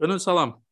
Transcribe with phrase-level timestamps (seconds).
[0.00, 0.62] Gönül salam.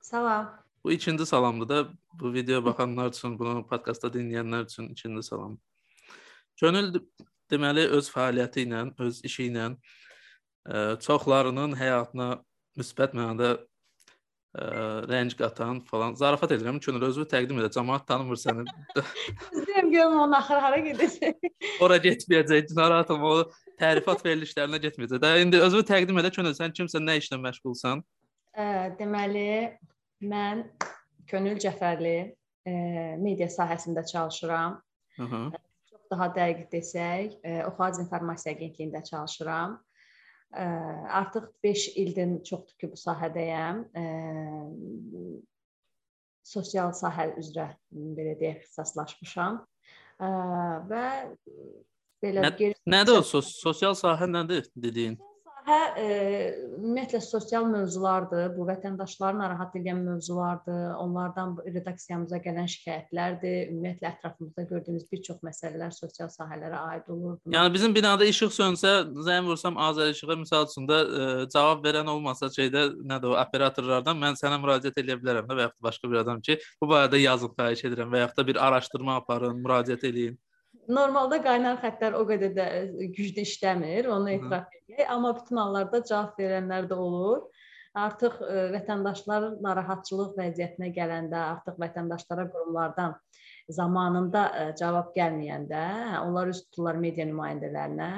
[0.00, 0.64] Salam.
[0.84, 5.58] Bu ikinci salamdır da bu videoya baxanlar üçün, bunu podkastda dinləyənlər üçün ikinci salam.
[6.60, 6.94] Gönül
[7.52, 12.28] deməli öz fəaliyyəti ilə, öz işi ilə ə, çoxlarının həyatına
[12.80, 14.64] müsbət mənada ə,
[15.12, 16.16] rəng qatan falan.
[16.16, 16.80] Zarafat edirəm.
[16.80, 17.68] Gönül özünü təqdim edə.
[17.76, 18.64] Cəmaət tanımır səni.
[19.52, 21.52] İstəyirəm görüm onun axırı hara gedəcək.
[21.84, 22.72] Ora getməyəcək.
[22.80, 23.36] Narahat olma.
[23.36, 25.22] O tərifat verilişlərinə getməyəcək.
[25.22, 26.32] Də indi özünü təqdim edə.
[26.32, 28.02] Gönül sən kimsən, nə işlə məşğulsan?
[28.52, 29.72] Ə, deməli
[30.28, 30.66] mən
[31.30, 32.74] Könül Cəfərli ə,
[33.22, 34.76] media sahəsində çalışıram.
[35.16, 35.42] Hı -hı.
[35.88, 39.78] Çox daha dəqiq desək, ə, Oxac İnformasiya Agentliyində çalışıram.
[40.52, 40.66] Ə,
[41.08, 43.84] artıq 5 ildən çoxdur ki, bu sahədəyəm.
[43.96, 44.04] Ə,
[46.44, 49.62] sosial sahə üzrə belə deyək, ixtisaslaşmışam.
[50.20, 50.28] Ə,
[50.90, 51.06] və
[52.22, 55.16] belə Nə, nədir o sos sosial sahə nədir dediyin?
[55.62, 56.06] Hə, e,
[56.74, 58.48] ümumiyyətlə sosial mövzulardır.
[58.56, 60.96] Bu vətəndaşları narahat edən mövzulardır.
[60.98, 63.70] Onlardan redaksiyamıza gələn şikayətlərdir.
[63.70, 67.38] Ümumiyyətlə ətrafımızda gördüyümüz bir çox məsələlər sosial sahələrə aid olur.
[67.54, 68.94] Yəni bizim binada işıq sönsə,
[69.28, 74.18] zəng vursam Azər işığa misal üçün də e, cavab verən olmasa şeydə nədir o operatorlardan
[74.18, 77.54] mən sənə müraciət edə bilərəm də və yaxud başqa bir adam ki, bu barədə yazıb
[77.58, 80.40] xahiş edirəm və yaxud da bir araşdırma aparın, müraciət eləyin.
[80.90, 82.64] Normalda qaynar xəttlər o qədər də
[83.14, 87.44] güclü işləmir, onu etiraf edək, amma bütün hallarda cavab verənlər də olur.
[88.02, 93.14] Artıq ə, vətəndaşlar narahatçılıq vəziyyətinə gələndə, artıq vətəndaşlara qurumlardan
[93.70, 95.82] zamanında ə, cavab gəlməyəndə,
[96.24, 98.12] onlar üz tuturlar media nümayəndələrinə.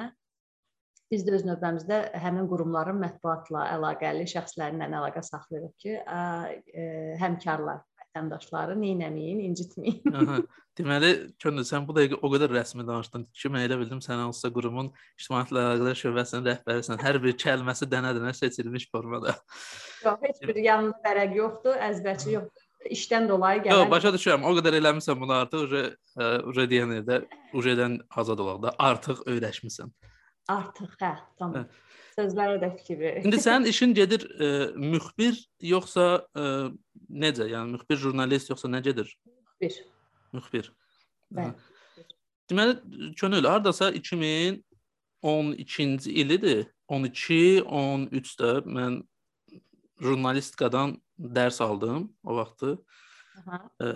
[1.12, 6.22] Biz də öz növbəmizdə həmin qurumların mətbuatla əlaqəli şəxslərlə əlaqə saxlayırıq ki, ə,
[6.54, 6.86] ə,
[7.20, 10.14] həmkarlar vətəndaşları neynəməyin, incitməyin.
[10.14, 10.42] Aha.
[10.78, 14.50] Deməli, Könül sən bu dəqiqə o qədər rəsmi danışdın ki, mən elə bildim sən hansısa
[14.54, 16.98] qurumun ictimaiyyətlə əlaqələr şöbəsinin rəhbərisən.
[17.02, 19.36] Hər bir kəlməsi dənə-dənə seçilmiş formada.
[20.02, 22.66] Yox, heç bir yanında vərəq yoxdur, əzbərçi yoxdur.
[22.94, 23.84] İşdən dolayı gələn.
[23.84, 24.48] Yox, başa düşürəm.
[24.50, 25.84] O qədər eləmisən bunu artıq uje
[26.50, 27.22] uje deyəndə də
[27.54, 29.94] ujedən azad olaq da artıq öyrəşmisən.
[30.50, 31.62] Artıq, hə, tamam.
[31.62, 31.93] Hə.
[32.14, 33.14] Sözlərə də fikir ver.
[33.24, 34.42] İndi sənin işin gedir e,
[34.78, 35.34] müxbir
[35.72, 36.04] yoxsa
[36.36, 36.38] e,
[37.10, 37.44] necə?
[37.50, 39.08] Yəni müxbir jurnalist yoxsa necədir?
[39.62, 39.74] Müxbir.
[40.36, 40.66] Müxbir.
[41.34, 41.52] Bəli.
[42.50, 42.72] Deməli
[43.18, 46.60] könül hardasa 2012-ci ilidir.
[46.92, 48.92] 12-13-də mən
[50.04, 52.78] jurnalistikadan dərs aldım o vaxtı.
[53.38, 53.58] Aha.
[53.80, 53.86] E,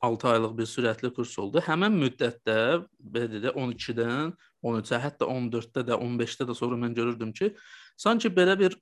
[0.00, 1.60] 6 aylıq bir sürətli kurs oldu.
[1.64, 4.34] Həmin müddətdə belə dedə 12-dən
[4.66, 7.52] 13-ə, hətta 14-də də, 15-də də sonra mən görürdüm ki,
[7.96, 8.76] sanki belə bir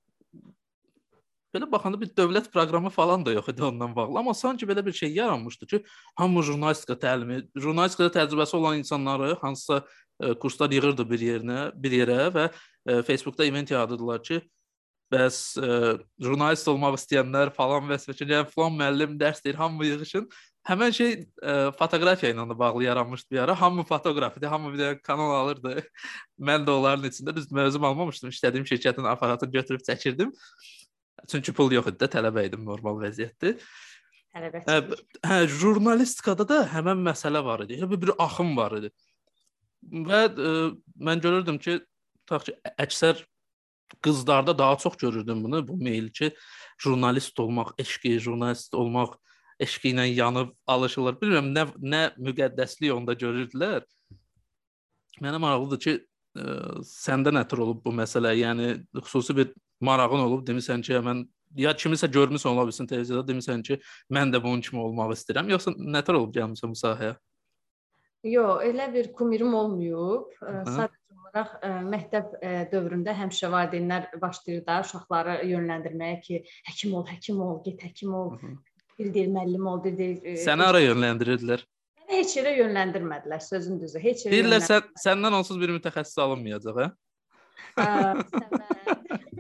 [1.55, 4.93] belə baxanda bir dövlət proqramı falan da yox idi ondan bağlı, amma sanki belə bir
[4.93, 5.83] şey yaranmışdı ki,
[6.19, 9.85] hamı jurnalistika təlimi, jurnalistikada təcrübəsi olan insanları hansısa
[10.21, 14.41] e, kurslar yığırdı bir yerinə, bir yerə və e, Facebookda event yaradırdılar ki,
[15.15, 15.71] bəs e,
[16.23, 18.11] jurnalist olmaq istəyənlər falan və s.
[18.19, 20.29] yəni falan müəllim dərs deyir, hamı yığışın.
[20.65, 21.11] Həmən şey
[21.45, 23.55] ə, fotoqrafiya ilə də bağlı yaranmışdı bir ara.
[23.61, 25.83] Hamı fotoqraf idi, hamı bir də kanal alırdı.
[26.49, 28.33] Mən də onların içində düz mövzum almamışdım.
[28.33, 30.33] İstədiyim şirkətin aparatını götürüb çəkirdim.
[31.29, 33.59] Çünki pul yox idi də, tələbə idim, normal vəziyyətdir.
[34.33, 34.63] Tələbə.
[34.65, 34.79] Hə,
[35.29, 37.83] hə, jurnalistikada da həmin məsələ var idi.
[37.91, 38.91] Bir, bir axım var idi.
[40.09, 40.55] Və ə,
[40.97, 41.77] mən görürdüm ki,
[42.25, 43.21] tutaq ki, əksər
[44.05, 46.33] qızlarda daha çox görürdüm bunu, bu meyil ki,
[46.81, 49.21] jurnalist olmaq, eşqi, jurnalist olmaq
[49.61, 51.19] eşqi ilə yanıb alışırlar.
[51.21, 53.85] Bilmirəm nə nə müqəddəslik onda görürdülər.
[55.23, 55.95] Mənə maraqlıdır ki,
[56.39, 56.57] ə,
[56.89, 58.35] səndə nə tür olub bu məsələ?
[58.41, 58.71] Yəni
[59.05, 59.53] xüsusi bir
[59.85, 61.25] marağın olub demisən ki, mən
[61.59, 63.79] ya kimisə görmüsən ola bilsin televiziyada demisən ki,
[64.11, 67.15] mən də bunun kimi olmaq istəyirəm, yoxsa nə tür olub gəlmisən bu sahəyə?
[68.25, 70.35] Yox, elə bir kumirim olmayıb.
[70.43, 76.41] Sadəcə olaraq ə, məktəb ə, dövründə həmişə valideynlər başlayır da uşaqları yönləndirməyə ki,
[76.71, 78.39] həkim ol, həkim ol, get həkim ol.
[78.41, 80.19] Hı -hı bir deyir müəllim ol, bir deyir.
[80.25, 81.61] E, Səni hara yönləndirirdilər?
[82.05, 83.99] Məni heç yerə yönləndirmədilər, sözün düzü.
[84.03, 84.35] Heç yerə.
[84.35, 86.89] Deyirlər sən səndən onsuz bir mütəxəssis alınmayacaq, hə?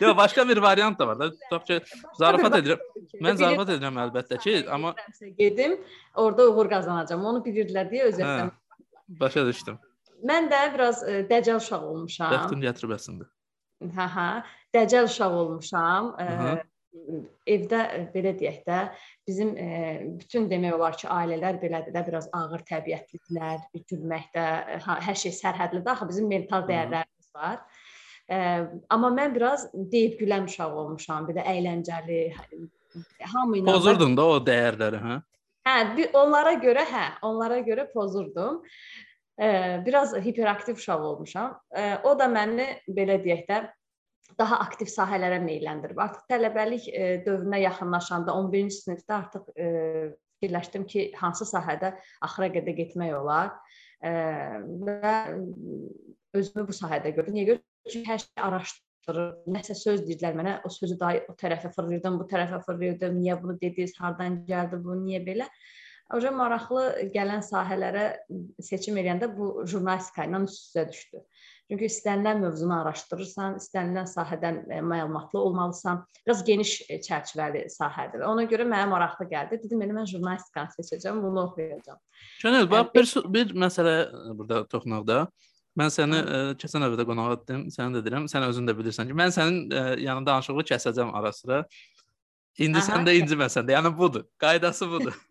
[0.00, 1.30] Yox, başqa bir variant da var da.
[1.30, 1.80] Tutaq ki,
[2.18, 2.78] zarafat edirəm.
[3.24, 4.94] Mən zarafat edirəm əlbəttə ki, amma
[5.38, 5.72] gedim,
[6.14, 7.24] orada uğur qazanacağam.
[7.32, 8.48] Onu bilirdilər deyə özətdən.
[9.20, 9.76] Başa düşdüm.
[10.26, 12.32] Mən də biraz ə, e, dəcəl uşaq olmuşam.
[12.32, 13.24] Bəxtin gətiribəsində.
[13.96, 14.30] Hə, hə.
[14.74, 16.02] Dəcəl uşaq olmuşam.
[16.18, 16.20] Ə,
[17.46, 17.80] evdə
[18.14, 18.78] belə deyək də
[19.28, 19.68] bizim e,
[20.18, 24.46] bütün demək olar ki, ailələr belədir də biraz ağır təbiətlidirlər, gülməkdə
[24.76, 25.92] e, hər şey sərhədlidir.
[25.92, 27.62] Axı bizim mental dəyərlərimiz var.
[28.26, 28.40] E,
[28.92, 32.20] amma mən biraz deyib gülən uşaq olmuşam, də əyləncəli,
[33.32, 35.18] hamı ilə pozurdun da o dəyərləri, hə?
[35.66, 35.78] Hə,
[36.14, 38.62] onlara görə hə, onlara görə pozurdum.
[39.36, 39.48] E,
[39.86, 41.58] biraz hiperaktiv uşaq olmuşam.
[41.76, 43.64] E, o da məni belə deyək də
[44.38, 45.98] daha aktiv sahələrə meyləndirib.
[46.02, 49.68] Artıq tələbəlik e, dövrünə yaxınlaşanda 11-ci sinifdə artıq e,
[50.36, 51.94] fikirləşdim ki, hansı sahədə
[52.24, 53.54] axıra qədər getmək olar
[54.02, 54.12] e,
[54.88, 55.14] və
[56.36, 57.38] özümü bu sahədə gördüm.
[57.38, 57.64] Niyə görə?
[57.86, 59.32] Çünki hər şey araşdırır.
[59.54, 63.18] Nəsə söz deyirdilər mənə, o sözü day o tərəfə fırlayırdım, bu tərəfə fırlayırdım.
[63.22, 63.94] Niyə bunu dediniz?
[64.00, 64.98] Hardan gəldi bu?
[65.04, 65.46] Niyə belə?
[66.14, 66.82] Oca maraqlı
[67.14, 68.04] gələn sahələrə
[68.62, 71.22] seçim edəndə bu jurnalistika ilə üst-üzə düşdü.
[71.70, 76.04] Çünki istənilən mövzunu araşdırırsan, istənilən sahədən e, məlumatlı olmalısan.
[76.26, 78.22] Biraz geniş e, çərçivəli sahədir.
[78.28, 79.58] Ona görə mənə maraqlı gəldi.
[79.64, 81.98] Dedim, elə mən jurnalistikanı seçəcəm, bunu oxuyacağam.
[82.38, 85.20] Şönül, bax bir bir məsələ e, burada toxunaq da.
[85.76, 87.66] Mən səni ə, keçən həftə qonaq etdim.
[87.74, 91.34] Səni də deyirəm, sən özün də bilirsən ki, mən sənin ə, yanında danışığı kəsəcəm ara
[91.36, 91.64] sıra.
[92.56, 92.86] İndi Aha.
[92.86, 93.74] sən də inciməsən də.
[93.76, 94.24] Yəni budur.
[94.40, 95.18] Qaydası budur.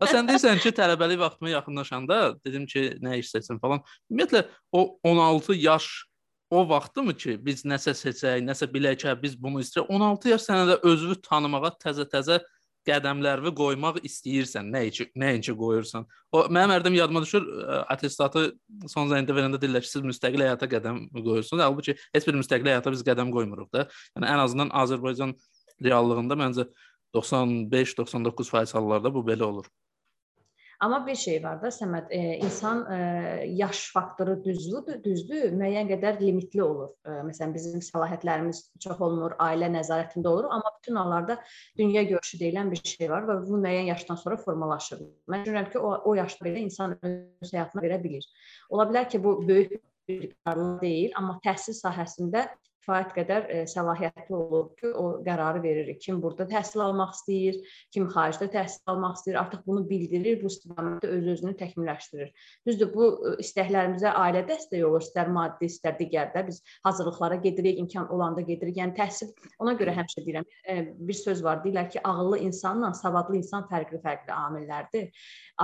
[0.00, 3.82] Və sən deyirsən ki, tələbəlik vaxtıma yaxınlaşanda dedim ki, nə iş seçim falan.
[4.10, 5.86] Ümumiyyətlə o 16 yaş
[6.54, 9.90] o vaxtımı ki, biz nəsə seçək, nəsə bilək ki, biz bunu istəyirik.
[9.90, 12.40] 16 yaş sənə də özünü tanımağa təzə-təzə
[12.84, 16.04] qədəmlərini qoymaq istəyirsən, nə üçün, nəinki qoyursan.
[16.34, 17.46] O mənim hərdən yadıma düşür,
[17.88, 18.42] attestatı
[18.92, 21.62] son zəngdə verəndə deyirlər ki, siz müstəqil həyata qədəm qoyursunuz.
[21.64, 23.86] Halbuki heç bir müstəqil həyata biz qədəm qoymuruq da.
[24.18, 25.32] Yəni ən azından Azərbaycan
[25.86, 26.68] reallığında məncə
[27.16, 29.70] 95-99% hallarda bu belə olur.
[30.84, 32.96] Amma bir şey var da Səməd, e, insan e,
[33.56, 36.90] yaş faktoru düzdür, düzdür, müəyyən qədər limitli olur.
[37.08, 41.38] E, məsələn, bizim səlahiyyətlərimiz çox olmur, ailə nəzarətində olur, amma bütün hallarda
[41.80, 45.00] dünya görüşü deyilən bir şey var və bu müəyyən yaşdan sonra formalaşır.
[45.32, 48.28] Mən düşünürəm ki, o, o yaşda belə insan öz həyatına verə bilir.
[48.68, 49.78] Ola bilər ki, bu böyük
[50.08, 52.44] bir qərarlıq deyil, amma təhsil sahəsində
[52.84, 55.90] kifayət qədər e, səlahiyyətli olur ki, o qərarı verir.
[56.00, 57.56] Kim burada təhsil almaq istəyir,
[57.94, 62.32] kim xaricdə təhsil almaq istəyir, artıq bunu bildirir, bu istiqamətdə öz-özünü təkmilləşdirir.
[62.68, 66.44] Düzdür, bu e, istəklərimizə ailə dəstəyi olur, istər maddi, istər digərdə.
[66.48, 68.76] Biz hazırlıqlara gedirik, imkan olanda gedirik.
[68.80, 69.32] Yəni təhsil
[69.64, 74.34] ona görə həmişə deyirəm, e, bir söz var, deyirlər ki, ağıllı insanla savadlı insan fərqli-fərqli
[74.34, 75.08] amillərdir.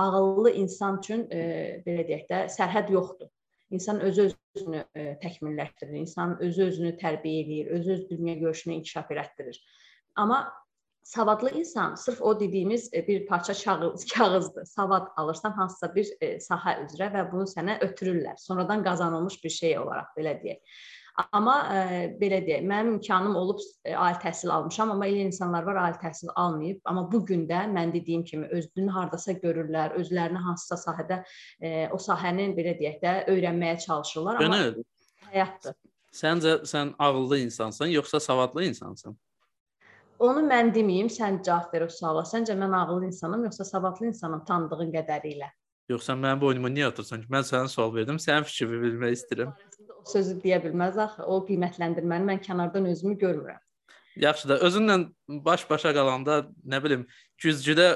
[0.01, 1.45] Ağıllı insan üçün e,
[1.85, 3.29] belə deyək də sərhəd yoxdur.
[3.71, 9.61] İnsan özü-özünü e, təkmilləşdirir, insan özü-özünü tərbiyə eləyir, öz-öz dünya görüşünü inkişaf elətdirir.
[10.15, 10.41] Amma
[11.03, 14.65] savadlı insan sırf o dediyimiz e, bir parça kağız, kağızdır.
[14.65, 18.37] Savad alırsan hansısa bir e, sahə üzrə və bunu sənə ötürürlər.
[18.37, 20.61] Sonradan qazanılmış bir şey olaraq belə deyək.
[21.19, 25.25] Amma ə, e, belə deyək, mənim imkanım olub ə, e, ali təhsil almışam, amma elə
[25.27, 29.97] insanlar var ali təhsil almayıb, amma bu gün də mən dediyim kimi özünü hardasa görürlər,
[29.99, 31.25] özlərini hansısa sahədə ə,
[31.59, 34.85] e, o sahənin belə deyək də öyrənməyə çalışırlar, amma Gönül,
[35.33, 35.75] həyatdır.
[36.15, 39.17] Səncə sən ağıllı insansan, yoxsa savadlı insansan?
[40.21, 42.21] Onu mən deməyim, sən cavab ver o suala.
[42.29, 45.47] Səncə mən ağıllı insanam, yoxsa savadlı insanam tanıdığın qədərilə?
[45.89, 47.29] Yoxsa mənim boynuma niyə atırsan ki?
[47.31, 49.55] Mən sənə sual verdim, sənin fikrini bilmək istəyirəm.
[50.07, 51.25] Sözü deyə bilməz axı.
[51.25, 53.59] O qiymətləndirməni mən kənardan özümü görmürəm.
[54.21, 54.97] Yaxşı da özünlə
[55.45, 57.05] baş-başa qalanda, nə bilim,
[57.39, 57.89] güzgüdə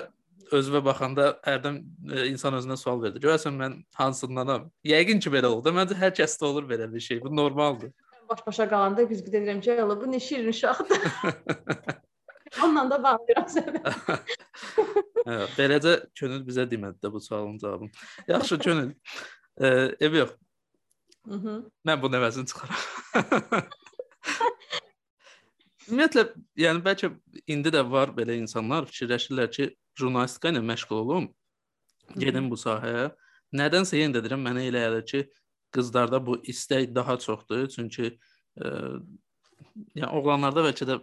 [0.55, 1.81] özünə baxanda hərdən
[2.11, 3.19] e, insan özünə sual verir.
[3.21, 4.69] Görəsən mən hansındanam?
[4.85, 5.75] Yəqin ki belə olur.
[5.75, 7.21] Məncə hər kəsdə olur belə bir şey.
[7.23, 7.91] Bu normaldır.
[8.29, 11.01] Baş-başa qalanda güzgüdə deyirəm ki, "Allah, bu nə şirin uşaqdır."
[12.63, 13.81] Onunla da bağlayıram səni.
[15.27, 17.89] hə, beləcə könül bizə demədi də bu sualın cavabını.
[18.27, 18.93] Yaxşı könül.
[19.61, 19.67] E,
[19.99, 20.31] ev yox.
[21.25, 23.65] Mən bu nəvəsini çıxaram.
[25.85, 26.23] Ümumiyyətlə,
[26.57, 27.11] yəni bəlkə
[27.53, 29.67] indi də var belə insanlar fikirləşirlər ki,
[29.99, 31.27] jurnalistika ilə məşğul olum,
[32.17, 33.11] gedim bu sahəyə.
[33.55, 35.21] Nədənsə yenə də deyirəm, mənə elə gəlir ki,
[35.75, 38.71] qızlarda bu istək daha çoxdur, çünki e,
[39.99, 40.99] yəni oğlanlarda bəlkə də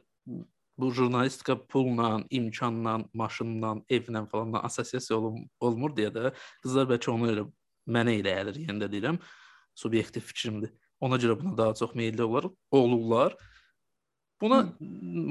[0.82, 7.30] bu jurnalistika pulla, imkanla, maşınla, evlə falan assosiasiya olun, olmur deyə də qızlar bəlkə onu
[7.30, 7.46] elə
[7.86, 9.20] mənə elə gəlir, yenə də deyirəm,
[9.74, 10.72] subyektiv fikrimdir.
[11.00, 13.36] Ona görə buna daha çox meylli olar, olurlar.
[14.40, 14.74] Buna Hı.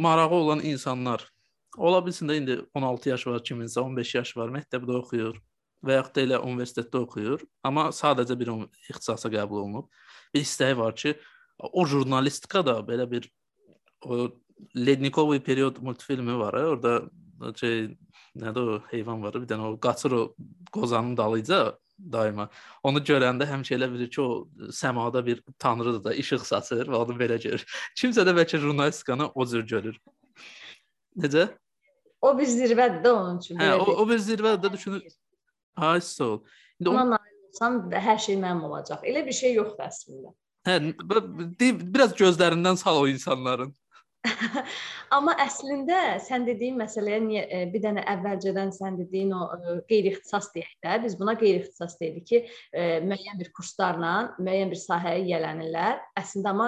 [0.06, 1.32] marağı olan insanlar
[1.78, 5.40] ola bilsin də indi 16 yaş var, kiminsə 15 yaş var, məktəbdə oxuyur
[5.86, 8.52] və yaxud da elə universitetdə oxuyur, amma sadəcə bir
[8.90, 9.88] ixtisasa qəbul olunub.
[10.34, 11.16] Bir istəyi var ki,
[11.58, 13.30] o jurnalistika da belə bir
[14.06, 14.30] o
[14.76, 16.54] Lednikovый period multfilmi var.
[16.54, 17.02] Orada
[17.58, 17.96] şey
[18.38, 20.22] nədir o heyvan var, bir dənə o qaçır o
[20.72, 21.78] qozanın dalıyca
[22.14, 22.48] daima.
[22.84, 27.18] Onu görəndə həmişə elə bilir ki, o səmada bir tanrıdır da, işıq saçır və onu
[27.20, 27.66] belə görür.
[28.00, 30.00] Kimsə də bəlkə jurnalistikanı o cür görür.
[31.18, 31.50] Necə?
[32.22, 33.58] O bir zirvədir də onun üçün.
[33.60, 35.04] Hə, o, o bir zirvədir də düşünür.
[35.76, 36.40] Ay sağ ol.
[36.80, 39.04] İndi ona nail olsam hər şey mənim olacaq.
[39.04, 40.34] Elə bir şey yoxdur əslində.
[40.68, 40.78] Hə,
[41.96, 43.74] biraz gözlərindən sal o insanların.
[45.16, 50.52] Amma əslində sən dediyin məsələyə niyə e, bir dənə əvvəlcədən sən dediyin o e, qeyri-ixtisas
[50.54, 56.04] deyək də, biz buna qeyri-ixtisas deyirik ki, e, müəyyən bir kurslarla müəyyən bir sahəyə yiyələnirlər.
[56.22, 56.68] Əslində amma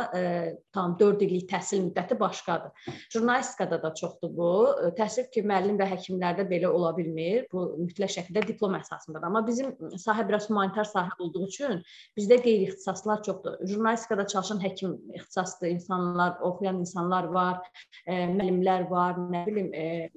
[0.74, 2.90] tam 4 illik təhsil müddəti başqadır.
[3.14, 4.50] Jurnalistikada da çoxdur bu.
[4.98, 7.46] Təəssüf ki, müəllim və həkimlərdə belə ola bilmir.
[7.54, 9.28] Bu mütləq şəkildə diplom əsasındadır.
[9.30, 11.84] Amma bizim sahə biraz humanitar sahə olduğu üçün
[12.18, 13.60] bizdə qeyri-ixtisaslar çoxdur.
[13.70, 17.62] Jurnalistikada çalışan həkim ixtisaslı insanlar, oxuyan insanlar var var,
[18.08, 20.10] e, müəllimlər var, nə bilim, e,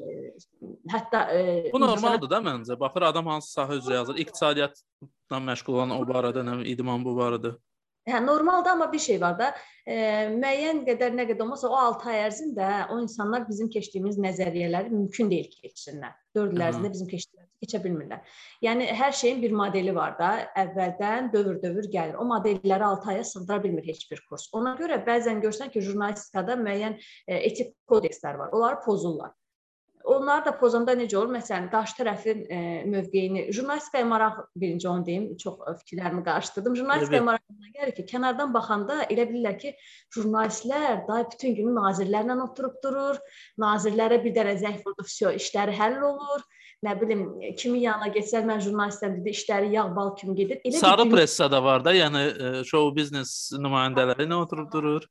[0.93, 2.79] hətta e, Bu normaldır da məncə.
[2.81, 7.57] Baxır adam hansı sahə üzrə yazır, iqtisadiyyatla məşğul olan o barədə, nə idman bu barədə.
[8.07, 9.49] Hə, normalda amma bir şey var da,
[9.83, 9.97] e,
[10.37, 15.33] müəyyən qədər nə qədər olmasa o 6 ay ərzində o insanlar bizim keçdiyimiz nəzəriyyələri mümkün
[15.33, 16.15] deyil keçsinlər.
[16.39, 18.37] 4 il ərzində bizim keçdiyimizi keçə bilmirlər.
[18.65, 20.31] Yəni hər şeyin bir modeli var da,
[20.65, 22.19] əvvəldən dövr-dövr gəlir.
[22.21, 24.49] O modelləri 6 aya sığdıra bilmir heç bir kurs.
[24.57, 28.55] Ona görə bəzən görsən ki, jurnalistikada müəyyən e, etik kodekslər var.
[28.57, 29.35] Onları pozurlar.
[30.07, 31.33] Onları da pozanda necə olur?
[31.35, 36.77] Məsələn, qarşı tərəfin e, mövqeyini, jurnalistikaya maraq birinci onu deyim, çox fikirlərimi qarışdırdım.
[36.79, 37.27] Jurnalistikaya evet.
[37.27, 39.73] maraq gəlir ki, kənardan baxanda elə bilirlər ki,
[40.15, 43.19] jurnalistlər da bütün günü nazirlərlə oturub durur,
[43.59, 46.47] nazirlərə bir dərə zəng vurdu, vəsə işləri həll olur.
[46.85, 47.23] Nə bilim,
[47.57, 50.59] kimin yanına getsələr mən jurnalistəm dedi, işləri yağ bal kimi gedir.
[50.61, 55.07] Elə Sarı pressada var da, yəni e, show biznes nümayəndələri nə oturub durur?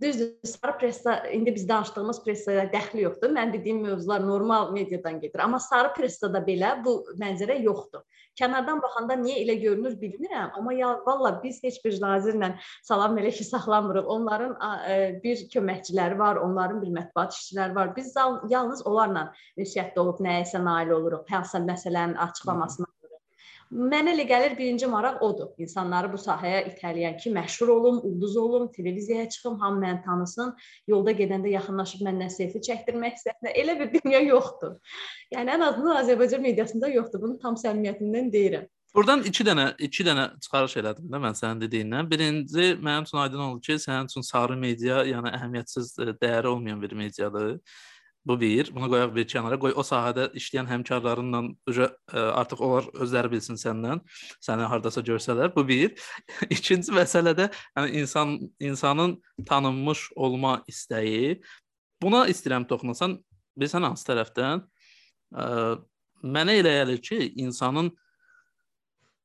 [0.00, 3.30] Düzdür, sarı pressa indi biz danışdığımız pressaya dəxli yoxdur.
[3.30, 8.02] Mən dediyim mövzular normal mediadan gedir, amma sarı pressada belə bu mənzərə yoxdur.
[8.40, 13.30] Kənardan baxanda niyə elə görünür bilmirəm, amma ya valla biz heç bir nazirlə salam elə
[13.36, 14.08] ki saxlamırıq.
[14.16, 17.92] Onların ə, bir köməkçiləri var, onların bir mətbuat işçiləri var.
[17.96, 18.14] Biz
[18.50, 22.88] yalnız onlarla ünsiyyətdə olub nəyəsə nail oluruq, hansısa məsələnin açıqlamasına
[23.72, 25.54] Mənə elə gəlir birinci maraq odur.
[25.64, 30.52] İnsanları bu sahəyə itələyən ki, məşhur olum, ulduz olum, televiziyaya çıxım, hamı məni tanısın,
[30.92, 33.54] yolda gedəndə yaxınlaşıb məndən selfie çəkdirmək istəsinə.
[33.62, 34.76] Elə bir dünya yoxdur.
[35.32, 37.24] Yəni ən azından Azərbaycan mediasında yoxdur.
[37.24, 38.68] Bunu tam səmimiyyətimdən deyirəm.
[38.92, 42.10] Burdan 2 dənə 2 dənə çıxarış elədim də mən sənin dediyindən.
[42.10, 46.82] Birinci mənim üçün aydın oldu ki, sənin üçün sarı media, yəni əhəmiyyətsiz e, dəyəri olmayan
[46.82, 47.54] bir mediadır.
[48.26, 49.56] Bu bir, bunu qoyaq bir kənara.
[49.58, 54.02] Qoy o sahədə işləyən həmkarlarınla uca e, artıq onlar özləri bilsin səndən,
[54.46, 55.50] səni hardasa görsələr.
[55.56, 55.96] Bu bir.
[56.56, 61.40] İkinci məsələ də yəni insan insanın tanınmış olma istəyi.
[62.02, 63.16] Buna istəyirəm toxunasan,
[63.58, 64.62] bilirsən hansı tərəfdən?
[65.34, 65.74] Ə, e,
[66.22, 67.96] mənə elə gəlir ki, insanın ə,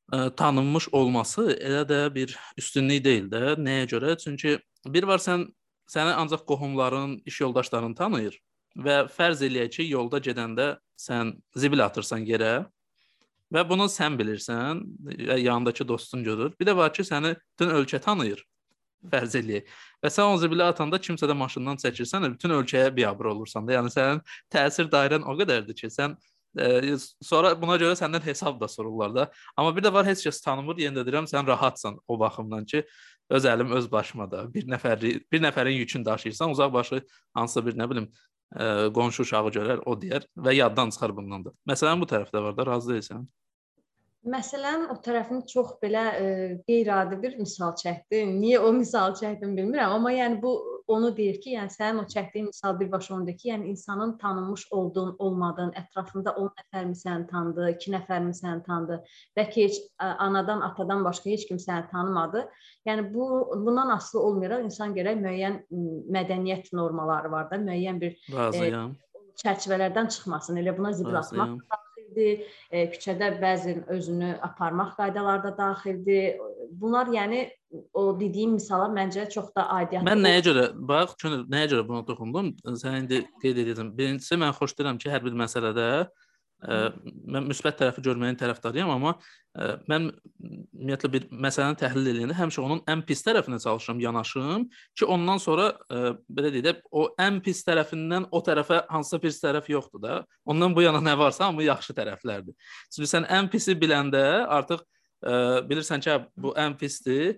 [0.10, 3.46] e, tanınmış olması elə də bir üstünlük deyil də.
[3.62, 4.18] Nəyə görə?
[4.26, 4.58] Çünki
[4.90, 5.46] bir var sən
[5.86, 8.42] səni ancaq qohumların, iş yoldaşların tanıyır
[8.78, 12.68] və fərz eləyək ki, yolda gedəndə sən zibil atırsan yerə
[13.54, 14.84] və bunu sən bilirsən,
[15.40, 16.54] yanındakı dostun görür.
[16.60, 18.44] Bir də var ki, səni bütün ölkə tanıyır.
[19.12, 19.68] Fərz eləyək.
[20.04, 23.78] Və sən o zibili atanda kimsə də maşından çəkirsən, bütün ölkəyə biabır olursan da.
[23.78, 26.18] Yəni sənin təsir dairən o qədərdir ki, sən
[26.58, 29.28] ə, sonra buna görə səndən hesab da sorurlar da.
[29.56, 32.84] Amma bir də var heç kəs tanımır, yenə də deyirəm, sən rahatsan o baxımdan ki,
[33.30, 37.02] öz əlim öz başıma da bir nəfəri bir nəfərin yükünü daşıyırsan, uzaq başı
[37.36, 38.12] hansısa bir nə bilim
[38.56, 41.56] ə, qonşu uşağı görər, o deyər və yaddan çıxar bundan da.
[41.70, 43.28] Məsələn bu tərəfdə var da, razı deyilsən?
[44.28, 46.32] Məsələn, o tərəfini çox belə ə,
[46.68, 48.34] qeyri-adi bir misal çəkdim.
[48.42, 52.48] Niyə o misal çəkdim bilmirəm, amma yəni bu onu deyir ki, yəni sənin o çəkdiyin
[52.48, 57.70] misal birbaşa ondur ki, yəni insanın tanınmış olduğun, olmadığın, ətrafında 10 nəfər mi səni tanıdı,
[57.76, 59.00] 2 nəfər mi səni tanıdı,
[59.38, 62.46] bəlkə heç anadan, atadan başqa heç kim səni tanımadı.
[62.88, 63.28] Yəni bu
[63.66, 65.60] bundan asılı olmayaraq insan gərək müəyyən
[66.20, 68.96] mədəniyyət normaları var da, müəyyən bir Razıyam.
[68.96, 70.64] E, çərçivələrdən çıxmasın.
[70.64, 71.60] Elə buna zibil atmaq
[72.08, 72.46] daxildir.
[72.72, 76.38] E, küçədə bəzən özünü aparmaq qaydaları da daxildir.
[76.72, 77.50] Bunlar yəni
[77.94, 80.08] o dediyim misallar məncə çox da aidiyyətli.
[80.08, 82.56] Mən nəyə görə bax, nəyə görə buna toxundum?
[82.66, 83.92] Sən indi qeyd edirdim.
[83.98, 86.08] Birincisi mən xoşlayıram ki, hər bir məsələdə
[86.66, 89.12] mən müsbət tərəfi görməyin tərəfdarıyam, amma
[89.90, 90.08] mən
[90.42, 94.66] ümumiyyətlə bir məsələni təhlil edəndə həmişə onun ən pis tərəfinə çalışıram, yanaşım
[94.98, 95.68] ki, ondan sonra
[96.26, 100.18] belə deyək də o ən pis tərəfindən o tərəfə hansısa pis tərəf yoxdur da.
[100.50, 102.58] Ondan bu yana nə varsa, amma yaxşı tərəflərdir.
[102.96, 104.26] Çünki sən ən pisi biləndə
[104.58, 104.82] artıq
[105.70, 107.38] bilirsən ki, bu ən pisdir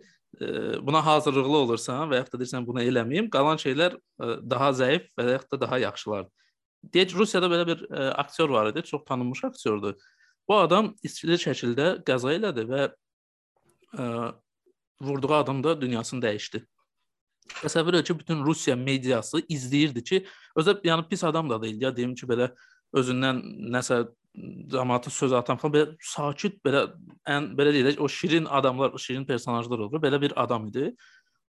[0.86, 3.96] buna hazırlıqlı olursan və yaxud da deyirsən bunu eləməyim, qalan şeylər
[4.46, 6.36] daha zəif və yaxud da daha yaxşılardır.
[6.84, 9.96] Deyək Rusiyada belə bir ə, e, aktyor var idi, çox tanınmış aktyordur.
[10.48, 12.92] Bu adam istili şəkildə qəza elədi və ə,
[14.00, 14.06] e,
[15.02, 16.64] vurduğu adam da dünyasını dəyişdi.
[17.60, 20.24] Təsəvvür et ki, bütün Rusiya mediası izləyirdi ki,
[20.58, 22.52] özə yəni pis adam da deyil ya, deyim ki, belə
[22.96, 23.42] özündən
[23.74, 24.04] nəsə
[24.72, 26.86] cəmaata söz atan falan belə sakit belə
[27.28, 30.02] ən belə deyək o şirin adamlar, şirin personajlar olur.
[30.02, 30.94] Belə bir adam idi.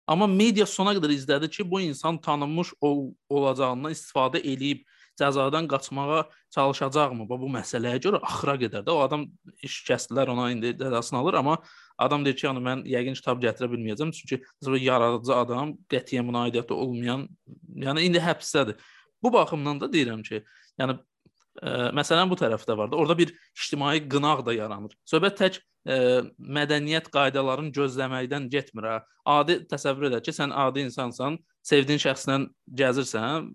[0.09, 4.83] Amma media sona qədər izlədi ki, bu insan tanınmış ol olacağından istifadə eləyib
[5.21, 6.25] cəzadan qaçmağa
[6.55, 7.27] çalışacaqmı?
[7.29, 9.27] Bu, bu məsələyə görə axıra qədər də o adam
[9.63, 11.59] iş kəsdilər, ona indi cəzasını alır, amma
[12.01, 14.41] adam deyir ki, yəni mən yəqin kitab gətirə bilməyəcəm, çünki
[14.87, 17.29] yaradıcı adam qətiyyən buna aidiyyəti olmayan,
[17.85, 18.81] yəni indi həbsdədir.
[19.23, 20.43] Bu baxımdan da deyirəm ki,
[20.81, 20.97] yəni
[21.59, 22.99] ə, məsələn bu tərəfdə var da.
[23.01, 24.95] Orada bir ictimai qınaq da yaranır.
[25.09, 25.99] Söhbət tək ə,
[26.39, 28.99] mədəniyyət qaydalarını gözləməkdən getmir ha.
[29.39, 32.41] Adi təsəvvür edək ki, sən adi insansan, sevdiyin şəxslə
[32.83, 33.51] gəzirsən,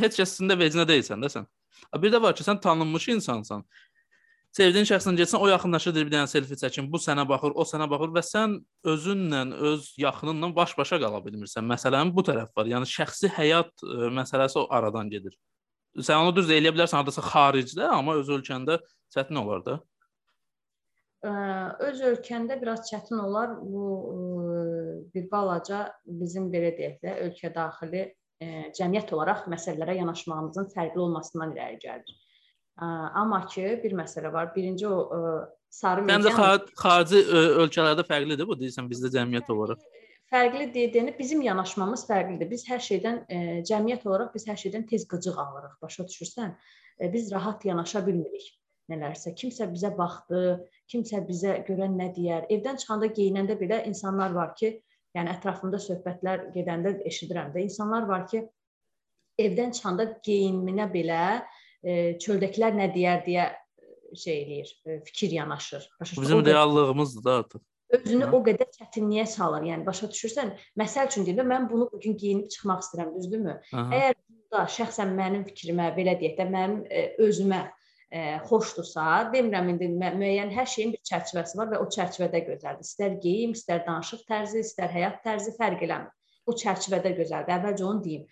[0.00, 1.48] heç kəsin də vecinə deyilsən də sən.
[2.02, 3.64] Bir də var ki, sən tanınmış insansan.
[4.50, 8.10] Sevdiyin şəxslə getsən, o yaxınlaşır, bir dənə selfie çəkin, bu sənə baxır, o sənə baxır
[8.16, 8.56] və sən
[8.92, 11.62] özünlə, öz yaxınınla baş-başa qala bilmirsən.
[11.70, 12.66] Məsələnin bu tərəf var.
[12.66, 15.36] Yəni şəxsi həyat ə, məsələsi o aradan gedir.
[15.98, 18.78] Sən onu düz eləyə bilərsən hardasa xaricdə, amma öz ölkəndə
[19.10, 19.80] çətin olar da
[21.20, 23.56] öz ölkəndə biraz çətin olar.
[23.60, 28.06] Bu bir balaca bizim belə deyək də ölkə daxili
[28.76, 32.14] cəmiyyət olaraq məsələlərə yanaşmağımızın fərqli olmasından irəli gəlir.
[32.80, 34.54] Amma ki, bir məsələ var.
[34.54, 35.00] Birinci o
[35.68, 36.32] sarı Məncə
[36.80, 37.20] xarici
[37.66, 39.84] ölkələrdə fərqlidir bu deyirsən bizdə cəmiyyət olaraq.
[40.30, 42.50] Fərqli dediyini bizim yanaşmamız fərqlidir.
[42.50, 43.16] Biz hər şeydən
[43.66, 45.76] cəmiyyət olaraq biz hər şeydən tez qıcıq alırıq.
[45.82, 46.52] Başa düşürsən?
[47.12, 48.46] Biz rahat yanaşa bilmirik
[48.90, 49.34] nələrsə.
[49.38, 50.44] Kimsə bizə baxdı,
[50.90, 52.46] kimsə bizə görən nə deyər.
[52.52, 54.72] Evdən çıxanda geyinəndə belə insanlar var ki,
[55.16, 58.44] yəni ətrafımda söhbətlər gedəndə eşidirəm də insanlar var ki,
[59.40, 61.24] evdən çıxanda geyiminə belə
[61.82, 63.48] e, çöldəkilər nə deyər deyə
[64.20, 65.90] şey eləyir, e, fikir yanaşır.
[66.00, 67.62] Başa Bizim reallığımızdır da artıq.
[67.90, 68.30] Özünü Hı.
[68.36, 69.64] o qədər çətinliyə salır.
[69.66, 70.52] Yəni başa düşürsən?
[70.78, 73.56] Məsəl üçün deyim, mən bunu bu gün geyinib çıxmaq istəyirəm, düzdürmü?
[73.72, 73.98] Aha.
[73.98, 79.90] Əgər burada şəxsən mənim fikrimə belə deyək də, mənim e, özümə ə, xoşdursa, demirəm indi
[79.96, 82.86] müəyyən hər şeyin bir çərçivəsi var və o çərçivədə gözəldir.
[82.86, 86.14] İstər geyim, istər danışıq tərzi, istər həyat tərzi fərq eləmir.
[86.46, 87.58] Bu çərçivədə gözəldir.
[87.58, 88.26] Əvvəlcə onu deyim.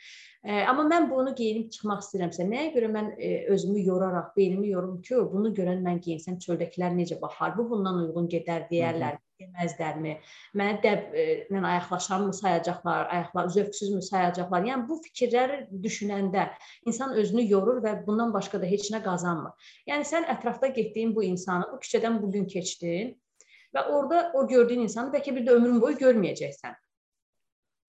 [0.47, 5.01] Ə, amma mən bunu geyinib çıxmaq istəyirəmsə, nəyə görə mən ə, özümü yoraraq, beynimi yorum
[5.03, 7.57] ki, bunu görən mən geyinsəm çöldəkilər necə baxar?
[7.59, 9.19] Bu bundan uyğun gedər deyərlər.
[9.19, 10.15] Hı -hı deməzlərmi?
[10.59, 14.67] Məni dəblə ayaqlaşarmı sayacaqlar, ayaqlar zövqsüzmü sayacaqlar?
[14.71, 16.49] Yəni bu fikirləri düşünəndə
[16.91, 19.71] insan özünü yorur və bundan başqa da heç nə qazanmır.
[19.91, 23.15] Yəni sən ətrafda getdiyin bu insanı bu küçədən bu gün keçdin
[23.77, 26.77] və orada o gördüyün insanı bəlkə bir də ömrün boyu görməyəcəksən.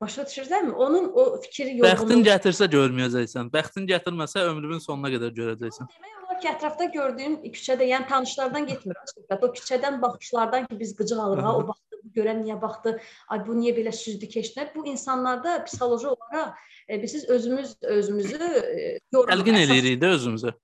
[0.01, 0.71] Başa düşürsənmi?
[0.71, 3.49] Onun o fikri yorğunluğu Bəxtin gətirsə görməyəcəksən.
[3.51, 5.91] Bəxtin gətirməsə ömrünün sonuna qədər görəcəksən.
[5.91, 9.43] Demək ki, ətrafda gördüyüm küçədə, yəni tanışlardan getmir söhbət.
[9.45, 12.95] O küçədən baxışlardan ki, biz qıcıq alırıq, ha, o baxdı, bu görən niyə baxdı,
[13.29, 14.71] ay bu niyə belə süzdü keçdilər.
[14.75, 16.55] Bu insanlarda psixoloji olaraq
[16.89, 19.33] e, biz özümüz özümüzü e, yoruruq.
[19.35, 20.55] Təlqin eləyirik də özümüzə.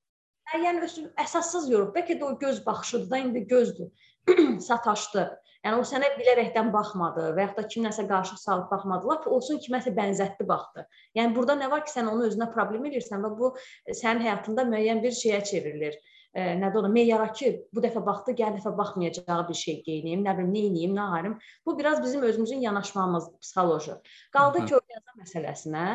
[0.51, 1.93] Hə, yəni öz, əsassız yoruq.
[1.95, 3.89] Bəlkə də o göz baxışıdır da, indi gözdür.
[4.67, 5.25] Sataşdı.
[5.65, 9.07] Yəni o sənə bilərəkdən baxmadı və yaxud da kimləsə qarşı salıb baxmadı.
[9.09, 10.83] Lap olsun kiməsə bənzətdi baxdı.
[11.17, 14.67] Yəni burada nə var ki, sən onu özünə problem eləyirsən və bu e, sənin həyatında
[14.69, 15.97] müəyyən bir şeyə çevrilir.
[16.35, 16.93] E, nədir ona?
[16.93, 20.95] Meyara ki, bu dəfə baxdı, gəl dəfə baxmayacağı bir şey geyinim, nə bilim, nə edeyim,
[20.99, 21.37] nə harim.
[21.65, 23.97] Bu biraz bizim özümüzün yanaşmamız psixoloji.
[24.37, 25.87] Qaldı ki, o qəza məsələsinə.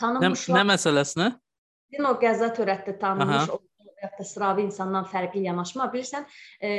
[0.00, 0.56] Tanınmışlar.
[0.56, 1.32] Nə, nə məsələsinə?
[1.92, 3.60] Din o qəza törətdi, tanınmış Aha
[4.00, 6.26] və ya sıravi insandan fərqli yanaşma bilirsən,
[6.60, 6.70] e,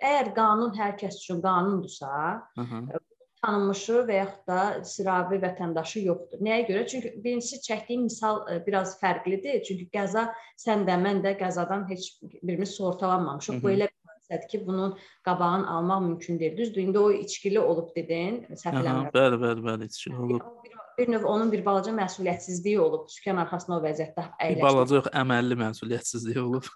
[0.00, 2.10] əgər qanun hər kəs üçün qanundursa,
[2.58, 2.82] Hı -hı.
[2.96, 2.98] E,
[3.42, 6.42] tanınmışı və yaxud da sıravi vətəndaşı yoxdur.
[6.44, 6.86] Nəyə görə?
[6.92, 9.62] Çünki birincisi çəkdiyim misal e, biraz fərqlidir.
[9.64, 10.28] Çünki qəza
[10.60, 13.62] sən də mən də qəzadan heç birimiz sığortalanmamışıq.
[13.62, 16.56] Bu elə bir hadisədir ki, bunun qabağını almaq mümkün deyil.
[16.56, 16.82] Düzdür?
[16.82, 19.14] İndi o içkili olub dedin, səhv eləmirəm.
[19.16, 20.44] Bəli, bəli, bəli, içkili olub.
[20.64, 23.08] Bir, bir növ onun bir balaca məsuliyyətsizliyi olub.
[23.08, 24.60] Sükan arxasına o vəziyyətdə əyləşdi.
[24.60, 26.70] Bir balaca yox, əməlli məsuliyyətsizliyi olub.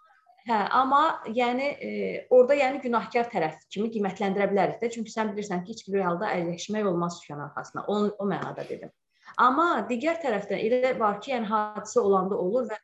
[0.45, 1.93] Hə, amma yəni e,
[2.29, 4.91] orada yəni günahkar tərəf kimi qiymətləndirə bilərik də.
[4.93, 7.87] Çünki sən bilirsən ki, içki realda əyləşmək olmaz sükan arxasına.
[7.89, 8.93] O, o mənada dedim.
[9.41, 12.77] Amma digər tərəfdən elə var ki, yəni hadisə olanda olur və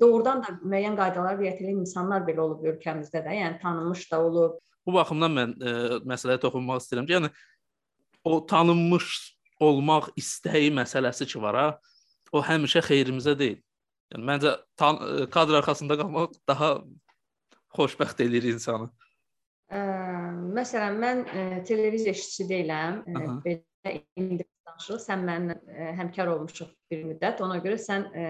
[0.00, 4.60] doğrudan da müəyyən qaydalara riayət edən insanlar belə olub ölkəmizdə də, yəni tanınmış da olub.
[4.86, 5.74] Bu baxımdan mən e,
[6.08, 7.32] məsələyə toxunmaq istəyirəm ki, yəni
[8.24, 9.10] o tanınmış
[9.60, 11.66] olmaq istəyi məsələsi ki var ha,
[12.32, 13.60] o həmişə xeyrimizə deyil.
[14.10, 14.98] Yəni məncə tan
[15.30, 16.70] kadr arxasında qalmaq daha
[17.76, 18.88] xoşbəxt eləyir insanı.
[19.70, 19.80] Ə,
[20.56, 23.02] məsələn, mən ə, televiziya işçisi deyiləm.
[23.06, 25.02] Ə, belə indi danışırıq.
[25.04, 27.44] Sən mənlə ə, həmkar olmuşuq bir müddət.
[27.46, 28.24] Ona görə sən ə,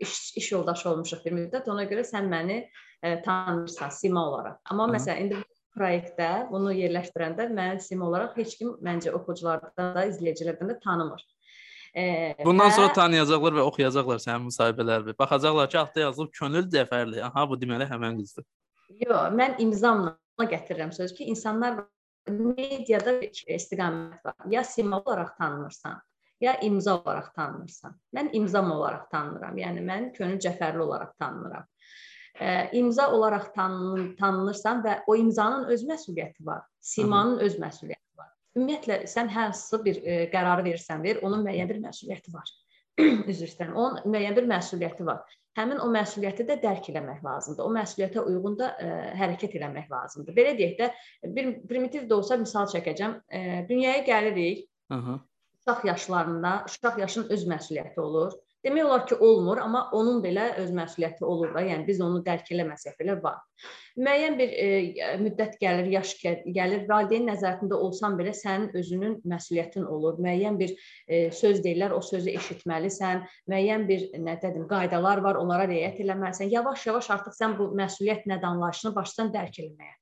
[0.00, 1.68] iş iş yoldaşı olmuşuq bir müddət.
[1.72, 4.56] Ona görə sən məni ə, tanıyırsan sima olaraq.
[4.72, 4.96] Amma Aha.
[4.96, 5.42] məsələn indi
[5.76, 11.24] proyektdə bunu yerləşdirəndə mən sima olaraq heç kim məncə oxuculardan da, izləyicilərdən də tanımır.
[11.96, 12.04] E,
[12.44, 12.76] Bundan və...
[12.76, 15.16] sonra tanıyacaqlar və oxuyacaqlar sənin müsahibələrini.
[15.18, 17.22] Baxacaqlar ki, altda yazılıb Könül Cəfərli.
[17.24, 18.44] Aha, bu deməli həmin qızdır.
[19.02, 20.16] Yox, mən imzamla
[20.52, 21.84] gətirirəm söz ki, insanlar
[22.28, 24.36] mediada bir istiqamət var.
[24.50, 26.02] Ya simvol olaraq tanınırsan,
[26.40, 27.96] ya imza olaraq tanınırsan.
[28.16, 29.58] Mən imzam olaraq tanınıram.
[29.58, 31.64] Yəni mən Könül Cəfərli olaraq tanınıram.
[32.40, 36.62] E, imza olaraq tanın, tanınırsan və o imzanın öz məsuliyyəti var.
[36.80, 38.30] Simanın öz məsuliyyəti var.
[38.56, 42.54] Ümumiyyətlə sən hər hansı bir e, qərarı verirsən, ver, onun müəyyən bir məsuliyyəti var.
[43.32, 43.74] Üzr istəyirəm.
[43.74, 45.24] Onun müəyyən bir məsuliyyəti var
[45.56, 47.64] həmin o məsuliyyəti də dərk eləmək lazımdır.
[47.64, 50.36] O məsuliyyətə uyğun da ə, e, hərəkət eləmək lazımdır.
[50.36, 50.90] Belə deyək də
[51.36, 53.16] bir primitiv də olsa misal çəkəcəm.
[53.24, 54.66] Ə, e, dünyaya gəlirik.
[54.92, 55.18] Aha.
[55.56, 58.36] Uşaq yaşlarında, uşaq yaşın öz məsuliyyəti olur.
[58.66, 61.62] Demək olar ki, olmur, amma onun belə öz məsuliyyəti olur da.
[61.62, 63.36] Yəni biz onu dərk eləməsək belə var.
[63.96, 70.18] Müəyyən bir e, müddət gəlir, yaş gəlir, valideyn nəzarətində olsan belə sənin özünün məsuliyyətin olur.
[70.26, 73.22] Müəyyən bir e, söz deyirlər, o sözü eşitməlisən.
[73.52, 76.50] Müəyyən bir nə dedim, qaydalar var, onlara riayət etməlisən.
[76.56, 79.94] Yavaş-yavaş artıq sən bu məsuliyyət nədən anlayışını başdan dərk etməyə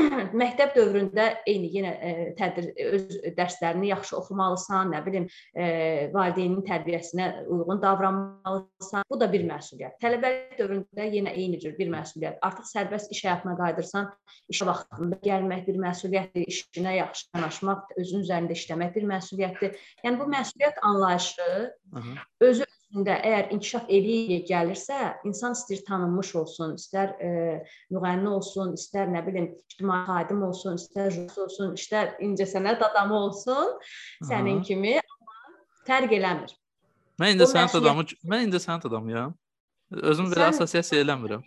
[0.42, 5.66] məktəb dövründə eyni yenə e, tədbir öz dərslərini yaxşı oxumalısan, nə bilim, e,
[6.14, 9.04] valideynin tərbiyəsinə uyğun davranmalısan.
[9.10, 9.98] Bu da bir məsuliyyət.
[10.02, 12.40] Tələbəlik dövründə yenə eyni cür bir məsuliyyət.
[12.48, 14.10] Artıq sərbəst iş həyatına qayıdırsan,
[14.54, 19.80] iş vaxtında gəlmək bir məsuliyyətdir, işinə yaxşı yanaşmaq, özünün üzərində işləmək bir məsuliyyətdir.
[20.06, 21.50] Yəni bu məsuliyyət anlayışı
[21.92, 22.16] Aha.
[22.48, 27.30] özü içində əgər inkişaf eləyə gəlirsə, insan istər tanınmış olsun, istər e,
[27.92, 33.78] müğənni olsun, istər nə bilim, ictimai xadim olsun, istər jurist olsun, istər incəsənət adamı olsun,
[34.28, 34.66] sənin Aha.
[34.68, 35.38] kimi amma
[35.88, 36.52] fərq eləmir.
[37.22, 39.32] Mən indi sənət adamı, mən indi sənət adamıyam.
[39.92, 41.42] Özümü belə assosiasiya eləmirəm.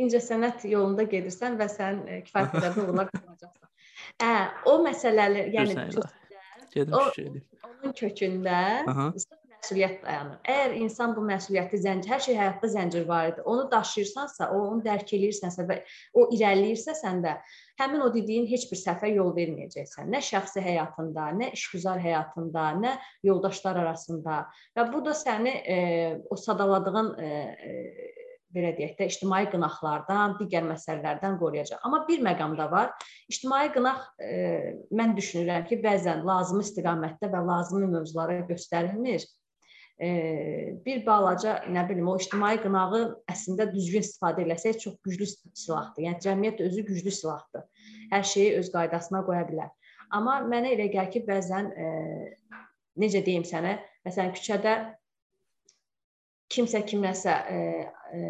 [0.00, 3.68] İncəsənət yolunda gedirsən və sən e, kifayət qədər uğurlar qazanacaqsan.
[4.22, 4.32] Hə,
[4.70, 5.90] o məsələlər, yəni
[6.70, 7.02] gedim o,
[7.66, 9.10] onun kökündə Aha
[9.60, 10.38] məsuliyyət dayanır.
[10.48, 13.44] Əgər insan bu məsuliyyəti zəncir, hər şey həyatda zəncirvarıdır.
[13.44, 15.80] Onu daşıyırsansa, o onu dərk eləyirsənsə və
[16.14, 17.36] o irəliləyirsə səndə,
[17.80, 20.08] həmin o dediyin heç bir səhvə yol verməyəcəksən.
[20.10, 24.46] Nə şəxsi həyatında, nə işgüzar həyatında, nə yoldaşlar arasında.
[24.76, 25.78] Və bu da səni e,
[26.30, 28.08] o sadaladığın e, e,
[28.50, 31.84] belə deyək də ictimai qınaqlardan, digər məsələlərdən qoruyacaq.
[31.86, 32.90] Amma bir məqamda var.
[33.30, 34.32] İctimai qınaq e,
[34.90, 39.28] mən düşünürəm ki, bəzən lazımi istiqamətdə və lazımi mövzulara göstərilmir
[40.00, 46.06] bir balaca, nə bilim, o ictimai qınağı əslində düzgün istifadə eləsək çox güclü silahdır.
[46.06, 47.66] Yəni cəmiyyət özü güclü silahdır.
[48.12, 49.68] Hər şeyi öz qaydasına qoya bilər.
[50.16, 51.90] Amma mənə elə gəlir ki, bəzən e,
[53.02, 53.76] necə deyim sənə,
[54.08, 54.74] məsələn küçədə
[56.50, 57.60] kimsə kiməsə e,
[58.16, 58.20] e,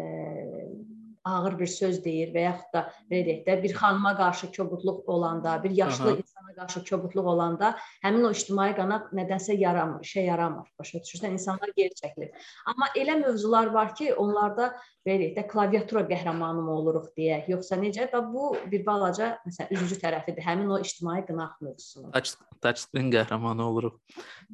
[1.23, 5.55] ağır bir söz deyir və yaxud da belə deyək də bir xanıma qarşı kobudluq olanda,
[5.63, 6.17] bir yaşlı Aha.
[6.55, 10.69] Qarşı kobudluq olanda həmin o ictimai qanaq nədənsə yaramır, işə yaramır.
[10.79, 11.35] Başa düşürsən?
[11.37, 12.31] İnsanlar geri çəkilir.
[12.65, 14.71] Amma elə mövzular var ki, onlarda
[15.07, 18.07] belə deyək də klaviatura qəhrəmanı oluruq deyək, yoxsa necə?
[18.13, 20.45] Və bu bir balaca məsələn üzücü tərəfidir.
[20.45, 22.11] Həmin o ictimai qınaq mövzusunun.
[22.15, 23.97] Touch touchscreen qəhrəmanı oluruq.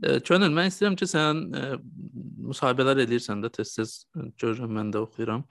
[0.04, 1.66] E, Könül, mən istəyirəm ki, sən e,
[2.52, 4.00] müsahibələr edirsən də tez-tez
[4.40, 5.44] görürəm mən də oxuyuram.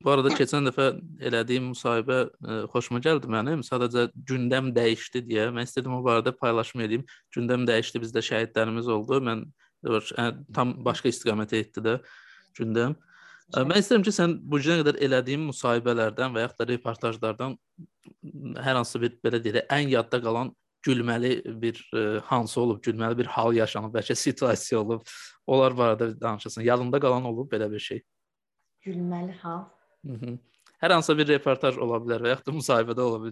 [0.00, 0.90] E, Bu arada keçən dəfə
[1.24, 3.62] elədiyim müsahibə ə, e, xoşuma gəldi mənim.
[3.64, 7.04] Sadəcə gündəm dəyişdi deyə mən istədim o barədə paylaşım edeyim.
[7.34, 9.20] Gündəm dəyişdi, bizdə şəhidlərimiz oldu.
[9.24, 9.46] Mən
[9.86, 11.96] ə, tam başqa istiqamətə etdi də
[12.58, 12.96] gündəm.
[13.54, 17.56] Ə, mən istəyirəm ki, sən bu günə qədər elədiyin müsahibələrdən və yaxud da reportajlardan
[18.62, 20.52] hər hansı bir belə deyək, ən yadda qalan
[20.86, 25.08] gülməli bir ə, hansı olub, gülməli bir hal yaşanıb, bəlkə situasiya olub.
[25.46, 26.66] Onlar barədə danışasan.
[26.66, 28.02] Yadında qalan olub belə bir şey.
[28.86, 29.64] Gülməli hal.
[30.82, 33.30] Hər hansı bir reportaj ola bilər və yaxud da müsahibədə ola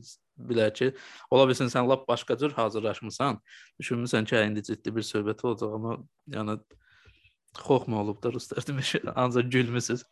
[0.50, 0.92] bilər ki,
[1.30, 3.40] ola bilsin sən lap başqa cür hazırlaşmısan.
[3.82, 5.98] Düşünmüsən ki, indi ciddi bir söhbət olacaq, amma
[6.36, 6.56] yəni
[7.60, 10.06] xoxma olub da ruslar demiş, ancaq gülmüsüz.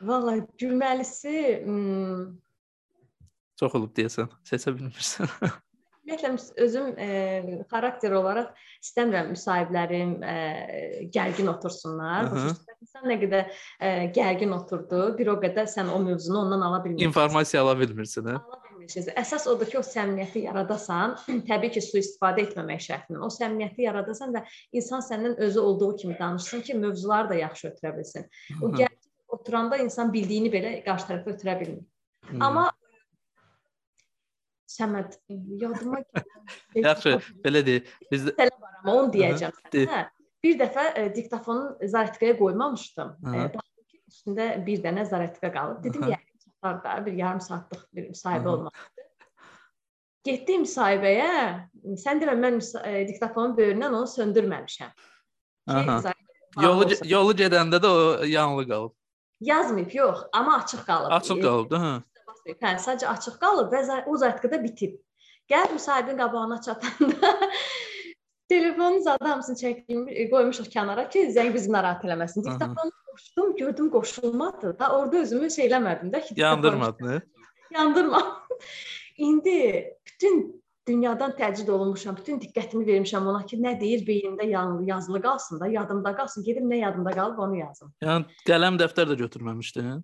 [0.00, 1.34] Vallahi gülməlisi
[1.64, 2.22] hmm...
[3.60, 5.34] çox olub deyəsən, seçə bilmirsən.
[6.10, 7.08] Ümumiyyətlə özüm e,
[7.70, 8.50] xarakter olaraq
[8.82, 10.34] istəmirəm müsahiblərim e,
[11.14, 12.30] gərgin otursunlar.
[12.80, 17.10] İnsan nə qədər e, gərgin oturdu, bir o qədər sən o mövzunu ondan ala bilmirsən.
[17.10, 18.38] İnformasiya ala bilmirsən, hə?
[18.40, 19.10] Ala bilmirsiniz.
[19.22, 21.14] Əsas odur ki, o səmimiyyəti yaradasan,
[21.50, 23.20] təbii ki, sui-istifadə etməmək şərtilə.
[23.22, 24.44] O səmimiyyəti yaradasan və
[24.80, 28.26] insan səndən özü olduğu kimi danışsın ki, mövzuları da yaxşı ötürə bilsin.
[28.58, 28.98] O gərgin
[29.36, 31.84] oturanda insan bildiyini belə qarşı tərəfə ötürə bilmir.
[32.30, 32.38] Hı.
[32.40, 32.70] Amma
[34.80, 35.18] Səməd,
[35.60, 36.50] yadıma gələn.
[36.86, 37.12] Yaxşı,
[37.44, 37.90] belə deyək.
[38.12, 40.04] Biz amma onu deyəcəm sənə.
[40.40, 43.10] Bir dəfə e, diktafonu zaretkaya qoymamışdım.
[43.28, 45.82] E, baxdım ki, üstündə bir dənə zaretka qalıb.
[45.84, 48.88] Dedim, yəqin çatar da bir yarım saatlıq bir müsahibə olmalıdır.
[50.24, 51.28] Getdim müsahibəyə.
[52.00, 54.96] Sən demə mən e, diktafonun böyründən onu söndürməmişəm.
[55.70, 56.14] Ki,
[56.64, 58.96] yolu yolu gedəndə də o yanılı qalıb.
[59.40, 61.12] Yazmayıb, yox, amma açıq qalıb.
[61.20, 61.92] Açıq qalıb da, hə.
[62.48, 64.98] Hə, sadəcə açıq qalıb və o zatkada bitib.
[65.50, 67.30] Gəl müsahibənin qabağına çatanda
[68.50, 72.46] telefonu zadı hamısını çəkdim, qoymuşuq kənara ki, zəng bizi narahat eləməsin.
[72.46, 74.78] Diktafonu qoşdum, gördüm qoşulmadı.
[74.78, 77.22] Da orada özümü şey eləmədim də ki, yandırmadın.
[77.74, 78.58] Yandırmadım.
[79.28, 79.58] İndi
[80.06, 82.16] bütün dünyadan təcrid olunmuşam.
[82.16, 84.46] Bütün diqqətimi vermişəm ona ki, nə deyir beynimdə
[84.86, 86.44] yazılı qalsın da, yadımda qalsın.
[86.44, 87.92] Gedim nə yadımda qalıb onu yazım.
[88.02, 90.00] Yəni qələm, dəftər də götürməmişdin?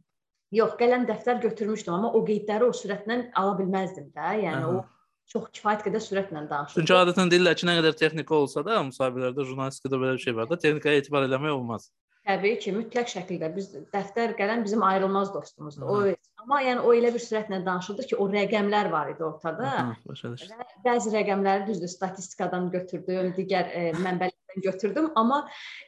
[0.54, 4.34] Yox, qələm, dəftər götürmüşdüm, amma o qeydləri o sürətlə ala bilməzdim də.
[4.44, 4.74] Yəni Aha.
[4.78, 6.82] o çox kifayət qədər sürətlə danışırdı.
[6.84, 10.50] Çünki adətən deyirlər ki, nə qədər texnika olsa da, müsahibələrdə, jurnalistikada belə bir şey var
[10.52, 11.90] da, texnikaya etibar eləmək olmaz.
[12.26, 15.86] Təbii ki, mütləq şəkildə biz dəftər, qələm bizim ayrılmaz dostumuzdur.
[15.86, 16.14] Hı.
[16.14, 19.72] O amma yəni o elə bir sürətlə danışırdı ki, o rəqəmlər var idi ortada.
[20.06, 20.64] Başa düşdüm.
[20.86, 25.42] Bəzi rəqəmləri düzdür, statistikadan götürdüm, digər e, mənbələrdən götürdüm, amma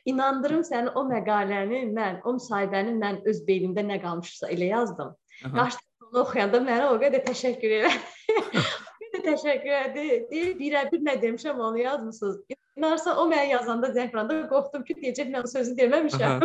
[0.05, 5.15] inandırım səni o məqaləni mən, o müsahibəni mən öz beynimdə nə qalmışsa elə yazdım.
[5.45, 8.69] Qarşıda oxuyanda mənə o qədər təşəkkür edirəm.
[9.29, 10.25] təşəkkür edir.
[10.31, 12.41] Deyir, birə-bir nə demişəm onu yazmısınız.
[12.79, 16.45] İnarsa o mənə yazanda Zəfranda qorxdum ki, deyəcək mən o sözü deməmişəm.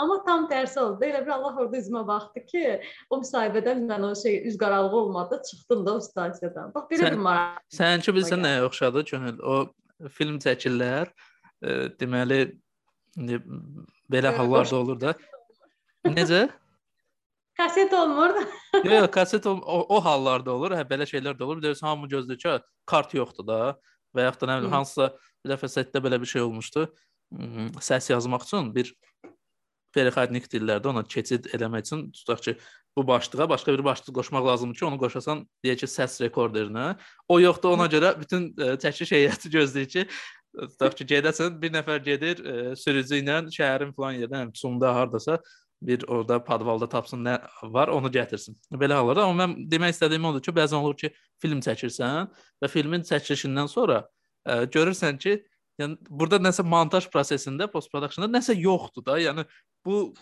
[0.00, 1.04] Amma tam tərsi oldu.
[1.06, 2.64] Elə bir Allah orada üzümə baxdı ki,
[3.10, 6.72] o müsahibədən mən o şey üz qaralığı olmadı, çıxdım da o stansiyadan.
[6.74, 7.60] Bax belə bir maraq.
[7.78, 9.38] Səninki bilsən nəyə oxşadı Könül?
[9.42, 11.12] O film çəkirlər.
[12.00, 12.40] Deməli
[14.10, 15.14] belə hallarda olur da.
[16.08, 16.48] Necə?
[17.56, 18.32] Kaset olmur.
[18.74, 20.72] yox, yox, kaset o, o, hallarda olur.
[20.72, 21.60] Hə belə şeylər də olur.
[21.60, 22.54] Bir də hamı gözləyir ki,
[22.88, 23.58] kart yoxdur da
[24.16, 25.10] və yaxud da nə bilim hansısa
[25.44, 26.86] bir dəfə setdə belə bir şey olmuşdu.
[27.84, 28.94] Səs yazmaq üçün bir
[29.92, 32.56] perixodnik dillərdə ona keçid eləmək üçün tutaq ki,
[32.96, 36.94] bu başlığa başqa bir başlıq qoşmaq lazımdır ki, onu qoşasan deyək ki, səs rekorderinə.
[37.28, 40.06] O yoxdur, ona görə bütün ə, çəkiş heyəti gözləyir ki,
[40.57, 45.39] tutaq ki, gedəsən, bir nəfər gedir ə, sürücü ilə şəhərin falan yerdən, Sumda hardasa
[45.81, 48.55] bir orada padvalda tapsın nə var, onu gətirsin.
[48.73, 51.11] Belə hallarda amma mən demək istədiyim odur ki, bəzən olur ki,
[51.43, 52.31] film çəkirsən
[52.63, 54.01] və filmin çəkilişindən sonra
[54.47, 55.35] ə, görürsən ki,
[55.77, 59.19] yəni burada nəsə montaj prosesində, post productionda nəsə yoxdur da.
[59.21, 59.45] Yəni
[59.85, 60.13] bu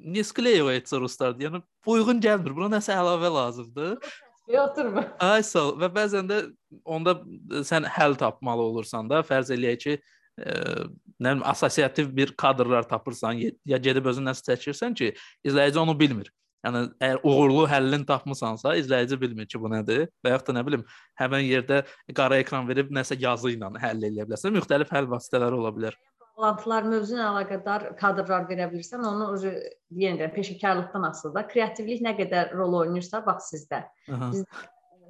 [0.00, 1.34] не склеивается ruslar.
[1.40, 2.54] Yəni uyğun gəlmir.
[2.54, 3.98] Buna nəsə əlavə lazımdır.
[4.59, 5.07] Oturmur.
[5.31, 5.77] Ay sağ ol.
[5.81, 6.41] Və bəzən də
[6.85, 7.15] onda
[7.67, 9.95] sən həll tapmalı olursan da, fərz eləyək ki,
[10.41, 10.57] ə,
[11.21, 15.13] nə bilim assosiativ bir kadrlar tapırsan, ya gedib özün nəsə çəkirsən ki,
[15.47, 16.31] izləyici onu bilmir.
[16.65, 20.05] Yəni əgər uğurlu həllini tapmısansa, izləyici bilmir ki, bu nədir.
[20.21, 20.83] Və yaxud da nə bilim,
[21.17, 21.81] həmin yerdə
[22.17, 24.53] qara ekran verib nəsə yazı ilə həll edə bilərsən.
[24.59, 25.97] Müxtəlif həll vasitələri ola bilər.
[26.41, 29.27] Bağlantılar mövzu ilə əlaqədar kadrlar verə bilirsən, onu
[29.93, 31.43] yenə də peşəkarlıqdan asılıdır da.
[31.51, 33.83] Kreativlik nə qədər rol oynayırsa, bax sizdə.
[34.09, 34.63] Bizdə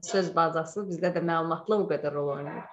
[0.03, 2.67] söz bazası, bizdə də məlumatla o qədər rol oynayır.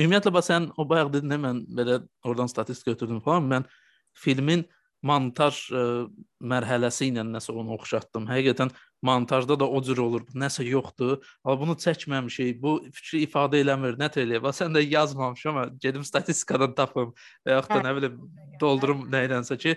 [0.00, 3.48] Ümumiyyətlə bax sən o bayaq dedin, mən belə oradan statistika götürdüm falan.
[3.50, 3.68] Mən
[4.16, 4.64] filmin
[5.04, 8.30] montaj ə, e, mərhələsi ilə nəsə onu oxşatdım.
[8.32, 10.24] Həqiqətən montajda da o cür olur.
[10.34, 11.18] Nəsə yoxdur.
[11.44, 12.60] Amma bunu çəkməmişik.
[12.62, 13.98] Bu fikri ifadə eləmir.
[14.00, 14.42] Nə tələyə?
[14.44, 17.14] Bax sən də yazmamışam amma gedim statistikadan tapım
[17.46, 17.84] və yaxud da hə.
[17.88, 18.18] nə bilim
[18.60, 19.76] doldurum nəyilənsə ki,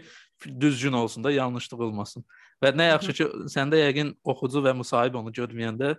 [0.59, 2.25] düzgün olsun da, yanlışlıq olmasın.
[2.63, 5.95] Və nə yaxşı ki, səndə yəqin oxucu və müsahib onu görməyəndə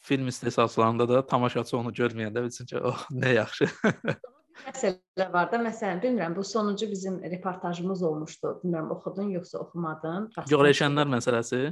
[0.00, 3.68] film istehsalçılarında da tamaşaçı onu görməyəndə bilsin ki, oh, nə yaxşı.
[4.66, 8.60] məsələ var da, məsələn, bilmirəm, bu sonuncu bizim reportajımız olmuşdu.
[8.64, 10.30] Bilmirəm oxudun yoxsa oxumadın?
[10.50, 11.62] Görəşənlər məsələsi.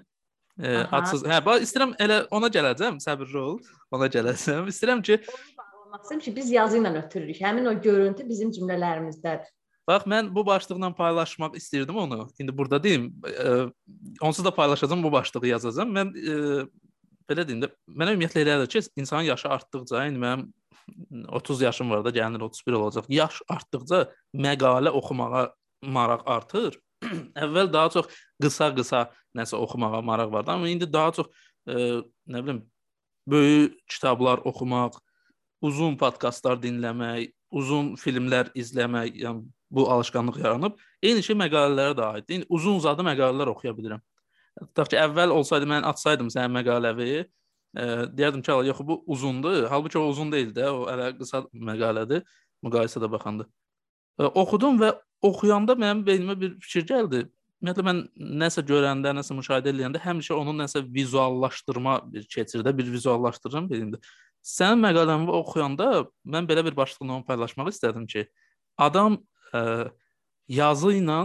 [0.58, 1.22] E, adsız.
[1.28, 3.58] Hə, bax istəyirəm elə ona gələcəm, səbirli ol.
[3.94, 4.66] Ona gələcəm.
[4.72, 5.20] İstəyirəm ki,
[5.84, 7.40] olmasın ki, biz yazı ilə ötürürük.
[7.40, 9.38] Həmin o görüntü bizim cümlələrimizdə.
[9.88, 12.28] Bax mən bu başlıqla paylaşmaq istirdim onu.
[12.38, 13.64] İndi burada deyim, e,
[14.20, 15.94] onsuz da paylaşacağam, bu başlığı yazacağam.
[15.96, 16.34] Mən e,
[17.30, 20.52] belə deyim də, mənə ümumiyyətlə elədir ki, insanın yaşı artdıqca, indi mənim
[21.28, 23.08] 30 yaşım var da, gəlinir 31 olacaq.
[23.08, 25.48] Yaş artdıqca məqalə oxumağa
[25.82, 26.78] maraq artır.
[27.44, 28.06] Əvvəl daha çox
[28.42, 31.26] qısa-qısa nəsə oxumağa maraq vardı, amma indi daha çox
[31.66, 31.74] e,
[32.28, 32.62] nə bilim
[33.28, 34.98] böyük kitablar oxumaq,
[35.60, 40.78] uzun podkastlar dinləmək, uzun filmlər izləmək, yəni bu alışqanlıq yaranıb.
[41.02, 42.38] Eyni şey məqalələrə də aiddir.
[42.38, 44.02] İndi uzun uzadı məqalələr oxuya bilirəm.
[44.60, 47.84] Tutaq ki, əvvəl olsaydı mən açsaydım sənin məqaləvi, e,
[48.16, 49.66] deyərdim ki, yox bu uzundur.
[49.70, 52.24] Halbuki o uzun deyil də, o hələ qısa məqalədir
[52.64, 53.48] müqayisədə baxanda.
[54.18, 57.26] E, oxudum və oxuyanda mənim beynimə bir fikir gəldi.
[57.58, 58.00] Ümumiyyətlə mən
[58.38, 63.98] nəsə görəndə, nəsə müşahidə edəndə həmişə onun nəsə vizuallaşdırma bir keçirdə, bir vizuallaşdırıram beynimdə.
[64.46, 65.88] Sənin məqaləni oxuyanda
[66.22, 68.28] mən belə bir başlıqla onu paylaşmaq istədim ki,
[68.78, 69.16] adam
[69.50, 69.88] ə, e,
[70.54, 71.16] yazı ilə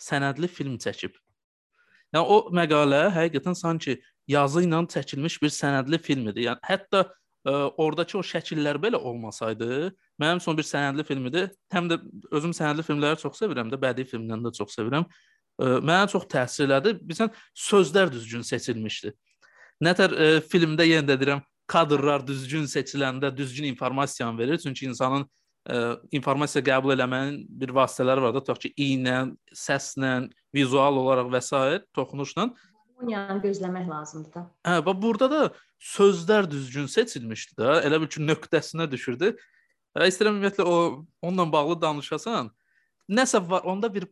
[0.00, 1.18] sənədli film çəkib.
[2.16, 3.98] Yəni o məqalə həqiqətən sanki
[4.32, 6.46] yazı ilə çəkilmiş bir sənədli film idi.
[6.48, 7.12] Yəni hətta ə,
[7.44, 7.52] e,
[7.84, 9.92] oradakı o şəkillər belə olmasaydı,
[10.24, 11.44] mənim son bir sənədli film idi.
[11.76, 12.00] Həm də
[12.32, 15.04] özüm sənədli filmləri çox sevirəm də, bədii filmləri də çox sevirəm.
[15.58, 16.96] Ə, e, mənə çox təsir elədi.
[17.08, 17.32] Bizən
[17.68, 19.12] sözlər düzgün seçilmişdi.
[19.82, 24.60] Nətər ə, filmdə yenə də deyirəm, kadrlar düzgün seçiləndə düzgün informasiyanı verir.
[24.62, 25.24] Çünki insanın
[25.68, 29.24] ə, informasiya qəbul eləmənin bir vasitələri var da, tutaq ki, iynə,
[29.56, 31.80] səslə, vizual olaraq və s.
[31.96, 32.52] toxunuşla
[33.10, 34.42] yəni gözləmək lazımdır da.
[34.66, 35.40] Hə, bax burada da
[35.82, 37.78] sözlər düzgün seçilmişdi də.
[37.86, 39.32] Elə bil ki, nöqtəsinə düşürdü.
[39.96, 40.76] Və istəyirəm ümumiyyətlə o
[41.22, 42.50] onunla bağlı danışasan.
[43.10, 44.06] Nəsə var, onda bir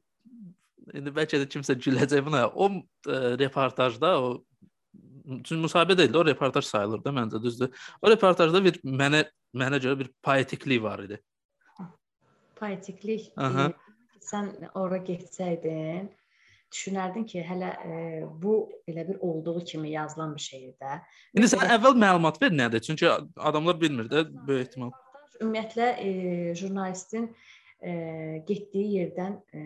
[0.94, 2.46] indi bəlkə də kimsə güləcək buna.
[2.48, 4.30] O ə, e, reportajda o
[5.30, 7.74] çünki müsahibə deyildi, o reportaj sayılır da məncə düzdür.
[8.02, 9.24] O reportajda bir mənə
[9.56, 11.18] mənə görə bir poetiklik var idi.
[12.58, 13.30] Poetiklik.
[13.34, 13.68] E,
[14.24, 16.10] sən ora getsəydin,
[16.70, 18.00] düşünərdin ki, hələ e,
[18.42, 18.56] bu
[18.90, 20.98] elə bir olduğu kimi yazılan bir şeydir də.
[21.34, 22.84] İndi sən əvvəl məlumat ver nədir?
[22.86, 24.92] Çünki adamlar bilmir də böyük ehtimal.
[25.40, 26.10] Ümumiyyətlə e,
[26.54, 27.30] jurnalistin
[27.80, 27.92] e,
[28.46, 29.60] getdiyi yerdən e,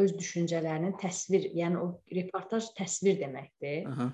[0.00, 3.86] öz düşüncələrinin təsvir, yəni o reportaj təsvir deməkdir.
[3.90, 4.10] Aha.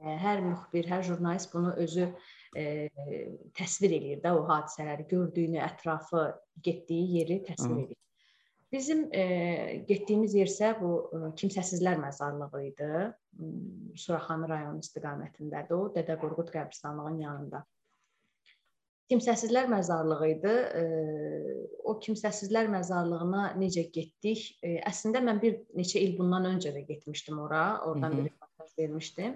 [0.00, 2.06] Hər müxbir, hər jurnalist bunu özü
[2.56, 2.88] e,
[3.56, 6.30] təsvir eləyir də o hadisələri, gördüyünü, ətrafı,
[6.64, 7.82] getdiyi yeri təsvir Aha.
[7.84, 7.98] eləyir.
[8.72, 9.22] Bizim e,
[9.88, 12.90] getdiyimiz yer isə bu e, kimsəsizlər məzarlığı idi.
[13.36, 17.64] Hmm, Suraxanı rayonu istiqamətindədir o, Dədə Qorqud qəbirstanlığının yanında.
[19.10, 20.52] Kimsəsizlər məzarlığı idi.
[21.90, 24.44] O kimsəsizlər məzarlığına necə getdik?
[24.62, 27.80] Əslində mən bir neçə il bundan öncə də getmişdim ora.
[27.86, 28.18] Oradan Hı -hı.
[28.18, 29.34] bir reportaj vermişdim.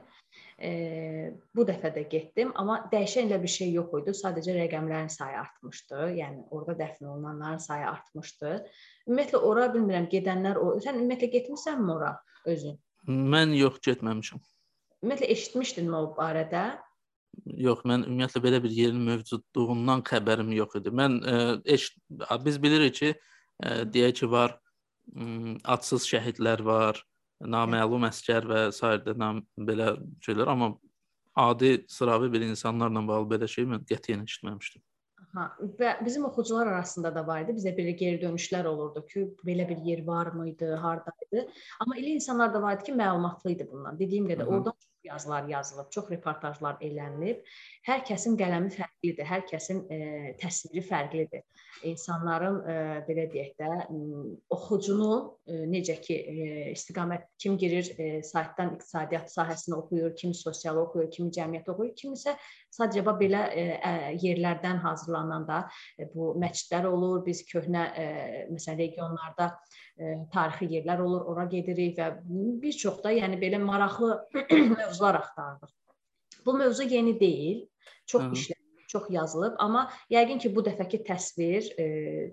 [1.55, 4.15] Bu dəfə də getdim, amma dəyişən elə bir şey yox idi.
[4.21, 5.99] Sadəcə rəqəmlərin sayı artmışdı.
[6.21, 8.53] Yəni orada dəfn olunanların sayı artmışdı.
[9.09, 10.79] Ümumiyyətlə ora bilmirəm gedənlər o.
[10.79, 12.79] Sən ümumiyyətlə getmisənmi ora özün?
[13.09, 14.39] Mən yox getməmişəm.
[15.03, 16.65] Ümumiyyətlə eşitmişdinmi o barədə?
[17.67, 20.93] Yox, mən ümumiyyətlə belə bir yerin mövcudluğundan xəbərim yox idi.
[20.95, 21.89] Mən ə, e, eş
[22.45, 27.03] biz bilirik ki, ə, e, deyək ki, var ə, adsız şəhidlər var,
[27.45, 29.95] naməlum əskər və sairə nam belə
[30.25, 30.75] şeylər, amma
[31.37, 34.83] adi sıravi bir insanlarla bağlı belə şey mən qətiyyən eşitməmişdim.
[35.35, 35.49] Ha,
[35.81, 37.57] və bizim oxucular arasında da var idi.
[37.57, 41.47] Bizə belə geri dönüşlər olurdu ki, belə bir yer var mıydı, hardaydı.
[41.83, 43.99] Amma elə insanlar da var idi ki, məlumatlı idi bundan.
[43.99, 47.43] Dediyim qədər oradan çox yazılar yazılıb, çox reportajlar elənilib.
[47.89, 50.01] Hər kəsin qələmi fərqlidir, hər kəsin e,
[50.41, 51.45] təsviri fərqlidir
[51.89, 52.77] insanların e,
[53.09, 53.71] belə deyək də
[54.55, 55.11] oxucunu
[55.47, 61.11] e, necə ki e, istiqamət kim girir ə, saytdan iqtisadiyyat sahəsini oxuyur, kimi sosial oxuyur,
[61.13, 62.37] kimi cəmiyyət oxuyur, kimi isə
[62.75, 67.23] sadəcə belə ə, yerlərdən hazırlanan da ə, bu məscidlər olur.
[67.27, 68.07] Biz köhnə ə,
[68.53, 69.74] məsələn regionlarda ə,
[70.33, 72.09] tarixi yerlər olur, ora gedirik və
[72.63, 74.11] bir çox da yəni belə maraqlı
[74.79, 75.71] mövzular axtardıq.
[76.47, 77.65] Bu mövzu yeni deyil.
[78.07, 81.87] Çox işlər çox yazılıb, amma yəqin ki, bu dəfəki təsvir e,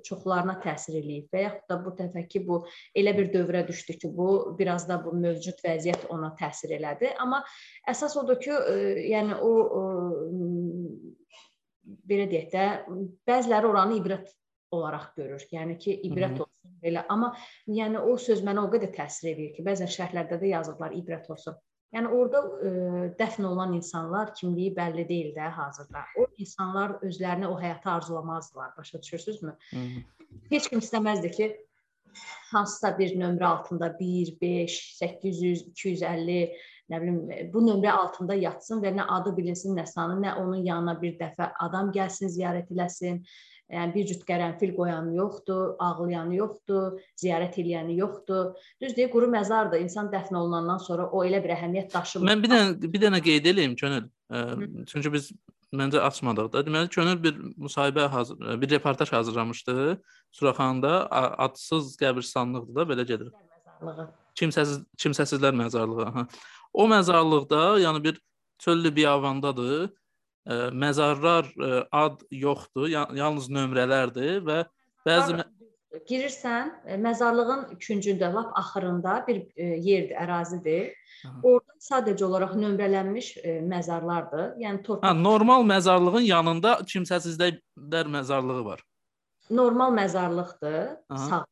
[0.05, 2.59] çoxlarına təsir eləyib və yaxud da bu dəfəki bu
[3.01, 4.27] elə bir dövrə düşdü ki, bu
[4.59, 7.09] biraz da bu mövcud vəziyyət ona təsir elədi.
[7.23, 7.41] Amma
[7.89, 9.81] əsas odur ki, e, yəni o e,
[12.11, 12.67] belə deyək də,
[13.27, 14.29] bəziləri oranı ibrət
[14.75, 15.41] olaraq görür.
[15.51, 17.05] Yəni ki, ibrət olsun belə.
[17.09, 17.33] Amma
[17.67, 21.57] yəni o söz mənə o qədər təsir edir ki, bəzən şərhlərdə də yazıblar ibrət olsun.
[21.91, 26.05] Yəni orada ə, e, dəfn olunan insanlar kimliyi bəlli deyil də hazırda.
[26.19, 29.57] O insanlar özlərini o həyata arzulamazdılar, başa düşürsüzmü?
[29.71, 30.03] Hı -hı.
[30.51, 31.49] Heç kim istəməzdi ki,
[32.51, 36.39] hansısa bir nömrə altında 1, 5, 800, 250,
[36.91, 37.19] nə bilim,
[37.53, 41.51] bu nömrə altında yatsın və nə adı bilinsin, nə sanı, nə onun yanına bir dəfə
[41.59, 43.23] adam gəlsin, ziyarət eləsin
[43.71, 48.51] Yəni bir cüt qərənfil qoyanı yoxdur, ağlayanı yoxdur, ziyarət eləyəni yoxdur.
[48.83, 49.79] Düzdür, quru məzardır.
[49.85, 52.27] İnsan dəfn olunandan sonra o elə bir əhəmiyyət daşımır.
[52.31, 54.09] Mən bir dənə bir dənə qeyd eləyim Könül.
[54.91, 55.31] Çünki biz
[55.71, 56.65] məncə açmadıq da.
[56.67, 60.01] Deməli Könül bir müsahibə hazır, bir reportaj hazırlamışdı.
[60.31, 61.07] Suraxanda
[61.47, 63.31] adsız qəbirstanlıqdır da, belə gedir.
[64.35, 66.05] Kimsəsiz kimsəsizlər məzarlığı.
[66.11, 66.27] Aha.
[66.73, 68.19] O məzarlıqda, yəni bir
[68.59, 70.00] çöllü biyavandadır ə,
[70.49, 74.63] məzarlar ə, ad yoxdur, yalnız nömrələrdir və
[75.05, 75.43] bəzi
[76.07, 76.71] girirsən,
[77.03, 80.93] məzarlığın küncündə, lap axırında bir yerdir, ərazidir.
[81.27, 81.39] Aha.
[81.43, 83.31] Orada sadəcə olaraq nömrələnmiş
[83.67, 84.55] məzarlardır.
[84.61, 85.07] Yəni torpaq.
[85.07, 87.59] Ha, normal məzarlığın yanında kimsəsizlər
[88.15, 88.83] məzarlığı var.
[89.49, 91.27] Normal məzarlıqdır, Aha.
[91.29, 91.45] sağ.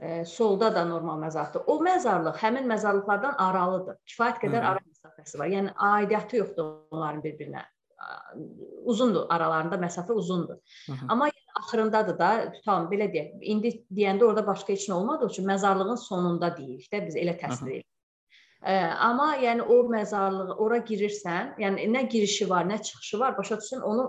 [0.00, 1.66] E, solda da normal məzarlıqdır.
[1.66, 4.00] O məzarlıq həmin məzarlıqlardan aralıdır.
[4.08, 4.70] Kifayət qədər Hı.
[4.74, 5.50] ara məsafəsi var.
[5.52, 7.62] Yəni aidiyyatı yoxdur onların bir-birinə
[8.84, 10.58] uzundur aralarında məsafə uzundur.
[10.86, 11.06] Hı -hı.
[11.08, 11.30] Amma
[11.60, 13.38] axırındadır da, tutalım belə deyək.
[13.42, 17.70] İndi deyəndə orada başqa heç nə olmadığı üçün məzarlığın sonunda deyirik də biz elə təsvir
[17.70, 17.86] edirik.
[18.60, 23.56] Ə, amma yəni o məzarlığı ora girirsən, yəni nə girişi var, nə çıxışı var, başa
[23.56, 24.02] düşürsən, onu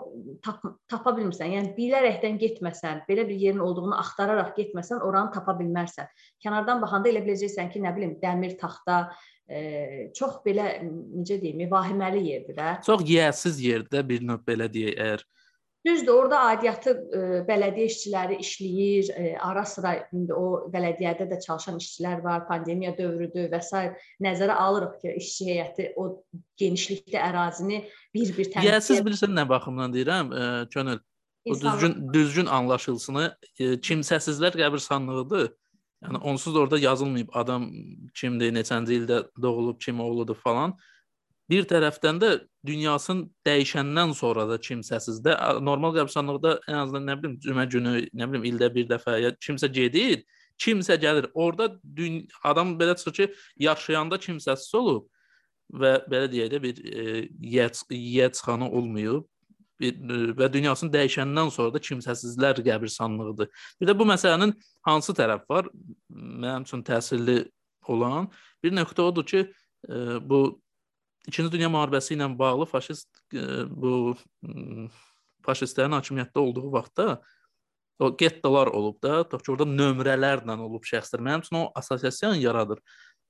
[0.43, 1.53] tap tapa bilmirsən.
[1.55, 6.11] Yəni bilərəkdən getməsən, belə bir yerin olduğunu axtararaq getməsən, oranı tapa bilmərsən.
[6.43, 9.05] Kənardan baxanda elə biləcəksən ki, nə bilim, dəmir taxta,
[10.15, 12.73] çox belə necə deyim, vahiməli yerdir də.
[12.85, 15.27] Çox yiyəsiz yerdə bir növ belə deyək, əgər
[15.81, 19.07] Düzdür, orada aidiyyatı ə, bələdiyyə işçiləri işləyir,
[19.41, 23.81] ara-sıra indi o bələdiyyədə də çalışan işçilər var, pandemiya dövrüdür və s.
[24.21, 26.05] nəzərə alırıq ki, işçi heyəti o
[26.61, 27.81] genişlikdə ərazini
[28.13, 28.85] bir-bir təmsil edir.
[28.91, 30.29] Siz bilirsən nə baxımdan deyirəm,
[30.69, 31.01] Könül?
[31.49, 33.25] O düzgün düzgün anlaşılsını
[33.57, 35.49] kimsəsizlər qəbirstanlığıdır.
[36.01, 37.67] Yəni onsuz da orada yazılmayıb adam
[38.17, 40.73] kimdir, neçənci ildə doğulub, kim oğludur falan.
[41.49, 42.29] Bir tərəfdən də
[42.65, 48.45] dünyasını dəyişəndən sonra da kimsəsizdə normal qəbirstanlıqda ən azından nə bilim cümə günü, nə bilim
[48.53, 50.23] ildə bir dəfə ya kimsə gedir,
[50.57, 51.27] kimsə gəlir.
[51.33, 51.69] Orda
[52.43, 53.27] adam belə çıxır ki,
[53.67, 55.09] yaşayanda kimsəsiz olub
[55.71, 59.30] və belə deyək də bir e, yəçxana olmayıb bir, e,
[59.81, 63.49] və dünyasını dəyişəndən sonra da kimsəsizlər qəbirstanlığıdır.
[63.81, 64.53] Bir də bu məsələnin
[64.87, 65.69] hansı tərəf var?
[66.09, 67.43] Mənim üçün təsirli
[67.89, 68.29] olan
[68.63, 69.45] bir nöqtə odur ki,
[69.89, 69.95] e,
[70.29, 70.61] bu
[71.27, 74.15] İkinci Dünya müharibəsi ilə bağlı faşist e, bu
[75.45, 77.21] faşistlərin hakimiyyətdə olduğu vaxtda
[78.01, 81.21] o gettolar olub da, tutaq ki, orada nömrələrlə olub şəxslər.
[81.21, 82.81] Mənim üçün o assosiasiya yaradır.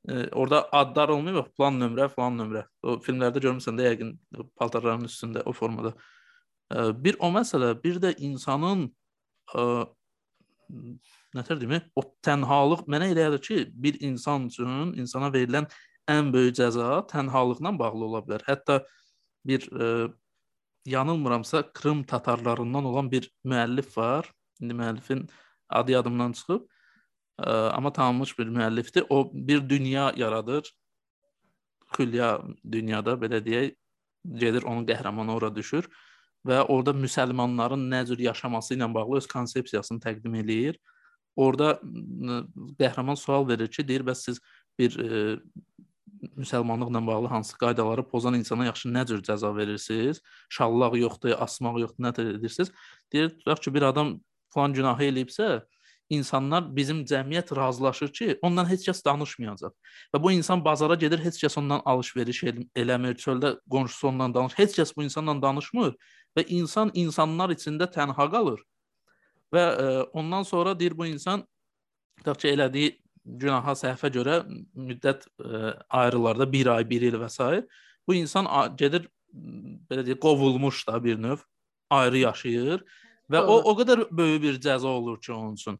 [0.08, 2.64] E, orada adlar olmayıb, plan nömrə, falan nömrə.
[2.84, 4.14] O filmlərdə görmüsən də yəqin
[4.56, 5.93] paltarların üstündə o formada.
[6.72, 8.86] Bir o məsələ, bir də insanın
[9.55, 9.63] e,
[11.36, 15.67] nətər deyim, o tənhalıq mənə elə gəlir ki, bir insan üçün insana verilən
[16.11, 18.45] ən böyük cəza tənhalıqla bağlı ola bilər.
[18.47, 18.82] Hətta
[19.45, 20.11] bir e,
[20.86, 24.32] yanılmıramsa Krım tatarlarından olan bir müəllif var.
[24.61, 25.28] İndi müəllifin
[25.69, 26.61] adı yadımdan çıxıb.
[27.43, 29.05] E, amma tanınmış bir müəllifdir.
[29.09, 30.72] O bir dünya yaradır.
[31.91, 32.39] Xülya
[32.72, 33.76] dünyada belə deyək,
[34.24, 35.89] gedir onun qəhrəmanı ora düşür
[36.48, 40.80] və orada müsəlmanların nə cür yaşaması ilə bağlı öz konsepsiyasını təqdim eləyir.
[41.36, 41.78] Orada
[42.80, 44.42] qəhrəman sual verir ki, deyir bəs siz
[44.80, 45.38] bir e,
[46.38, 50.22] müsəlmanlıqla bağlı hansı qaydaları pozan insana yaxşı nə cür cəza verirsiniz?
[50.50, 52.72] Şallaq yoxdur, asmaq yoxdur, nə edirsiniz?
[53.14, 54.20] Deyir, tutaq ki, bir adam
[54.54, 55.62] falan günahı eləyibsə,
[56.12, 59.74] insanlar bizim cəmiyyət razılaşır ki, ondan heç kəs danışmayacaq.
[60.14, 62.44] Və bu insan bazara gedir, heç kəs ondan alış-veriş
[62.76, 65.96] eləmir, çöldə qonşusu ondan danışır, heç kəs bu insanla danışmır
[66.38, 68.62] və insan insanlar içində tənha qalır.
[69.52, 71.44] Və ə, e, ondan sonra deyir bu insan
[72.20, 72.92] tutaq ki, elədiyi
[73.26, 77.64] günaha səhvə görə müddət ə, e, ayrılarda 1 ay, 1 il və s.
[78.08, 81.44] bu insan gedir belə deyək qovulmuş da bir növ
[81.90, 82.84] ayrı yaşayır
[83.32, 85.80] və o o qədər böyük bir cəza olur ki onun üçün.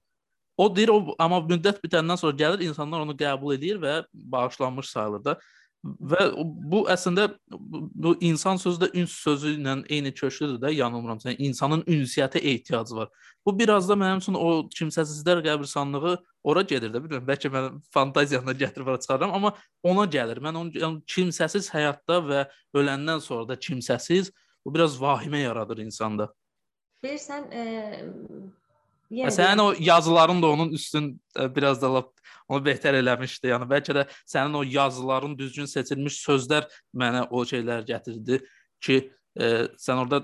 [0.58, 5.24] O deyir o amma müddət bitəndən sonra gəlir insanlar onu qəbul edir və bağışlanmış sayılır
[5.26, 5.39] da.
[5.82, 11.32] Və bu əslində bu insan sözü də üns sözü ilə eyni köklüdür də, yanılmıramsa.
[11.32, 13.09] Yəni insanın ünsiyyətə ehtiyacı var.
[13.45, 16.13] Bu biraz da mənim üçün o kimsəsizlər qəbirstanlığı
[16.43, 17.01] ora gedir də.
[17.01, 20.43] Bilmirəm, bəlkə mən fantaziyamla gətirib ora çıxarıram, amma ona gəlir.
[20.45, 22.45] Mən onu yəni, kimsəsiz həyatda və
[22.77, 24.29] öləndən sonra da kimsəsiz
[24.65, 26.29] bu biraz vahimə yaradır insanda.
[27.01, 27.63] Bilirsən, e,
[29.12, 32.14] Yəni sənin o yazıların da onun üstün e, biraz da lap
[32.47, 33.51] onu betər eləmişdi.
[33.51, 38.39] Yəni bəlkə də sənin o yazıların düzgün seçilmiş sözlər mənə o şeylər gətirdi
[38.82, 39.01] ki,
[39.36, 39.49] e,
[39.80, 40.24] sən orada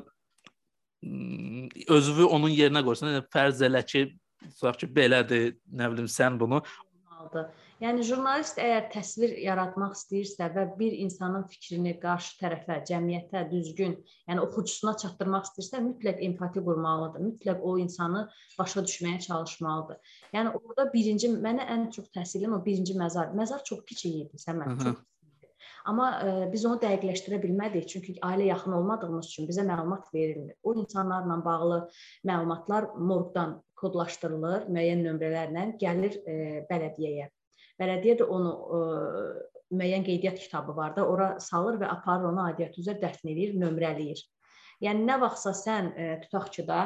[1.87, 4.07] özünü onun yerinə qoysan, yəni fərz elə ki,
[4.47, 7.66] tutaq ki, belədir, nə bilim sən bunu olmalıdır.
[7.77, 13.93] Yəni jurnalist əgər təsvir yaratmaq istəyirsə və bir insanın fikrini qarşı tərəfə, cəmiyyətə düzgün,
[14.29, 17.21] yəni oxucusuna çatdırmaq istəyirsə, mütləq empati qurmalıdır.
[17.27, 18.23] Mütləq o insanı
[18.57, 20.15] başa düşməyə çalışmalıdır.
[20.33, 23.29] Yəni orada birinci mənə ən çox təsirli o birinci məzar.
[23.37, 25.05] Məzar çox kiçik idi, Səməd, çox
[25.87, 30.57] Amma ə, e, biz onu dəqiqləşdirə bilmədik, çünki ailə yaxın olmadığımız üçün bizə məlumat verilmir.
[30.63, 31.79] O insanlarla bağlı
[32.27, 37.29] məlumatlar morqdan kodlaşdırılır, müəyyən nömrələrlə gəlir ə, e, bələdiyyəyə.
[37.81, 42.45] Bələdiyyə də onu ə, e, müəyyən qeydiyyat kitabı var da, ora salır və aparır onu
[42.47, 44.23] aidiyyəti üzrə dəfn edir, nömrələyir.
[44.85, 46.81] Yəni nə vaxtsa sən ə, tutaq ki da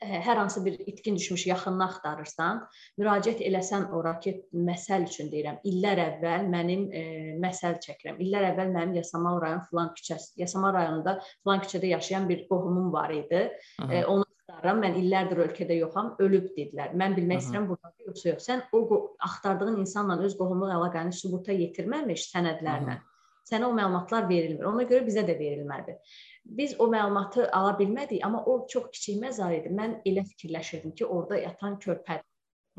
[0.00, 2.60] hər hansı bir itkin düşmüş yaxınını axtarırsan,
[3.00, 7.02] müraciət eləsən ora ki, məsəl üçün deyirəm, illər əvvəl mənim e,
[7.42, 8.20] məsəl çəkirəm.
[8.22, 13.14] İllər əvvəl mənim Yasamal rayon filan küçəsi, Yasamal rayonunda filan küçədə yaşayan bir qohumum var
[13.14, 13.48] idi.
[13.90, 14.80] E, onu axtarıram.
[14.82, 16.94] Mən illərdir ölkədə yoxam, ölüb dedilər.
[16.96, 18.48] Mən bilmək istəyirəm burdadır yoxsa yox.
[18.48, 18.80] Sən o
[19.28, 22.98] axtardığın insanla öz qohumluq əlaqəni sübuta yetirməmiş sənədlərlə
[23.48, 24.66] sənə o məlumatlar verilmir.
[24.68, 25.96] Ona görə bizə də verilmədi.
[26.58, 29.72] Biz o məlumatı ala bilmədik, amma o çox kiçik məzar idi.
[29.72, 32.26] Mən elə fikirləşirdim ki, orada yatan körpədir.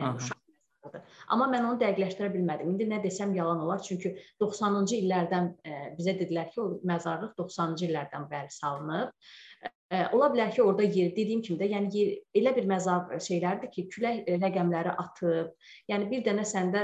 [0.01, 1.17] Yəni uşaq məzarlığıdır.
[1.35, 2.73] Amma mən onu dəqiqləşdirə bilmədim.
[2.73, 7.35] İndi nə desəm yalan olar, çünki 90-cı illərdən ə, e, bizə dedilər ki, o məzarlıq
[7.37, 9.13] 90-cı illərdən bəri salınıb.
[9.89, 13.71] E, ola bilər ki, orada yer dediyim kimi də, yəni yer, elə bir məzar şeylərdir
[13.73, 15.55] ki, külək e, rəqəmləri atıb.
[15.89, 16.83] Yəni bir dənə səndə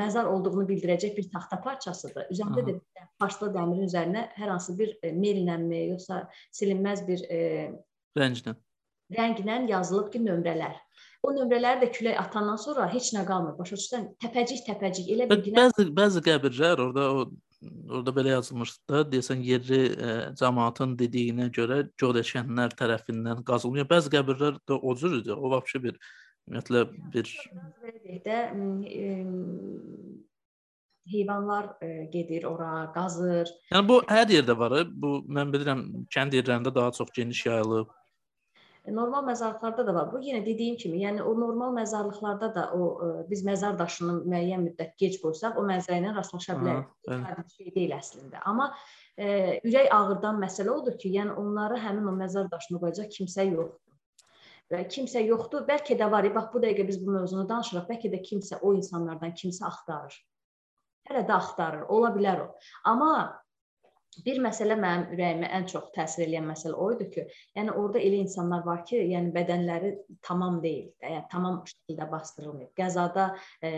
[0.00, 2.30] məzar olduğunu bildirəcək bir taxta parçasıdır.
[2.32, 2.70] Üzərində Aha.
[2.70, 6.22] də parçalı dəmirin üzərinə hər hansı bir melnənmi, yoxsa
[6.56, 7.42] silinməz bir ə,
[8.16, 8.56] rənglə
[9.16, 10.76] rənglə yazılıb ki, nömrələr.
[11.26, 13.56] O nömrələri də külək atandan sonra heç nə qalmır.
[13.58, 14.08] Başa düşürsən?
[14.22, 17.24] Təpəcik-təpəcik elə bir bəzi bəzi qəbirlər orada o
[17.64, 23.88] orada belə yazılmışdı deyəsən yerli ə, e, cəmaatın dediyinə görə görəşənlər tərəfindən qazılmıyor.
[23.90, 25.34] Bəzi qəbirlər də o cür idi.
[25.34, 25.98] O vəbşi bir
[26.48, 26.84] ümumiyyətlə
[27.14, 27.32] bir
[28.24, 28.38] də
[31.08, 33.50] heyvanlar ə, gedir ora, qazır.
[33.72, 34.76] Yəni bu hər yerdə var.
[34.92, 35.84] Bu mən bilirəm
[36.14, 37.94] kənd yerlərində daha çox geniş yayılıb.
[38.94, 40.06] Normal məzarlıqlarda da var.
[40.12, 44.20] Bu yenə dediyim kimi, yəni o normal məzarlıqlarda da o ə, e, biz məzar daşını
[44.24, 46.88] müəyyən müddət gec qoysaq, o mənzərə ilə rastlaşa bilərik.
[47.08, 48.42] Bu şey deyil əslində.
[48.48, 48.78] Amma ə,
[49.16, 53.84] e, ürək ağırdan məsələ odur ki, yəni onları həmin o məzar daşını qoyacaq kimsə yoxdur.
[54.68, 55.64] Və kimsə yoxdur.
[55.68, 56.26] Bəlkə də var.
[56.34, 57.86] Bax bu dəqiqə biz bu mövzunu danışırıq.
[57.88, 60.16] Bəlkə də kimsə o insanlardan kimsə axtarır.
[61.08, 61.86] Hələ də axtarır.
[61.88, 62.48] Ola bilər o.
[62.90, 63.12] Amma
[64.24, 67.26] bir məsələ mənim ürəyimə ən çox təsir edən məsələ o idi ki,
[67.58, 69.92] yəni orada elə insanlar var ki, yəni bədənləri
[70.26, 72.72] tamam deyil, yəni tamam şəkildə bastırılmayıb.
[72.78, 73.28] Qəzada
[73.62, 73.72] e,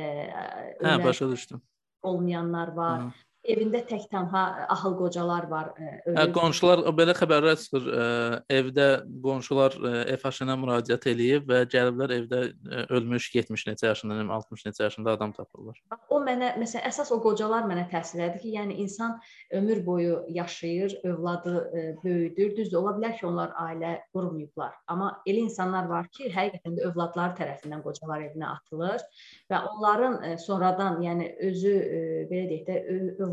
[0.82, 1.62] hə, başa düşdüm.
[2.02, 3.00] olmayanlar var.
[3.00, 5.70] Hı evində tək tənha ahıl qocalar var.
[5.80, 5.90] E.
[6.12, 7.86] Hə, qonşular belə xəbərlər çıxır.
[7.88, 8.04] Ə,
[8.50, 8.86] e, evdə
[9.24, 9.76] qonşular
[10.20, 15.14] FH-ə müraciət eləyib və gəliblər evdə ə, e, ölmüş 70 neçə yaşında, 60 neçə yaşında
[15.16, 15.80] adam tapırlar.
[16.12, 19.16] O mənə məsələn əsas o qocalar mənə təsir edir ki, yəni insan
[19.56, 22.54] ömür boyu yaşayır, övladı ə, böyüdür.
[22.60, 24.76] Düzdür, ola bilər ki, onlar ailə qurmayıblar.
[24.92, 29.04] Amma elə insanlar var ki, həqiqətən də övladları tərəfindən qocalar evinə atılır
[29.50, 32.78] və onların ə, sonradan, yəni özü ə, belə deyək də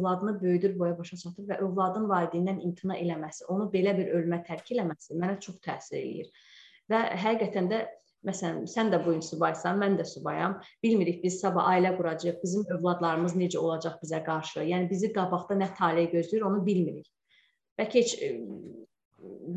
[0.07, 4.71] övladını böyüdür, boya başa çatır və övladın valideyndən imtina eləməsi, onu belə bir ölümə tərk
[4.71, 6.29] eləməsi mənə çox təsir eləyir.
[6.91, 7.81] Və həqiqətən də
[8.27, 10.57] məsələn, sən də bu gün subaysan, mən də subayam.
[10.83, 14.63] Bilmirik biz sabah ailə quracağıq, bizim övladlarımız necə olacaq bizə qarşı.
[14.63, 17.11] Yəni bizi qabaqda nə tale gözləyir, onu bilmirik.
[17.77, 18.15] Bəlkə heç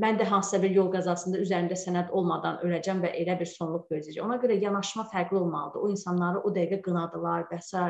[0.01, 4.27] mən də hansısa bir yol qəzasında üzərimdə sənəd olmadan öləcəm və elə bir sonluq gözləyəcəm.
[4.27, 5.85] Ona görə yanaşma fərqli olmalıdır.
[5.85, 7.85] O insanları o dəqiqə qınadılar və s.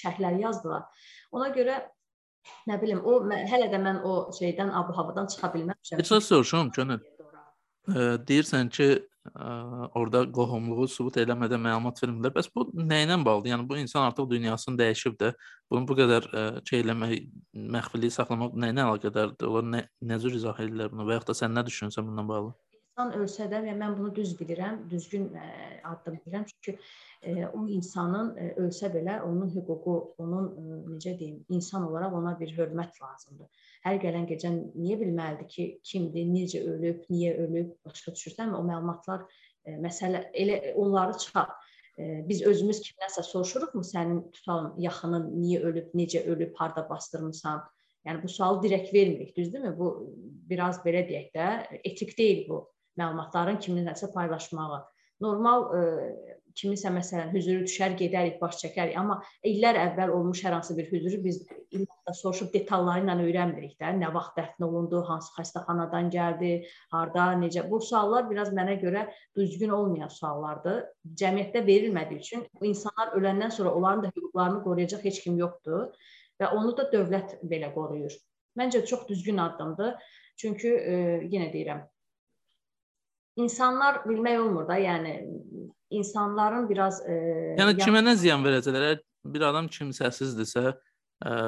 [0.00, 0.84] şərhlər yazdılar.
[1.32, 1.80] Ona görə
[2.68, 3.20] nə bilim, o
[3.52, 6.02] hələ də mən o şeydən, ab-havadan çıxa bilməmişəm.
[6.02, 7.00] Heç soruşum, Könül.
[8.28, 8.88] Deyirsən ki,
[9.32, 9.50] ə,
[9.96, 12.34] orada qohumluğu sübut eləmədən məlumat vermirlər.
[12.36, 13.52] Bəs bu nə ilə bağlıdır?
[13.54, 15.32] Yəni bu insan artıq dünyasını dəyişib də,
[15.72, 17.14] bunu bu qədər ə, şey eləmək,
[17.76, 19.48] məxfiliyi saxlamaq nə ilə əlaqədardır?
[19.48, 22.54] Onlar nə nə cür izah edirlər bunu və yaxud da sən nə düşünürsən bununla bağlı?
[22.98, 25.42] İnsan ölsə də, yəni mən bunu düz bilirəm, düzgün ə,
[25.86, 26.72] addım bilirəm, çünki
[27.54, 30.48] o insanın ölsə belə onun hüququ, onun
[30.96, 33.68] necə deyim, insan olaraq ona bir hörmət lazımdır.
[33.84, 38.50] Hər gələn gecə niyə bilməlidir ki, kimdir, necə ölüb, niyə ölüb, başa düşürsən?
[38.58, 39.28] O məlumatlar
[39.84, 41.52] məsələ elə onları çıxar.
[41.98, 47.62] Biz özümüz kimdənsə soruşuruqmu sənin tutalım yaxının niyə ölüb, necə ölüb, harda bastırmısan?
[48.10, 49.70] Yəni bu sualı direkt vermirik, düzdürmü?
[49.78, 49.92] Bu
[50.50, 51.46] biraz belə deyək də,
[51.84, 52.58] etik deyil bu
[52.98, 54.82] məlumatların kiminləsə paylaşmağı.
[55.24, 55.82] Normal ə,
[56.58, 61.20] kimisə məsələn hüzürü düşər, gedərik, baş çəkərik, amma illər əvvəl olmuş hər hansı bir hüzürü
[61.22, 61.40] biz
[61.74, 63.92] illərlə soruşub detalları ilə öyrənmirik də.
[64.00, 66.52] Nə vaxt dəfn olundu, hansı xəstəxanadan gəldi,
[66.94, 67.64] harda, necə.
[67.70, 69.06] Bu suallar biraz mənə görə
[69.38, 70.84] düzgün olmayan suallardır.
[71.22, 75.92] Cəmiyyətdə verilmədiyi üçün insanlar öləndən sonra onların da hüquqlarını qoruyacaq heç kim yoxdur
[76.40, 78.14] və onu da dövlət belə qoruyur.
[78.58, 79.94] Məncə çox düzgün addımdır.
[80.38, 81.80] Çünki e, yenə deyirəm,
[83.38, 85.14] insanlar bilmək olmur da, yəni
[85.90, 87.14] insanların biraz e,
[87.58, 89.00] Yəni kimə nə ziyan verəcəklər?
[89.28, 91.38] Bir adam kimsəsizdirsə e,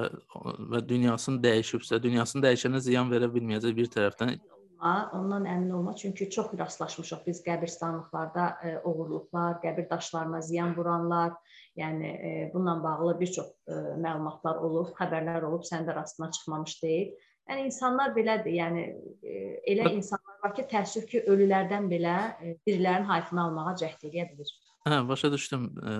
[0.72, 4.38] və dünyasını dəyişibsə, dünyasını dəyişənə ziyan verə bilməyəcək bir tərəfdən.
[4.80, 11.34] Ondan əmin olma, çünki çox rastlaşmışıq biz qəbirstanlıqlarda e, oğurluqlar, qəbir daşlarına ziyan vuranlar,
[11.76, 16.78] yəni e, bununla bağlı bir çox ə, məlumatlar olub, xəbərlər olub, sənin də rastına çıxmamış
[16.82, 17.12] deyil.
[17.51, 18.53] Yəni insanlar belədir.
[18.55, 18.83] Yəni
[19.27, 19.39] e,
[19.73, 24.53] elə insanlar var ki, təəssüf ki, ölülərdən belə e, dirilərin hayfını almağa cəhd edə bilir.
[24.87, 25.65] Hə, başa düşdüm.
[25.83, 25.95] E,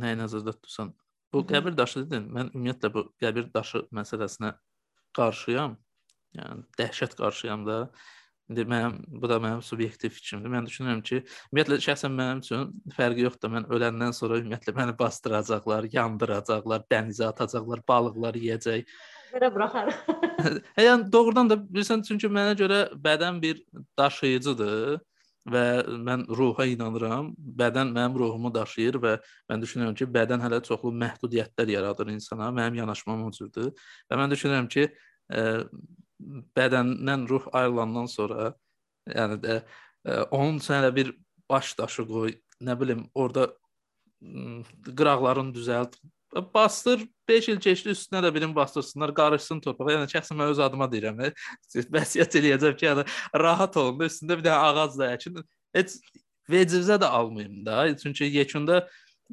[0.00, 0.92] nəyi nəzərdə tutursan?
[1.34, 2.28] Bu qəbir daşı dedin.
[2.36, 4.52] Mən ümumiyyətlə bu qəbir daşı məsələsinə
[5.18, 5.74] qarşıyam.
[6.38, 7.80] Yəni dəhşət qarşıyam da.
[8.52, 10.52] İndi mənim bu da mənim subyektiv fikrimdir.
[10.52, 13.50] Mən düşünürəm ki, ümumiyyətlə şəxsən mənim üçün fərqi yoxdur.
[13.56, 18.84] Mən öləndən sonra ümumiyyətlə məni bastıracaqlar, yandıracaqlar, dənizə atacaqlar, balıqlar yeyəcək
[19.34, 19.96] Belə buraxarıq.
[20.88, 23.64] yəni doğrudan da bilirsən çünki mənə görə bədən bir
[23.98, 25.00] daşıyıcıdır.
[25.50, 25.64] və
[26.00, 27.32] mən ruha inanıram.
[27.36, 29.14] Bədən mənim ruhumu daşıyır və
[29.50, 32.48] mən düşünürəm ki, bədən hələ çoxlu məhdudiyyətlər yaradır insana.
[32.48, 33.72] Mənim yanaşmam o cürdür.
[34.08, 34.86] Və mən düşünürəm ki,
[35.32, 35.44] ə,
[36.56, 38.54] bədəndən ruh ayrılandan sonra,
[39.10, 41.12] yəni də ə, onun üçün hələ bir
[41.50, 43.50] baş daşı qoy, nə bilim, orada
[44.96, 45.98] qıraqlarını düzəlt,
[46.54, 49.92] bastır 5 il keçdi üstünə də birini bastırsınlar, qarışsın torpağa.
[49.94, 51.22] Yəni şəxsən mən öz adıma deyirəm.
[51.94, 53.06] Vəsiyyət eləyəcəm ki, yəni
[53.44, 55.40] rahat olun da üstündə bir dənə ağac da əkin.
[55.76, 55.96] Heç
[56.50, 57.86] vecizə də almayım da.
[57.96, 58.82] Çünki yekunda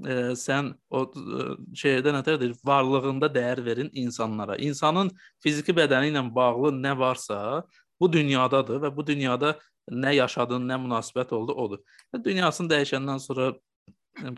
[0.05, 1.47] e, sən o e,
[1.83, 2.55] şeydə nətərdir?
[2.65, 4.57] Varlığında dəyər verin insanlara.
[4.57, 5.11] İnsanın
[5.43, 7.63] fiziki bədəni ilə bağlı nə varsa,
[7.99, 9.57] bu dünyadadır və bu dünyada
[9.91, 11.81] nə yaşadın, nə münasibət oldu, odur.
[12.13, 13.51] Və dünyasını dəyişəndən sonra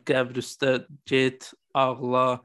[0.08, 0.74] qəbr üstə
[1.10, 2.42] get, ağla,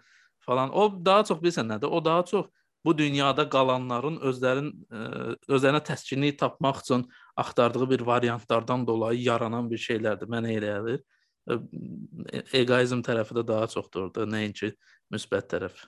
[0.49, 0.72] falan.
[0.72, 1.93] O daha çox bilirsən nədir?
[1.93, 2.49] O daha çox
[2.87, 7.05] bu dünyada qalanların özlərin ə, e, özlərinə təskinlik tapmaq üçün
[7.37, 10.31] axtardığı bir variantlardan dolayı yaranan bir şeylərdir.
[10.33, 11.05] Mənə elə gəlir.
[11.51, 14.72] E, egoizm tərəfi də daha çoxdur orada, nəinki
[15.12, 15.85] müsbət tərəf.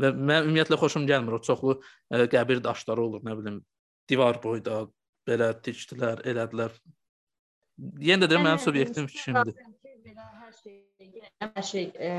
[0.00, 3.60] Və mən ümumiyyətlə xoşum gəlmir o çoxlu ə, e, qəbir daşları olur, nə bilim,
[4.08, 4.84] divar boyda
[5.28, 6.72] belə tikdilər, elədilər.
[8.00, 9.58] Yenə də deyirəm, mənim subyektiv fikrimdir.
[10.06, 10.85] Hər şey,
[11.42, 12.12] hər şey e,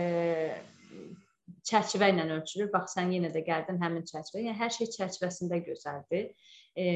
[1.67, 2.69] çərçivə ilə ölçülür.
[2.73, 4.43] Bax sən yenə də gəldin həmin çərçivə.
[4.45, 6.29] Yəni hər şey çərçivəsində gözəldir.
[6.77, 6.87] E,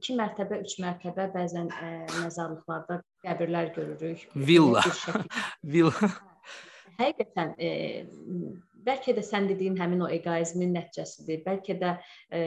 [0.00, 4.26] 2 mərtəbə, 3 mərtəbə bəzən e, məzarlıqlarda qəbirlər görürük.
[4.34, 4.82] Villa.
[5.74, 6.12] Villa.
[6.98, 7.70] Həqiqətən e,
[8.86, 11.44] bəlkə də sən dediyin həmin o egoizmin nəticəsidir.
[11.46, 11.94] Bəlkə də
[12.34, 12.42] e,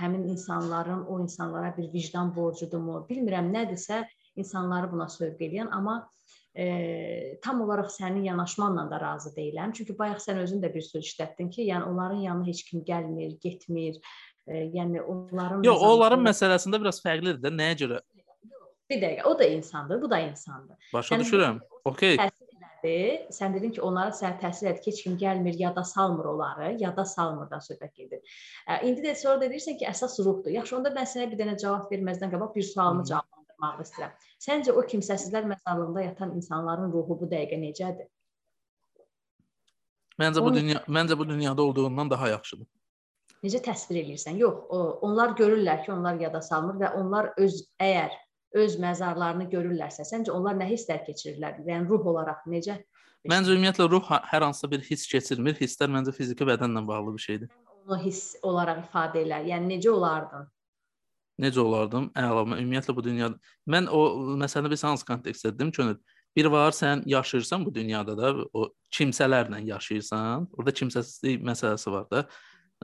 [0.00, 3.04] həmin insanların o insanlara bir vicdan borcudurmu?
[3.10, 4.02] Bilmirəm nədirsə
[4.36, 6.25] insanları buna sövq edən, amma e,
[7.42, 9.74] tam olaraq sənin yanaşmanla da razı deyiləm.
[9.76, 13.36] Çünki bayaq sən özün də bir söz işlətdin ki, yəni onların yanına heç kim gəlmir,
[13.42, 14.00] getmir.
[14.46, 17.52] E, yəni onların Yox, onların məsələsində biraz fərqlidir də.
[17.52, 18.00] Nəyə görə?
[18.88, 20.90] Bir dəqiqə, o da insandır, bu da insandır.
[20.94, 21.60] Başa yəni, düşürəm.
[21.84, 22.16] Okay.
[23.34, 27.04] Sən dedin ki, onlara sənə təsir edir ki, heç kim gəlmir, yada salmır onları, yada
[27.04, 28.36] salmırdan söhbət gedir.
[28.86, 30.54] İndi də sonra deyirsən ki, əsas ruhdur.
[30.54, 34.12] Yaxşı, onda mən sənə bir dənə cavab verməzdən qabaq bir sualımı cavablandırım soruşmaq istəyirəm.
[34.40, 38.08] Səncə o kimsəsizlər məzarlığında yatan insanların ruhu bu dəqiqə necədir?
[40.18, 42.66] Məncə bu dünya məncə bu dünyada olduğundan daha yaxşıdır.
[43.44, 44.36] Necə təsvir edirsən?
[44.36, 48.10] Yox, o, onlar görürlər ki, onlar yada salmır və onlar öz əgər
[48.56, 51.60] öz məzarlarını görürlərsə, səncə onlar nə hisslər keçirirlər?
[51.66, 52.80] Yəni ruh olaraq necə?
[53.28, 55.56] Məncə ümumiyyətlə ruh hər hansısa bir hiss keçirmir.
[55.58, 57.48] Hisslər məncə fiziki bədənlə bağlı bir şeydir.
[57.86, 59.44] Onu hiss olaraq ifadə elər.
[59.50, 60.46] Yəni necə olardın?
[61.40, 62.10] Necə olardım?
[62.16, 62.44] Əla.
[62.56, 64.02] Ümumiyyətlə bu dünyada mən o
[64.40, 65.94] məsələni bir hansı kontekstdə dedim ki,
[66.36, 70.48] bir var sən yaşayırsan bu dünyada da o kimsələrlə yaşayırsan.
[70.58, 72.26] Orada kimsəsizlik məsələsi var da.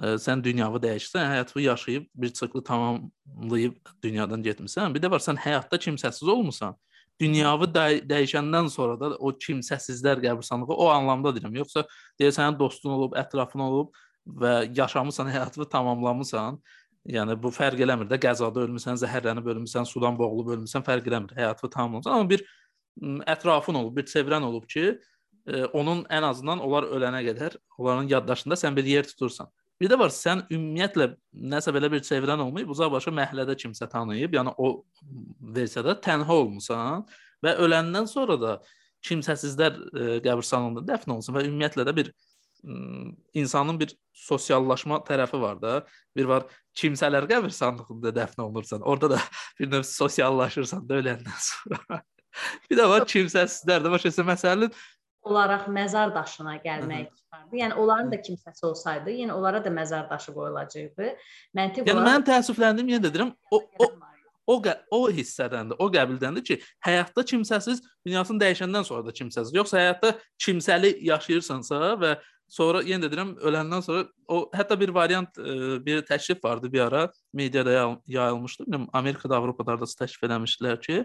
[0.01, 3.75] Sən dünyanı dəyişsən, həyatını yaşayıb bir çıqlı tamamlayıb
[4.05, 4.95] dünyadan getmisən.
[4.95, 6.79] Bir də var sən həyatda kimsəsiz olmusan.
[7.21, 11.59] Dünyanı dəy dəyişəndən sonra da o kimsəsizlər qəbirstanlığı o anlamda deyirəm.
[11.61, 11.85] Yoxsa
[12.21, 13.93] deyirsən dostun olub, ətrafın olub
[14.27, 16.57] və yaşamısan, həyatını tamamlamısan
[17.11, 21.35] Yəni bu fərq eləmir də qəzada ölmüsən, zəhərlənib ölmüsən, sudan boğulub ölmüsən, fərq eləmir.
[21.35, 22.45] Həyatı tamamlamısan, amma bir
[23.35, 24.85] ətrafın olub, bir çevrən olub ki,
[25.47, 29.51] e, onun ən azından onlar ölənə qədər onların yaddaşında sən bir yer tutursan.
[29.81, 31.09] Bir də var, sən ümumiyyətlə
[31.55, 34.85] nəsə belə bir çevrən olmayıb, uzaq başı məhəllədə kimsə tanıyıb, yəni o
[35.57, 37.03] versiyada tənha olmusan
[37.43, 38.53] və öləndən sonra da
[39.03, 42.13] kimsəsizlər e, qəbirstanlığında dəfn olunsun və ümumiyyətlə də bir
[43.35, 45.75] insanın bir sosiallaşma tərəfi var da.
[46.17, 46.47] Bir var
[46.79, 48.83] kimsələr qəbirstanlığında dəfn olunursan.
[48.83, 49.21] Orada da
[49.61, 52.03] bir növ sosiallaşırsan da öləndən sonra.
[52.71, 54.73] bir də var kimsəsizlər də başqa məsələnin
[55.23, 57.57] olaraq məzar daşına gəlmək çıxardı.
[57.57, 61.11] Yəni onların da kimsəsi olsaydı, yenə onlara da məzar daşı qoyulacaqdı.
[61.55, 63.89] Məntiq yəni, olaraq mən təəssüfləndim, yenə də deyirəm, o o
[64.47, 64.59] o
[64.91, 69.55] o hissədəndir, o qəbildəndir ki, həyatda kimsəsiz, dünyasını dəyişəndən sonra da kimsəsiz.
[69.55, 72.17] Yoxsa həyatda kimsəli yaşayırsansa və
[72.53, 76.83] Sonra yenə də deyirəm, öləndən sonra o hətta bir variant, e, bir təklif vardı bir
[76.85, 77.73] ara mediada
[78.07, 78.67] yayılmışdı.
[78.67, 80.99] Bilmirəm, Amerikada, Avropada da təklif eləmişdilər ki,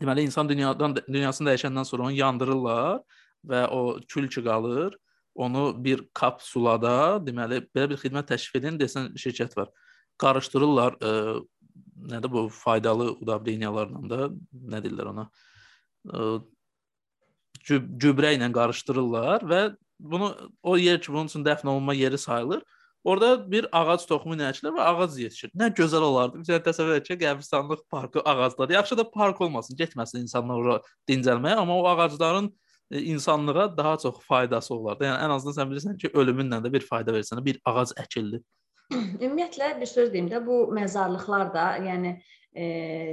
[0.00, 3.04] deməli insan dünyadan dünyasını dəyişəndən sonra onu yandırırlar
[3.46, 4.96] və o kül ki qalır.
[5.34, 9.70] Onu bir kap sulada, deməli belə bir xidmət təklif edən desən şirkət var.
[10.18, 11.40] Qarışdırırlar, ə, e,
[12.12, 14.28] nədir bu faydalı udabdeniyalarla da,
[14.74, 15.26] nə deyirlər ona?
[17.66, 19.60] Gübrə ilə qarışdırırlar və
[19.98, 22.62] bunu o yer ki, bunun üçün dəfn olunma yeri sayılır.
[23.06, 25.52] Orada bir ağac toxumu nəşlər və ağac yetişir.
[25.54, 26.40] Nə gözəl olardı.
[26.42, 28.70] Bizə təsəvvür et ki, qəbirstanlıq parkı ağaclar.
[28.70, 32.50] Yaxşı da park olmasın, getməsin insanlar ora dincəlməyə, amma o ağacların
[32.90, 35.06] e, insanlığa daha çox faydası olardı.
[35.06, 38.42] Yəni ən azından sən bilirsən ki, ölümünlə də bir fayda versən, bir ağac əkildi.
[39.24, 42.12] Ümumiyyətlə bir söz deyim də bu məzarlıqlar da, yəni
[42.54, 42.66] e,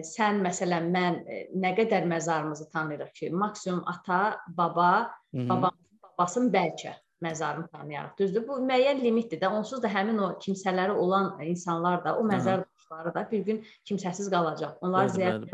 [0.08, 4.92] sən məsələn mən e, nə qədər məzarımızı tanıyırıq ki, maksimum ata, baba,
[5.34, 6.94] babamın babasının bəlkə
[7.24, 8.18] məzarını tanıyarıq.
[8.20, 8.48] Düzdür?
[8.48, 9.50] Bu müəyyən limitdir də.
[9.58, 14.30] Onsuz da həmin o kimsələri olan insanlar da, o məzar daşları da bir gün kimsəsiz
[14.34, 14.78] qalacaq.
[14.82, 15.50] Onlar ziyarət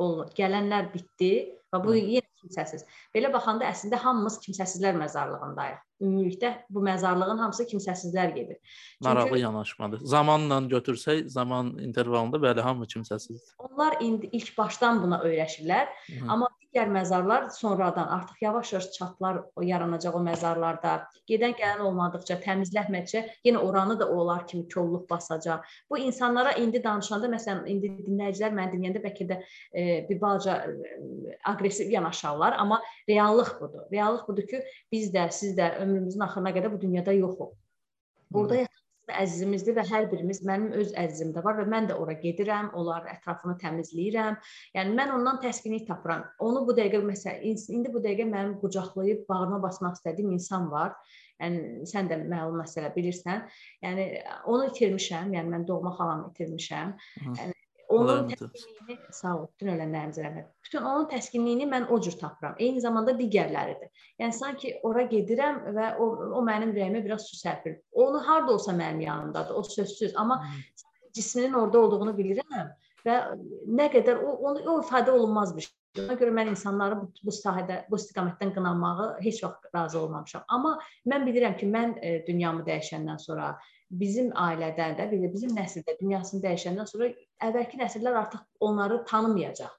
[0.00, 0.32] olunur.
[0.36, 1.32] Gələnlər bitdi
[1.70, 2.86] və bu yenə kimsəsiz.
[3.14, 5.80] Belə baxanda əslində hamımız kimsəsizlər məzarlığındayıq.
[6.00, 8.58] Ümumilikdə bu məzarlığın hamısı kimsəsizlər gedir.
[8.64, 10.04] Çünki maraqlı yanaşmadır.
[10.14, 13.52] Zamanla götürsək, zaman intervalında bəli hamı kimsəsizdir.
[13.58, 16.30] Onlar indi ilk başdan buna öyrəşirlər, Hı -hı.
[16.32, 20.92] amma digər məzarlar sonradan artıq yavaş-yavaş çatlar yaranacaq o məzarlarda.
[21.26, 25.66] Gedən gələn olmadıkca, təmizlənmədikcə yenə oranı da onlar kimi kolluq basacaq.
[25.90, 29.40] Bu insanlara indi danışanda məsələn indi dinləyicilər məni dinləyəndə bəlkə də
[29.74, 33.86] e, bir balaca e, aqressiv yanaşarlar, amma reallıq budur.
[33.92, 34.62] Reallıq budur ki,
[34.92, 37.56] biz də, siz də ömrümüzün axırına qədər bu dünyada yoxuq.
[38.30, 38.79] Burada yatan
[39.22, 43.08] əzizimizdir və hər birimiz mənim öz əzizim də var və mən də ora gedirəm, onlar
[43.12, 44.38] ətrafını təmizləyirəm.
[44.76, 46.26] Yəni mən ondan təskinlik tapıram.
[46.46, 50.96] Onu bu dəqiqə məsələn indi bu dəqiqə mənim qucaqlayıb bağrıma basmaq istədiyim insan var.
[51.40, 53.46] Yəni sən də məlum məsələ bilirsən.
[53.84, 54.10] Yəni
[54.50, 55.32] onu itirmişəm.
[55.36, 56.92] Yəni mən doğma xalamı itirmişəm.
[57.30, 57.59] Yəni
[57.90, 60.50] Onun təskinliyini sağ ol, bütün ölənlərimizə rəhmət.
[60.66, 62.54] Bütün onun təskinliyini mən o cür tapıram.
[62.62, 63.90] Eyni zamanda digərləridir.
[64.22, 66.06] Yəni sanki ora gedirəm və o,
[66.38, 67.80] o mənim ürəyimə biraz su sərpir.
[67.90, 70.14] Onu harda olsa mənim yanımdadır, o sözsüz.
[70.16, 70.38] Amma
[71.14, 72.70] cisminin orada olduğunu bilirəm
[73.06, 73.18] və
[73.80, 75.76] nə qədər o onu o ifadə olunmaz bir şey.
[76.04, 80.44] Ona görə mən insanları bu, bu sahədə, bu istiqamətdən qınamağı heç vaxt razı olmamışam.
[80.46, 80.76] Amma
[81.10, 83.56] mən bilirəm ki, mən e, dünyamı dəyişəndən sonra
[83.90, 87.10] bizim ailədən də, bizim nəsildə dünyasını dəyişəndən sonra
[87.48, 89.72] əvvəlki nəsillər artıq onları tanımayacaq.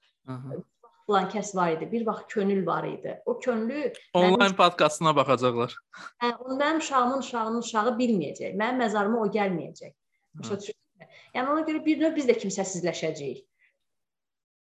[1.07, 1.87] Falan kəs var idi.
[1.91, 3.15] Bir vaxt könül var idi.
[3.25, 4.55] O könlü onlayn mənim...
[4.55, 5.75] podkastına baxacaqlar.
[6.23, 8.55] Hə, onu mənim uşağımın uşağının uşağı bilməyəcək.
[8.59, 9.95] Mənim məzarıma o gəlməyəcək.
[10.39, 11.17] Başa düşürsünüz?
[11.35, 13.41] Yəni ona görə bir növ biz də kimsəsizləşəcəyik.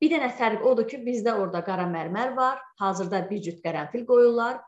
[0.01, 2.59] Bir dənə fərq odur ki, bizdə orada qara mərmər var.
[2.81, 4.59] Hazırda bir cüt qərənfil qoyurlar.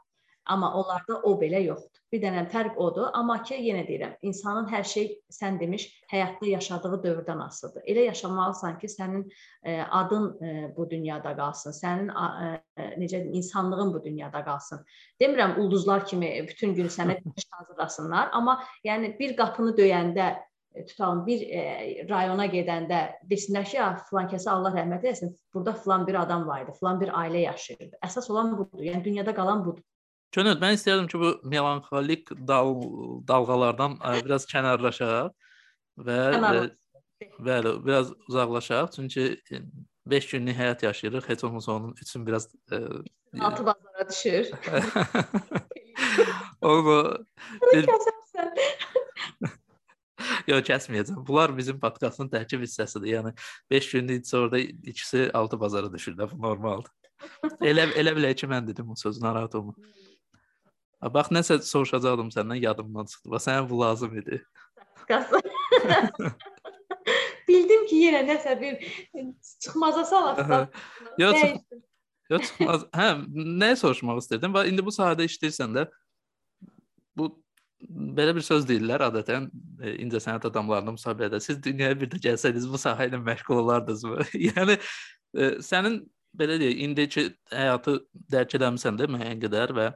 [0.46, 1.97] Amma onlarda o belə yoxdur.
[2.14, 7.00] Bir dənə fərq odur, amma ki yenə deyirəm, insanın hər şey sən demiş, həyatda yaşadığı
[7.04, 7.84] dövrdən asılıdır.
[7.84, 9.34] Elə yaşamalısan ki, sənin ə,
[9.68, 12.28] e, adın ə, e, bu dünyada qalsın, sənin ə,
[12.80, 14.86] ə, necə insanlığın bu dünyada qalsın.
[15.20, 17.18] Demirəm ulduzlar kimi bütün gün sənə
[17.58, 24.32] hazırlasınlar, amma yəni bir qapını döyəndə e, tutalım bir e, rayona gedəndə desinlər ki, filan
[24.32, 28.00] kəsə Allah rəhmət eləsin, burada filan bir adam var idi, filan bir ailə yaşayırdı.
[28.00, 28.88] Əsas olan budur.
[28.94, 29.84] Yəni dünyada qalan budur.
[30.36, 32.76] Könül, mən istəyirdim ki, bu melanxolik dal
[33.28, 35.32] dalğalardan ə, biraz kənarlaşaq
[36.08, 36.38] və ə,
[37.40, 38.92] bəli, biraz uzaqlaşaq.
[38.96, 39.42] Çünki
[40.06, 41.30] 5 günlük həyat yaşayırıq.
[41.30, 43.04] Heç olmasa onun üçün biraz ə,
[43.40, 44.52] altı bazara düşür.
[46.62, 47.18] Onu
[47.74, 47.88] bir...
[50.48, 51.28] Yox, kəsməyəcəm.
[51.28, 53.10] Bunlar bizim podkastın tərkib hissəsidir.
[53.12, 53.34] Yəni
[53.72, 56.92] 5 gündə isə orada ikisi altı bazara düşür də, bu normaldır.
[57.66, 59.74] Elə elə bilək ki, mən dedim bu sözü, narahat olma.
[61.02, 63.32] Bax nəsə soruşacaqdım səndən, yadımdan çıxdı.
[63.32, 64.42] Bax sənə bu lazım idi.
[67.48, 68.80] Bildim ki, yenə nəsə bir
[69.62, 70.68] çıxmaza salasın.
[71.22, 71.52] Yox, çıx
[72.30, 72.88] Yox, çıxmaz.
[72.98, 73.08] Hə,
[73.62, 74.56] nəyə soruşmaq istədim?
[74.56, 75.86] Bax indi bu sahədə işləyirsən də
[77.18, 77.30] bu
[78.18, 79.48] belə bir söz deyirlər adətən
[79.82, 81.40] e, incəsənət adamlarının müsabiqədə.
[81.46, 84.28] Siz dünyaya bir də gəlsəydiniz bu sahə ilə məşğul olardınızmı?
[84.50, 86.02] yəni e, sənin
[86.38, 88.00] belə deyək, indiki həyatı
[88.34, 89.88] dərk edəmisən də müəyyən qədər və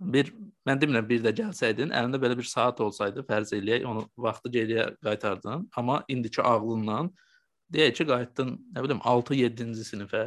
[0.00, 0.32] bir
[0.66, 4.86] mən demirəm bir də gəlsəydin, əlində belə bir saat olsaydı, fərz eləyək, onu vaxtı geriyə
[5.04, 7.06] qaytardın, amma indiki ağlınla
[7.72, 10.24] deyək ki, qayıtdın, nə bilim 6-7-ci sinifə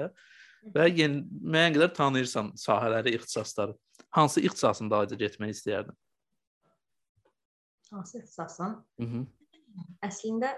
[0.76, 3.76] və yeni müəyyən qədər tanıyırsan sahələri, ixtisasları.
[4.16, 5.96] Hansı ixtisasın dalınca getmək istəyərdin?
[7.92, 8.76] Hansı ixtisasın?
[9.00, 9.28] Mhm.
[10.06, 10.56] Əslində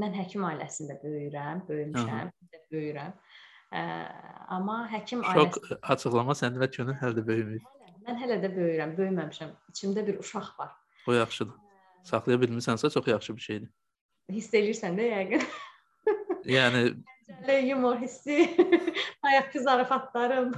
[0.00, 2.32] mən həkim ailəsində böyüyürəm, böyümüşəm,
[2.72, 3.12] böyüyürəm.
[3.72, 3.82] Ə,
[4.52, 7.62] amma həkim ailəsi Çox açıqlama səndə və könül hələ də böyümür.
[8.02, 9.54] Mən hələ də böyüyürəm, böyüməmişəm.
[9.70, 10.72] İçimdə bir uşaq var.
[11.06, 11.54] O yaxşıdır.
[12.08, 13.70] Saxlaya bilmirsənsə çox yaxşı bir şeydir.
[14.32, 15.44] Hiss eləyirsən də yəqin.
[16.56, 16.82] yəni
[17.32, 18.56] Gəncəli yumor hissi,
[19.28, 20.52] ayaqçı zarafatlarım.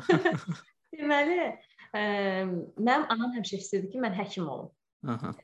[0.95, 1.38] Deməli,
[1.95, 2.03] ə,
[2.78, 4.70] mənim anam həmişə istəyirdi ki, mən həkim olum.
[5.09, 5.34] Aha.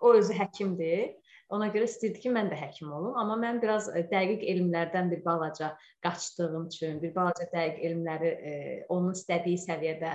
[0.00, 1.14] O özü həkimdir.
[1.54, 5.74] Ona görə istəyirdi ki, mən də həkim olum, amma mən biraz dəqiq elmlərdən bir balaca
[6.04, 8.54] qaçdığım üçün, bir balaca dəqiq elmləri e,
[8.88, 10.14] onun istədiyi səviyyədə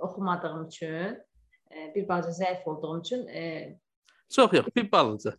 [0.00, 1.18] oxumadığım üçün,
[1.94, 3.28] bir balaca zəif olduğum üçün
[4.30, 5.36] çox yox, bir balaca.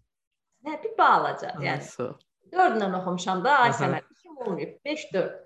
[0.66, 2.16] Hə, bir balaca, yəni.
[2.52, 5.38] 4 ilə oxumuşam da, ay Səməd, kim olmayıb, 5 4.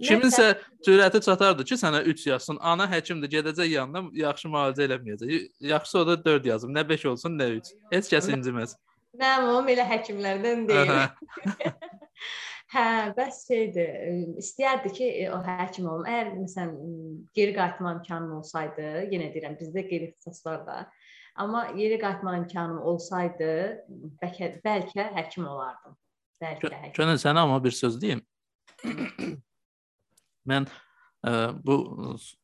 [0.00, 0.46] Kiminsə
[0.86, 2.58] cürəti çatardı ki, sənə 3 yazsın.
[2.60, 5.48] Ana həkimdir, gedəcək yanına, yaxşı müalicə eləməyəcək.
[5.72, 6.74] Yaxşı o da 4 yazım.
[6.74, 7.72] Nə 5 olsun, nə 3.
[7.92, 8.76] Heç kəs inciməz.
[9.18, 10.94] Mənim elə həkimlərdən deyil.
[12.72, 13.92] hə, bəs şeydir.
[14.42, 16.06] İstəyərdi ki, o həkim olum.
[16.08, 16.74] Əgər məsələn
[17.36, 20.80] geri qayıtma imkanım olsaydı, yenə deyirəm, bizdə qeyri ixtisaslar da.
[21.38, 23.50] Amma geri qayıtma imkanım olsaydı,
[24.22, 25.96] bəlkə bəlkə həkim olardım.
[26.42, 26.96] Bəlkə həkim.
[26.98, 28.22] Könül sənə amma bir söz deyim.
[30.50, 30.68] Mən
[31.26, 31.32] ə,
[31.64, 31.80] bu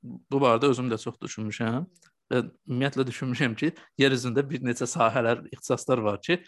[0.02, 1.86] bu barədə özüm də çox düşünmüşəm
[2.32, 6.40] və ümumiyyətlə düşünmüşəm ki, yer üzündə bir neçə sahələr, ixtisaslar var ki,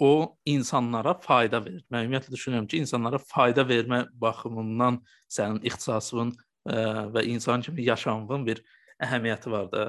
[0.00, 1.82] o insanlara fayda verir.
[1.92, 6.78] Mən ümumiyyətlə düşünürəm ki, insanlara fayda vermə baxımından sənin ixtisasın ə,
[7.14, 8.62] və insan kimi yaşamın bir
[9.04, 9.84] əhəmiyyəti var da.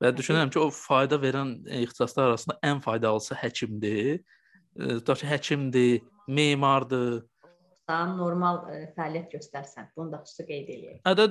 [0.00, 4.22] Və düşünürəm ki, o fayda verən ixtisaslar arasında ən faydalısı həkimdir.
[4.80, 7.20] Tutaq ki, həkimdir, memardır,
[7.90, 9.90] daha normal ə, e, fəaliyyət göstərsən.
[9.98, 11.00] Bunu da xüsusi qeyd eləyək.
[11.06, 11.26] Hədə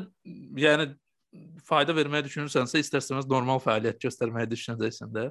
[0.59, 0.89] yəni
[1.65, 5.29] fayda verməyi düşünürsənsə, istərsəniz normal fəaliyyət göstərməyi düşünəcəksən də.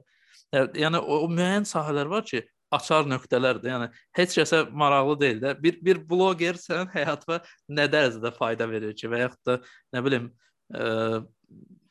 [0.78, 2.44] Yəni o, o müəyyən sahələr var ki,
[2.74, 3.70] açar nöqtələrdir.
[3.72, 3.88] Yəni
[4.18, 5.54] heç kəsə maraqlı deyil də.
[5.62, 7.40] Bir bir bloger sənin həyatına
[7.78, 9.58] nə dərəcədə fayda verir ki, və yaxud da
[9.96, 11.20] nə bilim ə, e,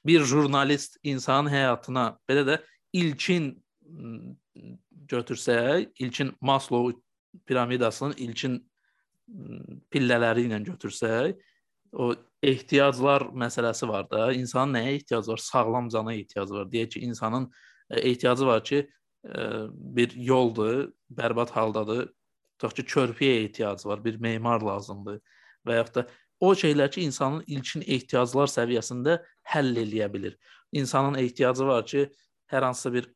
[0.07, 2.61] bir jurnalist insanın həyatına belə də
[2.95, 3.51] ilkin
[5.07, 6.93] götürsək, ilkin Maslow
[7.47, 8.61] piramidasının ilkin
[9.91, 11.37] pillələri ilə götürsək,
[11.91, 12.13] o
[12.43, 14.31] ehtiyaclar məsələsi var da.
[14.33, 15.41] İnsanın nəyə ehtiyacı var?
[15.41, 16.69] Sağlam cana ehtiyacı var.
[16.71, 17.51] Deyək ki, insanın
[17.89, 18.87] e, ehtiyacı var ki,
[19.71, 22.07] bir yoldur, bərbad haldadır.
[22.57, 25.19] Tutaq ki, körpüyə ehtiyacı var, bir memar lazımdır
[25.67, 26.07] və yaxud da
[26.39, 29.19] o şeylər ki, insanın ilkin ehtiyaclar səviyyəsində
[29.53, 30.37] həll eləyə bilir.
[30.71, 32.07] İnsanın ehtiyacı var ki,
[32.51, 33.11] hər hansısa bir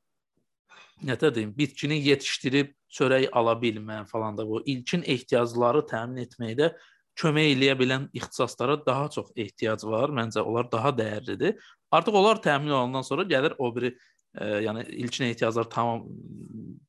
[1.05, 6.73] nətər deyim, bitkini yetişdirib çörək ala bilmə falan da bu ilkin ehtiyacları təmin etməkdə
[7.17, 10.13] kömək eləyə bilən ixtisaslara daha çox ehtiyac var.
[10.15, 11.57] Məncə onlar daha dəyərlidir.
[11.91, 13.95] Artıq onlar təmin olunandan sonra gəlir o biri
[14.37, 16.05] e, yəni ilkin ehtiyaclar tamam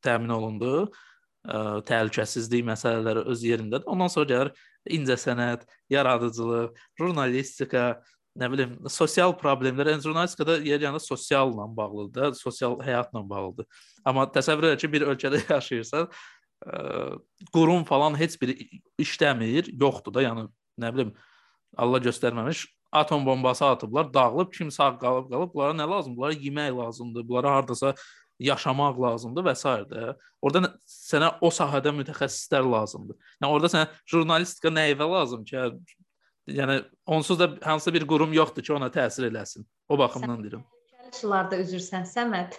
[0.05, 0.73] təmin olundu.
[1.47, 3.89] E, təhlükəsizlik məsələləri öz yerindədir.
[3.91, 4.53] Ondan sonra gəlir
[4.99, 7.87] incəsənət, yaradıcılıq, jurnalistika,
[8.39, 13.67] nə bilim, sosial problemlər, yəni jurnalistikada yeganə sosialla bağlıdır da, sosial həyatla bağlıdır.
[14.09, 16.09] Amma təsəvvür et ki, bir ölkədə yaşayırsan,
[16.67, 16.79] ə,
[17.55, 18.57] qurum falan heç biri
[19.03, 20.47] işləmir, yoxdur da, yəni
[20.83, 21.13] nə bilim,
[21.77, 26.17] Allah göstərməmiş atom bombası atıblar, dağılıb, kim sağ qalıb qalıb, bunlara nə lazımdır?
[26.17, 27.95] Bunlara yemək lazımdır, bunlara hardasa
[28.39, 29.73] yaşamaq lazımdır və s.
[29.91, 30.15] də.
[30.43, 33.17] Orda sənə o sahədə mütəxəssislər lazımdır.
[33.41, 35.65] Yəni orada sənə jurnalistika nəyə lazım ki,
[36.51, 39.67] yəni onsuz da hansısa bir qurum yoxdur ki, ona təsir eləsin.
[39.89, 40.65] O baxımdan Sən deyirəm.
[41.13, 42.57] Sularda üzürsən Səməd.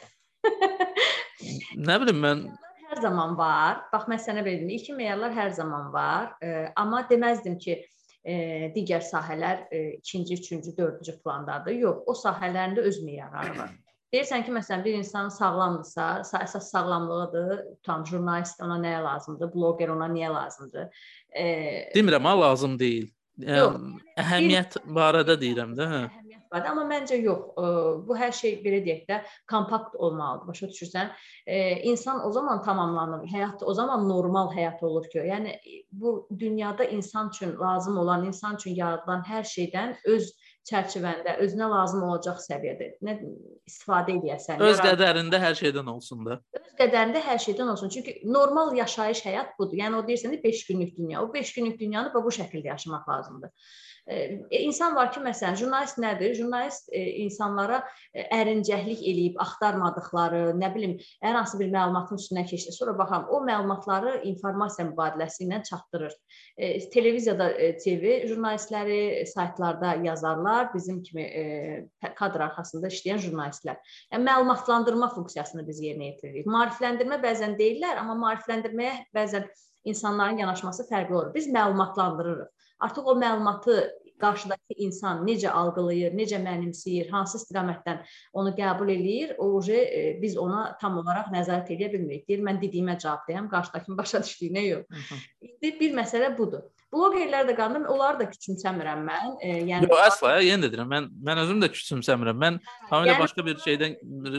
[1.88, 2.46] nə bilim mən
[2.94, 3.84] hər zaman var.
[3.94, 6.34] Bax mən sənə belə deyim, ilkin meyarlar hər zaman var.
[6.42, 11.76] E, amma deməzdim ki, e, digər sahələr e, ikinci, üçüncü, dördüncü plandadır.
[11.76, 13.74] Yox, o sahələrin də öz meyarları var.
[14.14, 16.08] Deyirsən ki, məsələn, bir insan sağlamdırsa,
[16.44, 17.64] əsas sağlamlığıdır.
[17.84, 21.04] Tam jurnalist ona nəyə lazımdır, bloqer ona niyə lazımdır?
[21.34, 21.46] E,
[21.96, 23.10] Demirəm, ha lazım deyil.
[23.42, 23.80] Yox,
[24.22, 26.02] əhəmiyyət bir, barədə deyirəm də, hə.
[26.54, 27.48] Barədə, amma məncə yox.
[28.08, 30.48] Bu hər şey belə deyək də kompakt olmalıdır.
[30.52, 31.12] Başa düşürsən?
[31.90, 33.26] İnsan o zaman tamamlanır.
[33.34, 35.58] Həyat o zaman normal həyat olur ki, yəni
[35.92, 40.32] bu dünyada insan üçün lazım olan, insan üçün yaradılan hər şeydən öz
[40.70, 43.18] çərçivəndə özünə lazım olacaq səviyyədə nə
[43.68, 44.62] istifadə edəsən.
[44.64, 44.94] Öz yarad...
[44.94, 46.38] qədərində hər şeydən olsun da.
[46.56, 47.92] Öz qədərində hər şeydən olsun.
[47.92, 49.76] Çünki normal yaşayış həyat budur.
[49.82, 51.24] Yəni o deyirsən də 5 günlük dünya.
[51.24, 53.52] O 5 günlük dünyanı bu şəkildə yaşamaq lazımdır.
[54.52, 56.34] İnsan var ki, məsələn, jurnalist nədir?
[56.36, 57.78] Jurnalist insanlara
[58.36, 62.74] ərincəklik eləyib axtarmadıkları, nə bilim, hər hansı bir məlumatın üstünə keçdi.
[62.76, 66.18] Sonra baxam, o məlumatları informasiya mübadiləsi ilə çatdırır.
[66.92, 67.48] Televiziyada
[67.80, 71.28] TV jurnalistləri, saytlarda yazarlar, bizim kimi
[72.20, 73.80] kadr arxasında işləyən jurnalistlər.
[74.12, 76.50] Yəni məlumatlandırma funksiyasını biz yerinə yetiririk.
[76.52, 79.48] Maarifləndirmə bəzən deyirlər, amma maarifləndirməyə bəzən
[79.88, 81.32] insanların yanaşması fərqli olur.
[81.36, 82.52] Biz məlumatlandırırıq.
[82.84, 83.78] Artıq o məlumatı
[84.24, 88.04] qarşıdakı insan necə algılayır, necə mənimsəyir, hansı istiqamətdən
[88.40, 92.28] onu qəbul eləyir, o e, biz ona tam olaraq nəzarət edə bilmirik.
[92.30, 95.02] Deyir, mən dediyimə cavab deyəm, qarşıdakının başa düşdüyünə yox.
[95.42, 96.70] İndi bir məsələ budur.
[96.94, 99.32] Bloqerlər də qandım, onları da küçümsəmirəm mən.
[99.42, 102.40] E, yəni Yox, əsla, yenə də deyirəm, mən mən özüm də küçümsəmirəm.
[102.44, 103.96] Mən tamamilə yəni, başqa bir şeydən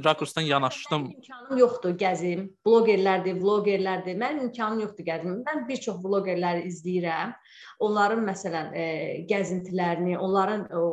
[0.06, 1.06] rakursdan yanaşdım.
[1.16, 2.46] İmkanım yoxdur gəzim.
[2.66, 4.18] Bloqerlərdir, vloqerlərdir.
[4.22, 5.38] Mənim imkanım yoxdur gəzim.
[5.48, 7.34] Mən bir çox vloqerləri izləyirəm.
[7.84, 8.84] Onların məsələn e,
[9.30, 10.84] gəzintilərini, onların o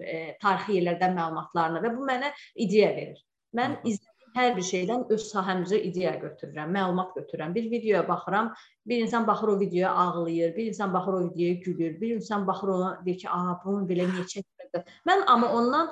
[0.00, 3.20] e, tarixi yerlərdən məlumatlarını və bu mənə ideya verir.
[3.56, 7.54] Mən izlədiyim hər bir şeydən öz sahəmizə ideya götürürəm, məlumat götürürəm.
[7.54, 8.52] Bir videoya baxıram,
[8.86, 12.68] bir insan baxır o videoya ağlayır, bir insan baxır o videoya gülür, bir insan baxır
[12.68, 15.90] ona deyir ki, "A, bunu belə niyə çəkmədin?" Mən amma ondan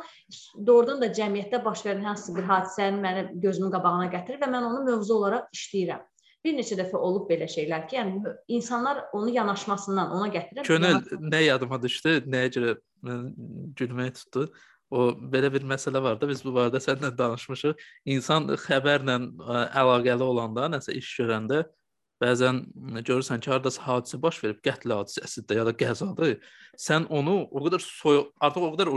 [0.66, 4.84] doğrudan da cəmiyyətdə baş verən hansı bir hadisəni mənim gözümün qabağına gətirir və mən onu
[4.84, 6.02] mövzu olaraq işləyirəm.
[6.44, 10.62] Bir neçə dəfə olub belə şeylər ki, yəni insanlar onu yanaşmasından ona gətirir.
[10.62, 12.76] Könül nə yadıma düşdü, nəyə görə
[13.78, 14.52] gülmək tutdu?
[14.90, 17.82] O belə bir məsələ var da biz bu barədə səninlə danışmışıq.
[18.14, 19.18] İnsan xəbərlə
[19.82, 21.64] əlaqəli olanda, nəsə iş görəndə
[22.18, 22.64] Bəzən
[23.06, 26.32] görürsən ki, hardasa hadisə baş verib, qətl hadisəsidir ya da qəzadır.
[26.78, 28.90] Sən onu o qədər soyuq, artıq o qədər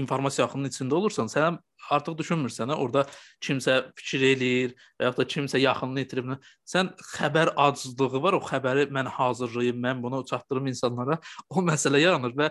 [0.00, 1.58] informasiya axınının içində olursan, sən
[1.92, 3.04] artıq düşünmürsən, hə, orada
[3.44, 6.32] kimsə fikir eləyir və ya da kimsə yaxınını itirib.
[6.64, 11.20] Sən xəbər acizlığı var, o xəbəri mən hazırlayım, mən bunu çatdırım insanlara.
[11.50, 12.50] O məsələ yaranır və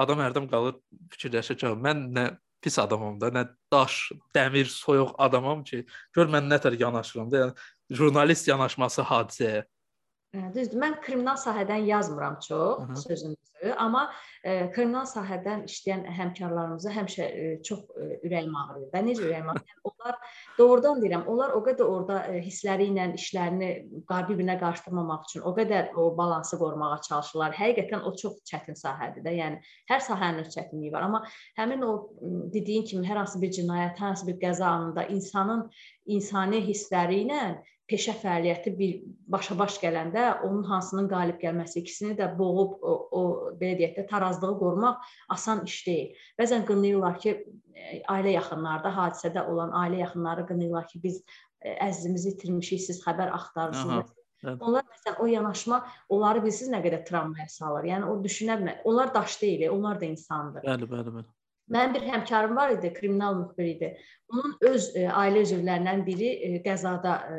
[0.00, 0.80] adam hərdən qalır
[1.12, 2.26] fikirləşir ki, mən nə
[2.64, 3.98] pis adamam da, nə daş,
[4.34, 5.82] dəmir, soyuq adamam ki,
[6.16, 7.42] gör mən nətər yanaşıram da.
[7.42, 9.64] Yəni jurnalist yanaşması hadisəyə.
[10.34, 10.80] Düzdür.
[10.82, 12.96] Mən kriminal sahədən yazmıram çox Hı -hı.
[12.96, 14.10] sözünüzü, amma
[14.44, 18.88] e, kriminal sahədən işləyən həmkarlarımıza həmişə e, çox e, ürəyim ağrıyır.
[18.94, 19.68] Və necə ürəyim ağrıyır?
[19.70, 20.16] Yəni, onlar
[20.58, 23.70] doğrudan deyirəm, onlar o qədər orada e, hissləri ilə işlərini
[24.10, 27.54] bir-birinə qarışdırmamaq üçün o qədər o balansı qorumağa çalışırlar.
[27.60, 29.36] Həqiqətən o çox çətin sahədir də.
[29.38, 29.60] Yəni
[29.90, 31.22] hər sahənin öz çətinliyi var, amma
[31.58, 32.10] həmin o
[32.54, 35.70] dediyin kimi hər hansı bir cinayət, hər hansı bir qəza anında insanın
[36.06, 38.92] insani hissləri ilə peşə fəaliyyəti bir
[39.34, 43.22] başa-baş gələndə onun hansının qalib gəlməsi, ikisini də boğub o, o
[43.60, 45.04] belə deyək də tarazlığı qorumaq
[45.36, 46.24] asan iş deyil.
[46.40, 47.36] Bəzən qınayırlar ki,
[47.74, 51.20] e, ailə yaxınlarda hadisədə olan ailə yaxınları qınayırlar ki, biz
[51.60, 54.12] e, əzizimizi itirmişik, siz xəbər axtarırsınız.
[54.44, 54.60] Evet.
[54.60, 57.86] Onlar məsələn o yanaşma onları bilsiz nə qədər travmaya salır.
[57.88, 58.82] Yəni o düşünə bilmir.
[58.84, 60.64] Onlar daş deyil, onlar da insandır.
[60.68, 61.33] Bəli, bəli, bəli.
[61.72, 63.88] Mənim bir həmkarım var idi, kriminal müxbir idi.
[64.32, 67.38] Onun öz e, ailə üzvlərindən biri e, qəzada, e,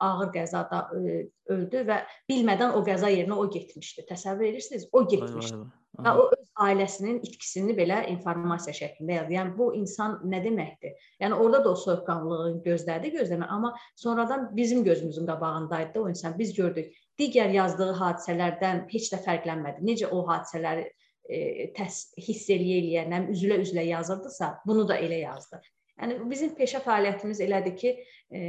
[0.00, 1.16] ağır qəzada e,
[1.52, 1.98] öldü və
[2.30, 4.06] bilmədən o qəza yerinə o getmişdi.
[4.08, 4.88] Təsəvvür edirsiniz?
[4.92, 5.60] O getmişdi.
[6.06, 9.36] Və o öz ailəsinin itkisini belə informasiya şəklində yazdı.
[9.36, 10.96] Yəni bu insan nə deməkdir?
[11.20, 16.38] Yəni orada da o soyuqqanlılığın gözlədi, gözləmə, amma sonradan bizim gözümüzün qabağındaydı da o insan.
[16.38, 16.92] Biz gördük.
[17.20, 19.84] Digər yazdığı hadisələrdən heç də fərqlənmədi.
[19.88, 20.88] Necə o hadisələri
[21.28, 25.60] e, təs hiss eləyə eləyənəm, üzülə-üzülə yazırdısa, bunu da elə yazdı.
[25.96, 27.92] Yəni bizim peşə fəaliyyətimiz elədir ki,
[28.28, 28.40] e,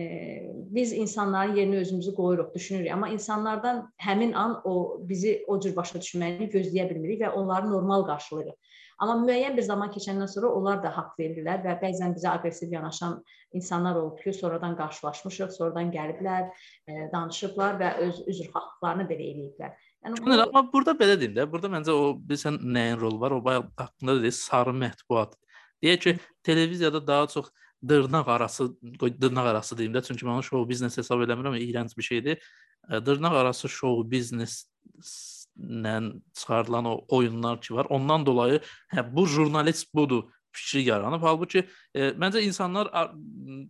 [0.75, 6.01] biz insanların yerinə özümüzü qoyuruq, düşünürük, amma insanlardan həmin an o bizi o cür başa
[6.03, 8.57] düşməyini gözləyə bilmirik və onları normal qarşılayırıq.
[8.97, 13.19] Amma müəyyən bir zaman keçəndən sonra onlar da haqq verirlər və bəzən bizə aqressiv yanaşan
[13.55, 16.49] insanlar olub ki, sonradan qarşılaşmışıq, sonradan gəliblər,
[16.89, 19.77] e, danışıblar və öz üzrxahlıqlarını belə eləyiblər.
[20.07, 20.31] Yəni bu...
[20.41, 23.35] amma burada belə deyim də, burada məncə o bilirsən nəyin rolu var?
[23.35, 25.35] O bayaq haqqında deyir, sarı mətbuat.
[25.83, 26.13] Deyək ki,
[26.47, 27.51] televiziyada daha çox
[27.89, 28.69] dırnaq arası,
[29.03, 32.47] dırnaq arası deyim də, çünki mən onu show biznes hesab eləmirəm, iyrənc bir şeydir.
[32.87, 35.99] Dırnaq arası show bizneslə
[36.33, 37.87] çıxarılan o oyunlar ki var.
[37.89, 38.61] Ondan dolayı
[38.93, 40.23] hə bu jurnalist budur
[40.57, 41.23] fikri yaranıb.
[41.23, 42.89] Halbuki e, məncə insanlar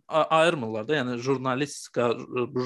[0.08, 0.98] ayırmırlar da.
[1.02, 2.10] Yəni jurnalistika,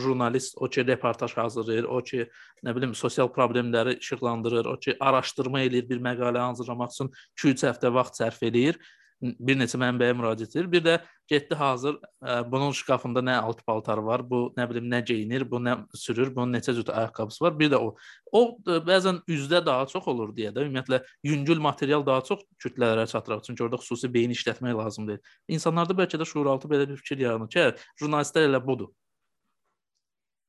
[0.05, 2.27] jurnalist o ki reportaj hazırlayır, o ki
[2.65, 7.93] nə bilim sosial problemləri işıqlandırır, o ki araşdırma eləyir, bir məqalə hazırlamaq üçün 2-3 həftə
[7.93, 8.79] vaxt sərf eləyir
[9.21, 10.67] bir neçə mənbəyə müraciət edir.
[10.71, 10.95] Bir də
[11.29, 15.61] getdi hazır ə, bunun şkafında nə alt paltarı var, bu nə bilim nə geyinir, bu
[15.61, 17.57] nə sürür, bunun neçə cüt ayaqqabısı var.
[17.59, 17.93] Bir də o
[18.31, 23.05] o ə, bəzən üzdə daha çox olur deyə də ümumiyyətlə yüngül material daha çox kütlələrə
[23.11, 23.45] çatdıraq.
[23.45, 25.21] Çünki orada xüsusi beyin işlətmək lazım deyil.
[25.47, 27.69] İnsanlarda bəlkə də şuuraltı belə bir fikir yaranır ki,
[28.01, 28.89] jurnalistlər elə budur.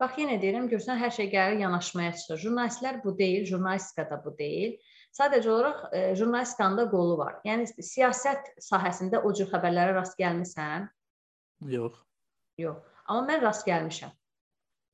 [0.03, 2.41] Bax yenə deyirəm, görsən hər şey gəlir yanaşmaya çıxır.
[2.43, 4.73] Jurnalistlər bu deyil, jurnalistikada bu deyil.
[5.13, 7.37] Sadəcə olaraq e, jurnalistikanın da qolu var.
[7.45, 10.89] Yəni siyasət sahəsində o cür xəbərlərə rast gəlmisən?
[11.69, 11.99] Yox.
[12.61, 12.81] Yox.
[13.11, 14.15] Amma mən rast gəlmişəm.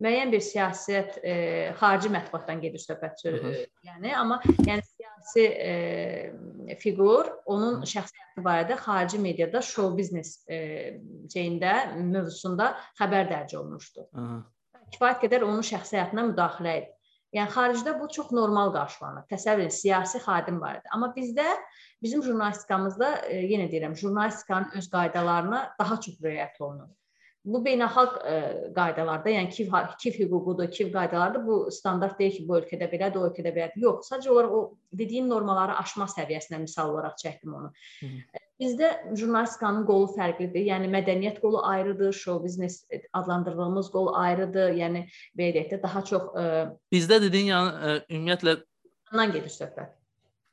[0.02, 1.32] Müəyyən bir siyasət e,
[1.78, 3.24] xarici mətbuatdan gedir söhbət.
[3.26, 10.36] E, yəni amma yəni siyasi e, fiqur onun şəxsi həyatı barədə xarici mediada show biznes
[10.46, 10.60] e,
[11.34, 14.06] şeyində mövzusunda xəbər dərc olunmuşdu.
[14.14, 14.38] Aha.
[14.94, 16.94] Kifayət qədər onun şəxsi həyatına müdaxilə edib.
[17.36, 19.26] Yəni xaricdə bu çox normal qarşılanır.
[19.28, 20.88] Təsəvvür edin, siyasi xadim var idi.
[20.96, 21.44] Amma bizdə
[22.02, 26.88] bizim jurnalistikamızda e, yenə deyirəm, jurnalistikanın öz qaydalarına daha çox riayət olunur.
[27.48, 28.38] Bu beynəlxalq e,
[28.76, 31.46] qaydalarda, yəni KİV KİV hüququdur, KİV qaydalardır.
[31.46, 33.80] Bu standart deyil ki, bu ölkədə belədir, o ölkədə belədir.
[33.86, 34.60] Yox, sadəcə olaraq o
[35.00, 37.72] dediyin normaları aşma səviyyəsinə misal olaraq çəkdim onu.
[38.00, 38.44] Hı -hı.
[38.58, 40.64] Bizdə jurnalistikanın qolu fərqlidir.
[40.66, 42.80] Yəni mədəniyyət qolu ayrıdır, show biznes
[43.12, 44.72] adlandırdığımız qol ayrıdır.
[44.80, 45.04] Yəni
[45.38, 46.46] belə deyək də daha çox ə...
[46.64, 48.56] E, Bizdə dediyin yəni ə, e, ümumiyyətlə
[49.12, 49.94] ondan gedir söhbət.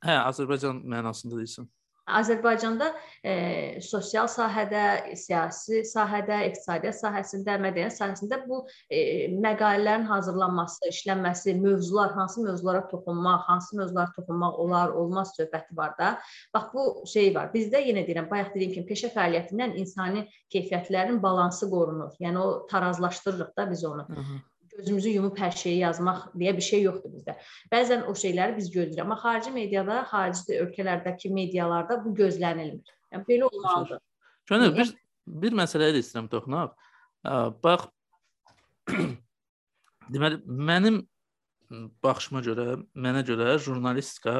[0.06, 1.68] Hə, Azərbaycan mənasında deyirsən.
[2.06, 2.91] Azərbaycanda
[3.26, 8.62] e, sosial sahədə, siyasi sahədə, iqtisadiyyat sahəsində, mədəniyyət sahəsində bu
[8.93, 15.95] e, məqalələrin hazırlanması, işlənməsi, mövzular, hansı mövzulara toxunmaq, hansı mövzulara toxunmaq olar, olmaz söhbəti var
[15.99, 16.16] da.
[16.53, 17.49] Bax bu şey var.
[17.56, 22.14] Bizdə yenə deyirəm, bayaq dediyim kimi peşə fəaliyyətindən insani keyfiyyətlərin balansı qorunur.
[22.22, 24.06] Yəni o tarazlaşdırırıq da biz onu.
[24.10, 24.43] Hı -hı
[24.78, 27.38] gözümüzü yumub hər şeyi yazmaq deyə bir şey yoxdur bizdə.
[27.72, 32.94] Bəzən o şeyləri biz gözləyirik, amma xarici mediada, xarici ölkələrdəki medialarda bu gözlənilmir.
[33.14, 34.04] Yəni belə olmalıdır.
[34.50, 34.94] Könül bir
[35.26, 36.76] bir məsələyə də istəyirəm toxunaq.
[37.64, 37.88] Bax
[40.14, 41.02] deməli mənim
[42.04, 44.36] baxışıma görə, mənə görə jurnalistika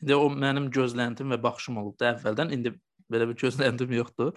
[0.00, 2.52] indi o mənim gözləntim və baxışım olubdu əvvəldən.
[2.56, 2.74] İndi
[3.12, 4.32] belə bir gözləntim yoxdur.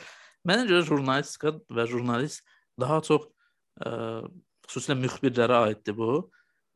[0.47, 2.43] Mənə görə jurnalistika və jurnalist
[2.79, 3.29] daha çox
[3.85, 4.23] ə,
[4.67, 6.23] xüsusilə müxbirlərə aiddir bu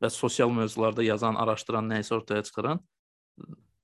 [0.02, 2.84] və sosial mövzularda yazan, araşdıran, nə isə ortaya çıxaran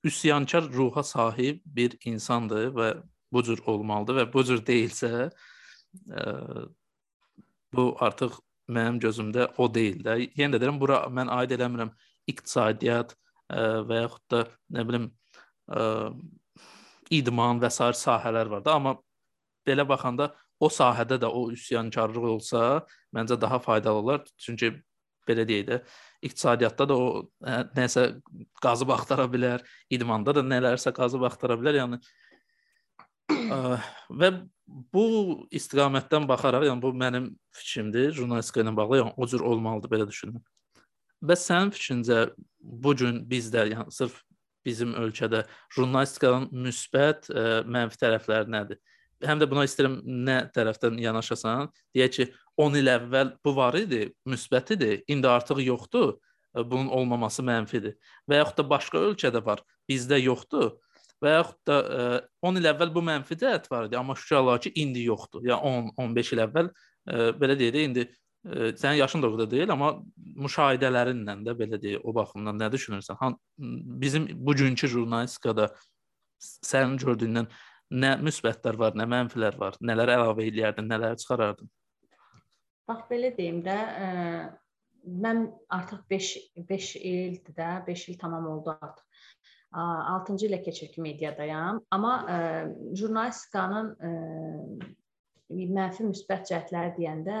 [0.04, 2.88] üsyankar ruha sahib bir insandır və
[3.32, 5.30] bu cür olmalıdır və bu cür deyilsə ə,
[6.20, 6.24] e,
[7.74, 8.36] bu artıq
[8.68, 10.18] mənim gözümdə o deyil də.
[10.38, 11.92] Yenə də deyirəm, bura mən aid eləmirəm
[12.30, 13.16] iqtisadiyyat ə,
[13.56, 14.44] e, və yaxud da
[14.76, 16.62] nə bilim ə, e,
[17.18, 18.98] idman və sair sahələr var da, amma
[19.66, 22.82] belə baxanda o sahədə də o üsyankarlıq olsa,
[23.14, 24.26] məncə daha faydalı olar.
[24.40, 24.72] Çünki
[25.28, 25.78] belə deyək də,
[26.28, 27.06] iqtisadiyyatda da o
[27.44, 28.06] hə, nəsə
[28.62, 31.80] qazıb axtara bilər, idmanda da nələrsə qazıb axtara bilər.
[31.82, 32.00] Yəni
[33.32, 33.78] ə,
[34.20, 34.30] və
[34.94, 35.06] bu
[35.54, 40.44] istiqamətdən baxaraq, yəni bu mənim fikrimdir, jurnalistika ilə bağlı, yəni o cür olmalıdır belə düşünürəm.
[41.24, 42.24] Bəs sənin fikrincə
[42.60, 44.20] bu gün bizdə, yəni sırf
[44.64, 45.44] bizim ölkədə
[45.76, 48.80] jurnalistikanın müsbət, ə, mənfi tərəfləri nədir?
[49.22, 51.70] Həm də buna istəyirəm nə tərəfdən yanaşasan.
[51.94, 52.28] Deyək ki,
[52.60, 56.16] 10 il əvvəl bu var idi, müsbətidir, indi artıq yoxdur.
[56.54, 57.96] E, bunun olmaması mənfidir.
[58.30, 60.74] Və yaxud da başqa ölkədə var, bizdə yoxdur.
[61.22, 64.40] Və yaxud da ə, e, 10 il əvvəl bu mənfi cəhət var idi, amma şükür
[64.42, 65.46] Allaha ki, indi yoxdur.
[65.48, 69.34] Ya 10-15 il əvvəl ə, e, belə deyək də indi ə, sənin yaşın da o
[69.34, 69.94] qədər deyil, amma
[70.46, 73.18] müşahidələrinlə də belə deyək, o baxımdan nə düşünürsən?
[73.22, 73.38] Han
[74.04, 75.72] bizim bugünkü jurnalistikada
[76.44, 77.48] sənin gördüyündən
[77.92, 81.70] nə müsbətlər var, nə mənfilər var, nələr əlavə eləyərdin, nələri çıxarardın?
[82.88, 86.30] Bax belə deyim də, ə, e, mən artıq 5
[86.68, 89.04] 5 ildir də, 5 il tamam oldu artıq.
[89.74, 97.40] 6-cı ilə keçir ki, mediadayam, amma ə, e, jurnalistikanın ə, e, mənfi müsbət cəhətləri deyəndə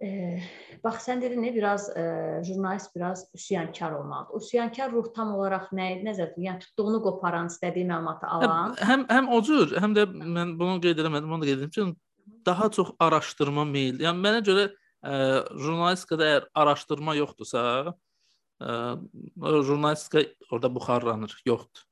[0.00, 0.40] E,
[0.80, 2.02] bax sən dedin nə biraz e,
[2.46, 4.40] jurnalist biraz üsyankar olmalıdır.
[4.40, 6.44] Üsyankar ruh tam olaraq nə nəzərdə tutur?
[6.46, 8.72] Yəni tutduğunu qoparan, istədiyi məlumatı alan.
[8.80, 11.84] Həm həm o cür, həm də mən bunu qeyd eləmədim, onu da qeyd edim ki,
[12.48, 14.00] daha çox araşdırma meyl.
[14.00, 15.12] Yəni mənə görə ə,
[15.66, 18.80] jurnalistikada əgər araşdırma yoxdursa, ə,
[19.68, 21.84] jurnalistika orada buxarlanır, yoxdur.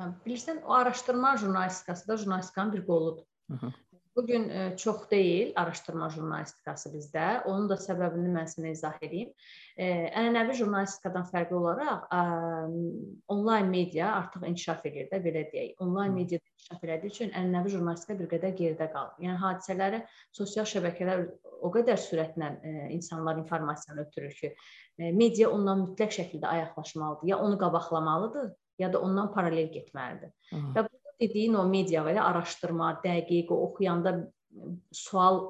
[0.00, 3.24] Hə, bilirsən, o araşdırma jurnalistikası da jurnalistikanın bir qoludur.
[3.50, 3.72] Hı -hı.
[4.16, 7.44] Bu gün çox deyil araşdırma jurnalistikası bizdə.
[7.48, 9.30] Onun da səbəbini mən sənə izah edeyim.
[9.80, 12.04] Ənənəvi jurnalistikadan fərqli olaraq
[13.32, 15.74] onlayn media artıq inkişaf edir də belə deyək.
[15.80, 19.16] Onlayn media inkişaf elədiyi üçün ənənəvi jurnalistika bir qədər geridə qalır.
[19.24, 20.04] Yəni hadisələri
[20.36, 21.26] sosial şəbəkələr
[21.62, 22.52] o qədər sürətlə
[22.92, 24.54] insanlar informasiyanı ötürür ki,
[25.16, 27.28] media ondan mütləq şəkildə ayaqlaşmalıdır.
[27.32, 30.34] Ya onu qabaqlamalıdır, ya da ondan paralel getməlidir.
[30.50, 30.66] Hı.
[30.76, 34.16] Və bu dediyin o media və ya araşdırma, dəqiq, o oxuyanda
[34.92, 35.42] sual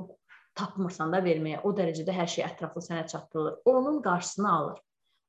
[0.59, 3.61] tapmırsan da verməyə, o dərəcədə hər şey ətraflı sənə çatdırılır.
[3.65, 4.81] Onun qarşısını alır.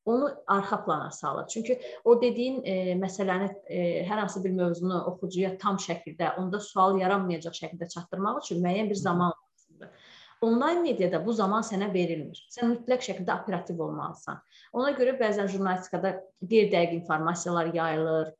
[0.05, 1.47] Onu arxa plana salır.
[1.47, 6.99] Çünki o dediyin e, məsələni e, hər hansı bir mövzunu oxucuya tam şəkildə, onda sual
[6.99, 10.09] yaranmayacaq şəkildə çatdırmaq üçün müəyyən bir zaman lazımdır.
[10.43, 12.41] Onlayn mediada bu zaman sənə verilmir.
[12.51, 14.43] Sən mütləq şəkildə operativ olmalısan.
[14.75, 18.33] Ona görə bəzən jurnalistikada qeyri-dəqiq informasiyalar yayılır,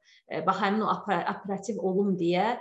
[0.47, 2.57] bax həmin o operativ olum deyə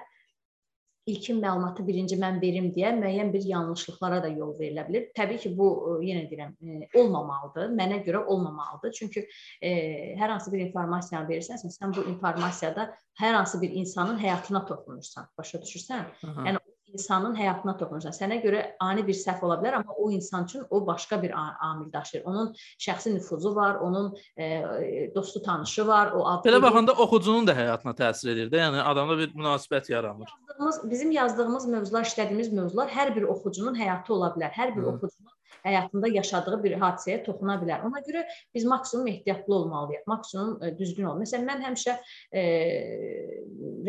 [1.06, 5.08] ilkin məlumatı birinci mən verim deyə müəyyən bir yanlışlıqlara da yol verilə bilər.
[5.16, 6.52] Təbii ki, bu yenə deyirəm,
[7.00, 7.72] olmamalıdır.
[7.78, 8.92] Mənə görə olmamalıdır.
[8.98, 9.24] Çünki
[9.58, 9.72] e,
[10.20, 15.58] hər hansı bir informasiyanı verirsənsə, sən bu informasiyada hər hansı bir insanın həyatına toxunursan, başa
[15.64, 16.06] düşürsən?
[16.28, 16.46] Aha.
[16.50, 16.62] Yəni
[16.92, 18.14] insanın həyatına toxunursan.
[18.16, 21.32] Sənə görə ani bir səhv ola bilər, amma o insan üçün o başqa bir
[21.70, 22.24] amil daşıyır.
[22.24, 26.50] Onun şəxsi nüfuzu var, onun e, dostu tanışı var, o adlı.
[26.50, 28.62] Belə baxanda oxucunun da həyatına təsir edir də.
[28.66, 30.32] Yəni adamda bir münasibət yaranır.
[30.48, 34.52] Yazdığımız, bizim yazdığımız mövzular, işlədiyimiz mövzular hər bir oxucunun həyatı ola bilər.
[34.52, 34.96] Hər bir Hı.
[34.96, 35.32] oxucunun
[35.64, 37.84] həyatında yaşadığı bir hadisəyə toxuna bilər.
[37.88, 38.24] Ona görə
[38.54, 40.06] biz maksimum ehtiyatlı olmalıyıq.
[40.06, 41.20] Maksimum e, düzgün ol.
[41.22, 41.96] Məsələn, mən həmişə
[42.32, 42.42] e,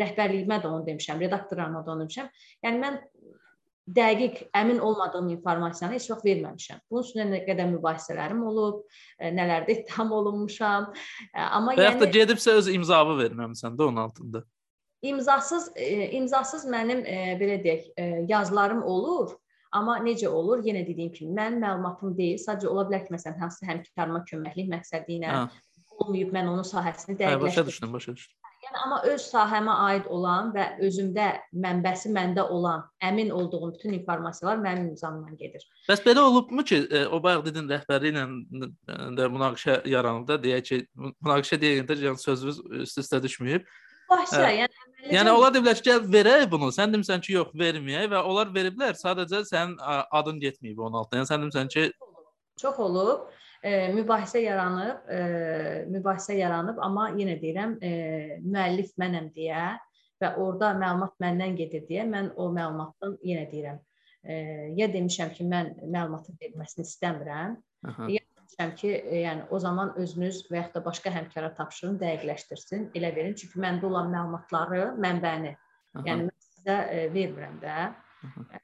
[0.00, 2.30] rəhbərliyimə də onu demişəm, redaktorlarıma da onu demişəm.
[2.66, 2.98] Yəni mən
[3.98, 6.80] dəqiq əmin olmadığım informasiyanı heç vaxt verməmişəm.
[6.90, 8.82] Bunun üstündə nə qədər mübahisələrim olub,
[9.18, 10.90] e, nələrdə ittiham olunmuşam.
[11.30, 14.44] E, amma və yəni da gedibsə öz imzamı verməmisən də onun altında.
[15.04, 15.72] imzasız
[16.16, 17.02] imzasız mənim
[17.40, 17.88] belə deyək,
[18.28, 19.34] yazılarım olur.
[19.74, 20.62] Amma necə olur?
[20.66, 22.38] Yenə dediyim kimi, mənim məlumatım deyil.
[22.42, 25.44] Sadəcə ola bilər ki, məsələn, hansısa həmkarıma köməklik məqsədi ilə hə.
[25.98, 27.42] olmayıb mən onun sahəsini dəqiqləşdirdim.
[27.42, 28.40] Hə, başa düşdüm, başa düşdüm.
[28.64, 31.26] Yəni amma öz sahəmə aid olan və özümdə
[31.60, 35.66] mənbəsi məndə olan, əmin olduğum bütün informasiyalar mənim imzamdan gedir.
[35.88, 38.70] Bəs belə olubmu ki, e, o bayaq dedin rəhbərliyi ilə
[39.18, 43.68] də münaqişə yaranıb da, deyək ki, münaqişə deyəndə yəni sözünüz üst-üstə düşməyib.
[44.10, 44.50] Başa, hə.
[44.62, 46.70] yəni Yəni onlar deyiblər ki, gəl verək bunu.
[46.72, 48.96] Sən demisən ki, yox, verməyək və onlar veriblər.
[48.96, 49.74] Sadəcə sənin
[50.16, 51.20] adın getməyib onun altına.
[51.20, 51.84] Yəni sən demisən ki,
[52.60, 53.26] çox olub.
[53.64, 55.18] E, mübahisə yaranıb, e,
[55.92, 57.92] mübahisə yaranıb, amma yenə deyirəm, e,
[58.44, 59.70] müəllif mənəm deyə
[60.20, 63.78] və orada məlumat məndən gedir deyə mən o məlumatdan yenə deyirəm,
[64.20, 64.36] e,
[64.76, 67.56] ya demişəm ki, mən məlumatın verilməsini istəmirəm,
[67.88, 68.10] Aha.
[68.12, 68.20] ya
[68.54, 73.14] demişəm ki, e, yəni o zaman özünüz və yaxud da başqa həmkara tapşırın, dəqiqləşdirsin, elə
[73.16, 73.34] verin.
[73.34, 75.56] Çünki məndə olan məlumatları, mənbəni,
[75.94, 76.04] Aha.
[76.06, 77.94] yəni mən sizə e, vermirəm də.
[78.28, 78.60] Aha.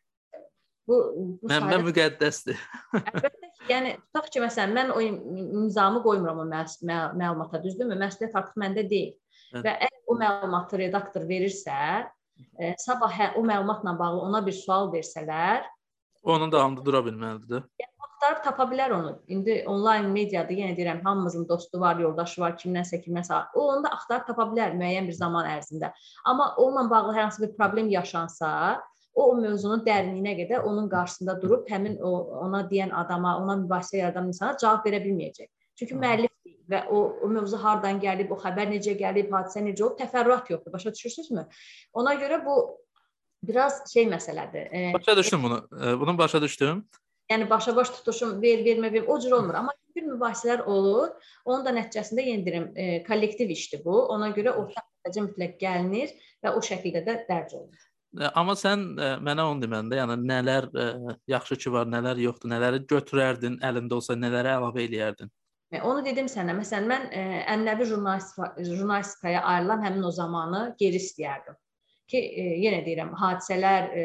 [0.88, 0.96] Bu,
[1.42, 1.86] bu mənbə sayı...
[1.86, 2.62] müqəddəsdir.
[2.98, 7.98] Əlbəttə ki, yəni tutaq ki, məsələn, mən o imzamı qoymuram o məlumata, düzdürmü?
[7.98, 9.12] Məsuliyyət artıq məndə deyil.
[9.54, 9.64] Hə.
[9.66, 12.06] Və əgər o məlumatı redaktor verirsə,
[12.58, 15.66] e, sabah hə, o məlumatla bağlı ona bir sual versələr,
[16.22, 17.62] onun davamında dura bilməlidir.
[17.80, 19.12] Yəni axtarıb tapa bilər onu.
[19.28, 23.38] İndi onlayn mediada yenə deyirəm, hamımızın dostu var, yoldaşı var, kimdənsə kimdənsə.
[23.54, 25.92] O onu da axtarıb tapa bilər müəyyən bir zaman ərzində.
[26.24, 28.82] Amma onunla bağlı hər hansı bir problem yaşansa,
[29.14, 32.12] o o mövzunun dərinliyinə qədər onun qarşısında durub həmin o
[32.44, 35.48] ona deyən adama, ona mübahisə yaradan insana cavab verə bilməyəcək.
[35.80, 39.98] Çünki müəllif və o, o mövzu hardan gəlib, o xəbər necə gəlib, hadisə necə olub,
[39.98, 40.72] təfərrüat yoxdur.
[40.72, 41.46] Başa düşürsünüzmü?
[41.92, 42.56] Ona görə bu
[43.42, 44.68] biraz şey məsələdir.
[44.70, 45.68] E, başa düşdüm bunu.
[45.72, 46.84] E, bunu başa düşdüm.
[47.30, 49.54] Yəni başa-baş tutuşum, ver, vermə, ver, o cür olmur.
[49.54, 51.12] Amma bir mübahisələr olur.
[51.44, 53.94] Onun da nəticəsində yenə deyirəm, e, kollektiv işdir bu.
[54.14, 57.86] Ona görə ortaq nəticə mütləq gəlinir və o şəkildə də dərc olunur.
[58.18, 61.86] E, amma sən ə, e, mənə onu deməndə, yəni nələr ə, e, yaxşı ki var,
[61.90, 65.30] nələr yoxdur, nələri götürərdin, əlində olsa nələrə əlavə eləyərdin?
[65.86, 66.56] Onu dedim sənə.
[66.58, 71.58] Məsələn, mən ə, ənənəvi jurnalistika, jurnalistikaya ayrılan həmin o zamanı geri istəyərdim
[72.10, 74.04] ki, e, yenə deyirəm, hadisələr, e,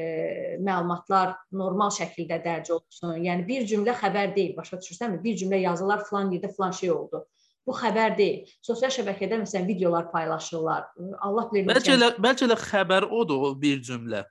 [0.64, 3.16] məlumatlar normal şəkildə dərc olunsun.
[3.26, 5.22] Yəni bir cümlə xəbər deyil, başa düşürsənmi?
[5.24, 7.26] Bir cümlə yazılar falan yerdə falan şey oldu.
[7.66, 8.54] Bu xəbər deyil.
[8.66, 10.86] Sosial şəbəkədə məsələn videolar paylaşırlar.
[11.26, 11.72] Allah bilir.
[11.74, 14.22] Bəlkə elə bəlkə elə xəbər odur o bir cümlə.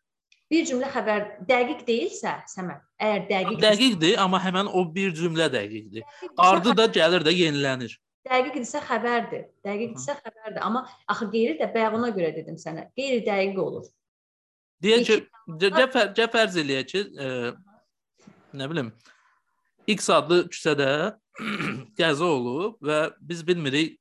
[0.53, 6.05] Bir cümlə xəbər dəqiq deyilsə, Səməd, əgər dəqiq Dəqiqdir, amma həmin o bir cümlə dəqiqdir.
[6.39, 7.97] Ardı da gəlir də yenilənir.
[8.25, 9.43] Dəqiqdirsə xəbərdir.
[9.67, 10.61] Dəqiqdirsə xəbərdir.
[10.65, 12.87] Amma axı qeyri də bayaq ona görə dedim sənə.
[12.97, 13.89] Qeyri-dəqiq olur.
[14.85, 15.19] Deyək ki,
[15.65, 17.29] cəfər cəfərz eləyək ki, e,
[18.57, 18.91] nə bilim,
[19.91, 20.89] X adlı küçədə
[21.99, 23.99] qəza olub və biz bilmirik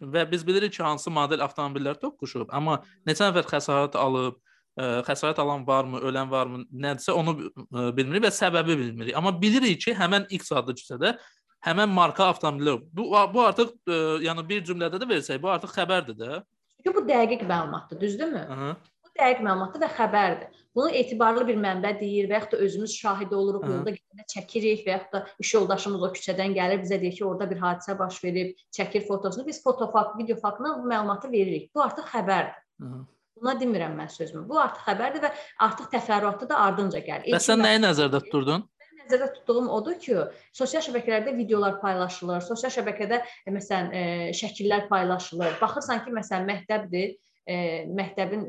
[0.00, 2.78] və biz bilirik ki, hansı model avtomobillər toqquşub, amma
[3.08, 7.84] neçə nəfər xəsarət alıb, ə, e, xəsarət alan varmı, ölən varmı, nədirsə onu ə, e,
[7.98, 9.16] bilmirik və səbəbi bilmirik.
[9.20, 11.18] Amma bilirik ki, həmin X adlı küçədə
[11.66, 12.80] həmən marka avtomobillər.
[12.92, 16.40] Bu bu artıq ə, e, yəni bir cümlədə də versək, bu artıq xəbərdir də.
[16.80, 18.46] Çünki bu dəqiq məlumatdır, düzdürmü?
[18.48, 18.72] Hı.
[19.04, 20.58] Bu dəqiq məlumatdır və xəbərdir.
[20.74, 23.72] Bunu etibarlı bir mənbə deyir və yaxud da özümüz şahid oluruq, Hı.
[23.74, 27.50] yolda gedəndə çəkirik və yaxud da iş yoldaşımız o küçədən gəlir, bizə deyir ki, orada
[27.50, 29.46] bir hadisə baş verib, çəkir fotosunu.
[29.46, 31.74] Biz fotofakt, video faktla bu məlumatı veririk.
[31.74, 32.62] Bu artıq xəbərdir.
[32.84, 33.00] Hı.
[33.40, 34.46] Buna demirəm mən sözümü.
[34.48, 35.32] Bu artıq xəbərdir və
[35.66, 37.34] artıq təfərrüatı da ardınca gəlir.
[37.34, 38.66] Bəs sən nəyi nəzərdə tutdun?
[39.10, 40.16] Nəzərdə tutduğum odur ki,
[40.56, 44.04] sosial şəbəkələrdə videolar paylaşılır, sosial şəbəkədə e, məsələn e,
[44.38, 45.58] şəkillər paylaşılır.
[45.60, 47.14] Baxırsan ki, məsələn məktəbdir,
[47.46, 47.60] e,
[47.90, 48.46] məktəbin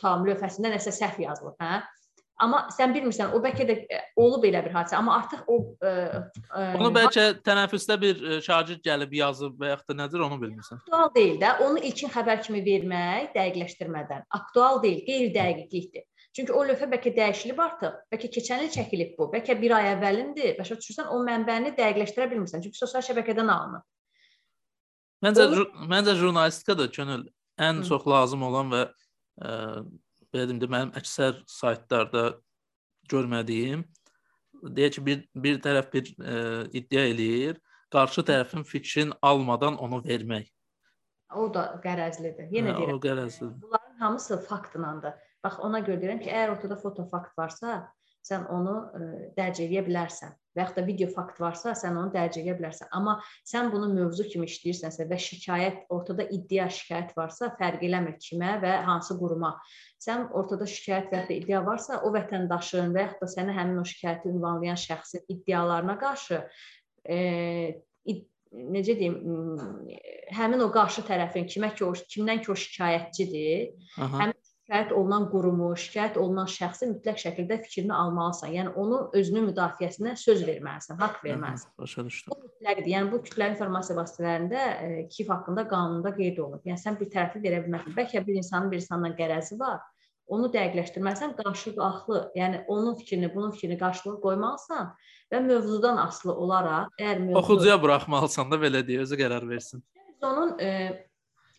[0.00, 1.80] tam lövhəsində nəsə səhv yazılıb, hə?
[2.40, 3.74] Amma sən bilmirsən, o bəlkə də
[4.16, 5.90] olub elə bir hadisə, amma artıq o ə,
[6.48, 10.80] ə, Onu bəlkə tənəffüsdə bir şagird gəlib yazıb və yaxud da nədir, onu bilmirsən.
[10.86, 14.24] Aktual deyil də, onu ilkin xəbər kimi vermək dəqiqləşdirmədən.
[14.40, 16.06] Aktual deyil, qeyri-dəqiqlikdir.
[16.36, 20.52] Çünki o lövhə bəlkə dəyişilib artıq, bəlkə keçən il çəkilib bu, bəlkə bir ay əvvəlindir.
[20.60, 23.86] Başa düşürsən, o mənbəni dəqiqləşdirə bilmirsən, çünki sosial şəbəkədən alınıb.
[25.26, 25.64] Məncə o...
[25.90, 27.26] məncə jurnalistikada könül
[27.60, 27.88] ən Hı.
[27.88, 29.56] çox lazım olan və ə,
[30.30, 32.28] belə deyim də mənim əksər saytlarda
[33.10, 33.82] görmədiyim
[34.62, 36.38] deyək ki, bir bir tərəf bir ə,
[36.76, 37.58] iddia eləyir,
[37.92, 40.50] qarşı tərəfin fikrini almadan onu vermək.
[41.34, 42.50] O da qərəzlidir.
[42.50, 42.98] Yenə hə, deyirəm.
[42.98, 43.56] O qərəzlidir.
[43.62, 45.14] Bunların hamısı faktlandır.
[45.44, 47.80] Bax ona görə deyirəm ki, əgər ortada fotofakt varsa,
[48.26, 52.10] sən onu ə, e, dərc edə bilərsən və yaxud da video fakt varsa, sən onu
[52.12, 52.90] dərc edə bilərsən.
[52.96, 53.14] Amma
[53.48, 58.74] sən bunu mövzu kimi işləyirsənsə və şikayət ortada iddia şikayət varsa, fərq eləmir kimə və
[58.88, 59.54] hansı quruma.
[60.02, 63.86] Sən ortada şikayət və ya iddia varsa, o vətəndaşın və yaxud da sənə həmin o
[63.88, 66.42] şikayəti ünvanlayan şəxsin iddialarına qarşı
[67.08, 67.20] e,
[68.50, 69.18] necə deyim,
[70.34, 74.24] həmin o qarşı tərəfin kimə ki o kimdən ki o şikayətçidir, Aha.
[74.24, 74.38] həmin
[74.70, 78.52] şikayət olunan qurumu, şikayət olunan şəxsi mütləq şəkildə fikrini almalısan.
[78.54, 81.72] Yəni onun özünün müdafiəsinə söz verməlisən, haqq verməlisən.
[81.78, 82.30] Başa düşdüm.
[82.30, 82.90] Bu mütləqdir.
[82.92, 86.62] Yəni bu kütləvi informasiya vasitələrində e, KIF haqqında qanunda qeyd olunub.
[86.62, 87.96] Yəni sən bir tərəfi verə bilməzsən.
[87.98, 89.82] Bəlkə bir insanın bir insandan qərəzi var.
[90.30, 94.92] Onu dəqiqləşdirməlisən, qarşılıqlı, yəni onun fikrini, bunun fikrini qarşılıqlı qoymalısan
[95.34, 99.82] və mövzudan asılı olaraq, əgər mövzu oxucuya buraxmalısan da belə deyə özü qərar versin.
[100.22, 100.70] Onun e,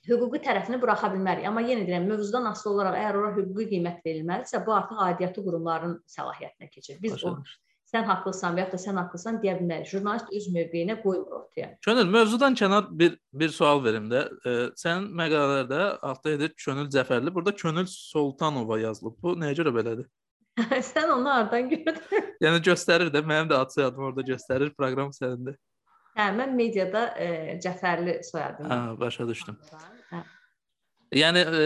[0.10, 1.48] hüquqi tərəfini buraxa bilmərik.
[1.50, 6.00] Amma yenə deyirəm, mövzudan asılı olaraq əgər ora hüquqi qiymət verilməlisə, bu artıq aidiyyatı qurumların
[6.16, 6.98] səlahiyyətinə keçir.
[7.04, 7.36] Biz Başa.
[7.36, 7.62] o
[7.92, 9.90] sən haqlısan və ya da sən haqlısan deyə bilmərik.
[9.92, 11.74] Jurnalist öz mövqeyinə qoymur ortaya.
[11.86, 14.24] Könül, mövzudan kənar bir bir sual verim də.
[14.46, 17.34] E, sənin məqalələrdə altda edir Könül Cəfərli.
[17.36, 19.18] Burada Könül Sultanova yazılıb.
[19.22, 20.08] Bu nəyə görə belədir?
[20.94, 22.32] sən onu hardan gördün?
[22.44, 24.72] yəni göstərir də, mənim də ad soyadım orada göstərir.
[24.78, 25.60] Proqram sənindir.
[26.18, 28.68] Hə, mən mediada e, Cəfərli soyadım.
[28.68, 29.58] Hə, başa düşdüm.
[30.12, 30.24] Hə.
[31.16, 31.64] Yəni e,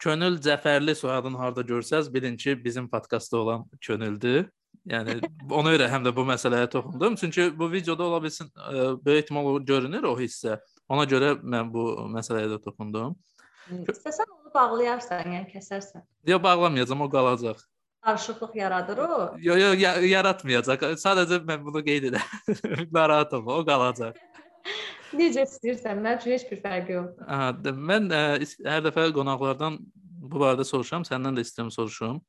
[0.00, 4.48] Könül Cəfərli soyadını harda görsəz, bilin ki, bizim podkastda olan Könüldür.
[4.88, 5.18] Yəni
[5.60, 7.16] ona görə həm də bu məsələyə toxundum.
[7.20, 8.74] Çünki bu videoda ola bilsin e,
[9.04, 10.60] böyük ehtimal görünür o hissə.
[10.88, 13.16] Ona görə mən bu məsələyə də toxundum.
[13.68, 16.06] İstəsən onu bağlayarsan, yəni kəsərsən.
[16.26, 17.60] Yox, bağlamayacağam, o qalacaq
[18.04, 19.18] qarışıqlıq yaradır o.
[19.38, 20.84] Yox, yox, ya yaratmayacaq.
[21.02, 22.88] Sadəcə mən bunu qeyd edirəm.
[22.96, 24.18] Narahat olma, o qalacaq.
[25.18, 27.28] Necə istəyirsən, mənim üçün heç bir fərqi yoxdur.
[27.28, 28.24] Hə, mən ə,
[28.68, 29.78] hər dəfə qonaqlardan
[30.28, 32.20] bu barədə soruşuram, səndən də istəyirəm soruşum.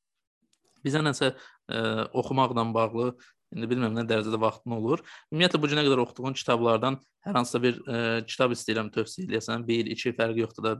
[0.85, 1.81] Bizə nəsə ə,
[2.15, 3.11] oxumaqla bağlı
[3.49, 5.01] İndi bilmirəm nə dərəcədə vaxtın olur.
[5.33, 9.63] Ümumiyyətlə bu günə qədər oxuduğun kitablardan hər hansısa bir ə, kitab istəyirəm tövsiyə eləyəsən.
[9.65, 10.73] 1, 2 fərqi yoxdur da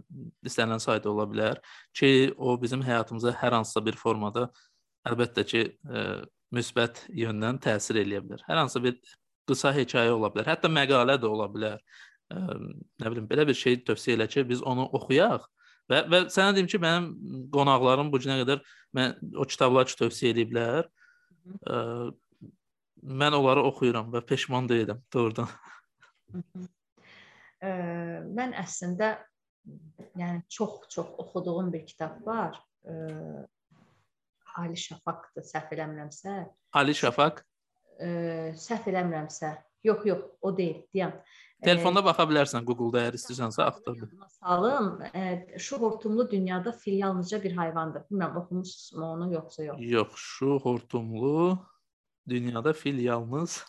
[0.46, 1.64] istənilən sayda ola bilər
[1.98, 4.52] ki, o bizim həyatımıza hər hansısa bir formada
[5.08, 6.04] əlbəttə ki, ə, e,
[6.56, 8.44] müsbət yöndən təsir eləyə bilər.
[8.48, 8.98] Hər hansı bir
[9.50, 11.84] qısa hekayə ola bilər, hətta məqalə də ola bilər.
[12.30, 12.60] Ə, e,
[13.04, 15.46] nə bilim, belə bir şey tövsiyə elə ki, biz onu oxuyaq
[15.90, 18.64] və və sənə deyim ki, mənim qonaqlarım bu günə qədər
[18.98, 20.90] mən o kitabları ki, tövsiyə ediblər.
[21.66, 22.12] Ə, e,
[23.00, 25.50] mən onları oxuyuram və peşman deyiləm doğrudan.
[27.60, 27.72] Ə,
[28.36, 29.16] mən əslində
[30.20, 32.60] yəni çox-çox oxuduğum bir kitab var.
[32.86, 33.46] Ə,
[34.58, 36.36] Ali Şafaqdır, səhv eləmirəmsə.
[36.74, 37.44] Ali Şafaq?
[38.00, 38.10] E,
[38.58, 39.54] səhv eləmirəmsə.
[39.84, 41.14] Yox, yox, o deyil, deyəm.
[41.64, 44.02] Telefonda baxa bilərsən Google-da əgər istəyirsənsə axtar.
[44.40, 45.24] Salım, e,
[45.60, 48.06] şu hortumlu dünyada fil yalnızca bir heyvandır.
[48.12, 49.80] Bilmirəm oxumusunuz onu yoxsa yox.
[49.80, 51.60] Yox, şu hortumlu
[52.30, 53.64] dünyada fil yalnız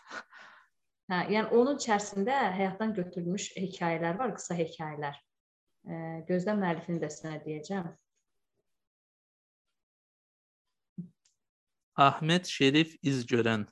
[1.11, 5.17] Hə, yəni onun içərisində həyatdan götürülmüş hekayələr var, qısa hekayələr.
[5.83, 5.95] E,
[6.29, 7.89] gözlə müəllifini də sənə deyəcəm.
[12.07, 13.67] Ahmet Şerif İzgörən.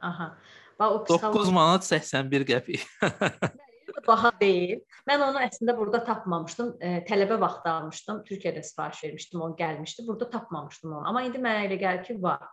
[0.00, 0.34] Aha.
[0.78, 2.84] Bax o psixoloq 9 manat 81 qəpik.
[4.06, 4.80] baha deyil.
[5.08, 6.74] Mən onu əslində burada tapmamışdım.
[6.80, 8.22] E, tələbə vaxtı almışdım.
[8.28, 10.06] Türkiyədə sifariş vermişdim, o gəlmişdi.
[10.06, 11.08] Burada tapmamışdım onu.
[11.08, 12.44] Amma indi mənə elə gəlir ki, var.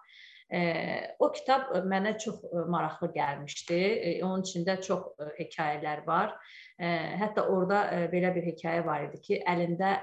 [0.54, 0.62] E,
[1.20, 3.80] o kitab mənə çox e, maraqlı gəlmişdi.
[3.80, 6.36] E, onun içində çox e, hekayələr var.
[6.80, 6.90] E,
[7.22, 9.96] hətta orada e, belə bir hekayə var idi ki, əlində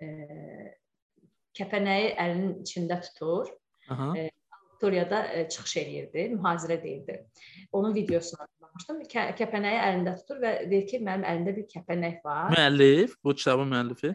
[0.00, 0.10] e,
[1.56, 3.50] kəpənəyi əlinin içində tutur.
[3.92, 4.10] Aha.
[4.18, 4.28] E,
[4.76, 7.18] auditoriyada e, çıxış eləyirdi, mühazirə deyirdi.
[7.72, 9.02] Onun videosuna baxmışdım.
[9.12, 12.50] Kə kəpənəyi əlində tutur və deyir ki, mənim əlimdə bir kəpənək var.
[12.56, 14.12] Müəllif, bu kitabın müəllifi.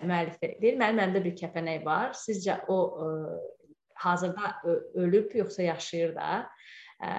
[0.00, 0.52] Müəllifi.
[0.62, 2.14] Deyir, mənim əlimdə bir kəpənək var.
[2.16, 3.10] Sizcə o e,
[4.00, 4.54] hazırda
[4.94, 6.30] ölüb yoxsa yaşayır da?
[7.00, 7.10] Ə,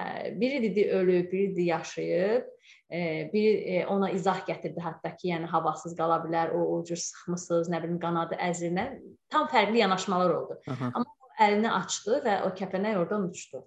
[0.41, 2.49] biri dedi ölüb, biri dedi yaşayıb
[3.34, 7.81] biri ona izah gətirdi hətta ki, yəni havasız qala bilər, o, o cür sıxmısınız, nə
[7.85, 8.88] bilim qanadı əzrinə.
[9.31, 10.57] Tam fərqli yanaşmalar oldu.
[10.68, 10.91] Aha.
[10.93, 13.63] Amma o əlini açdı və o kəpənək oradan uçdu.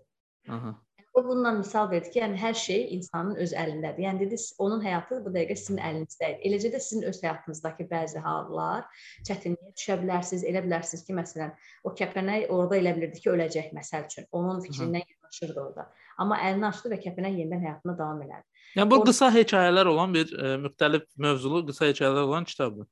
[0.48, 0.74] Aha.
[1.14, 4.02] O bundan misal verdi ki, yəni hər şey insanın öz əlindədir.
[4.02, 6.40] Yəni dedi, onun həyatı bu dəqiqə sizin əlinizdədir.
[6.48, 8.88] Eləcə də sizin öz həyatınızdakı bəzi hallar
[9.28, 10.42] çətinliyə düşə bilərsiniz.
[10.50, 11.54] Elə bilərsiniz ki, məsələn,
[11.86, 14.26] o kəpənək orada elə bilirdi ki, öləcək məsəl üçün.
[14.34, 15.86] Onun fikrindən yanaşırdı orada.
[16.18, 18.53] Amma əlini açdı və kəpənək yenidən həyatına davam elədi.
[18.74, 22.88] Yəni bu qısa hekayələr olan bir e, müxtəlif mövzulu qısa hekayələr olan kitabdır.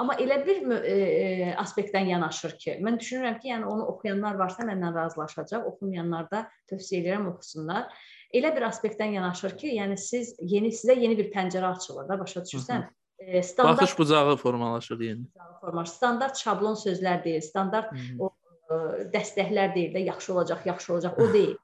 [0.00, 4.64] Amma elə bir e, e, aspektdən yanaşır ki, mən düşünürəm ki, yəni onu oxuyanlar varsa
[4.64, 7.90] məndən razılaşacaq, oxumayanlar da tövsiyə edirəm oxusunlar.
[8.32, 12.46] Elə bir aspektdən yanaşır ki, yəni siz yeni sizə yeni bir pəncərə açılır da, başa
[12.46, 12.88] düşürsən?
[13.18, 15.26] E, standart baxış bucağı formalaşır yəni.
[15.60, 15.98] Formalaşır.
[15.98, 18.20] Standart şablon sözlər deyil, standart Hı -hı.
[18.24, 18.32] o
[18.72, 21.56] ə, dəstəklər deyil də, yaxşı olacaq, yaxşı olacaq, o deyil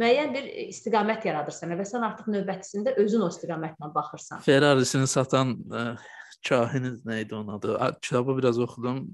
[0.00, 4.44] müəyyən bir istiqamət yaradır sənə və sən artıq növbətisində özün o istiqamətlə baxırsan.
[4.46, 7.76] Ferrari-sini satan ə, e, kahinin nə idi onun adı?
[8.02, 9.08] Kitabı biraz oxudum.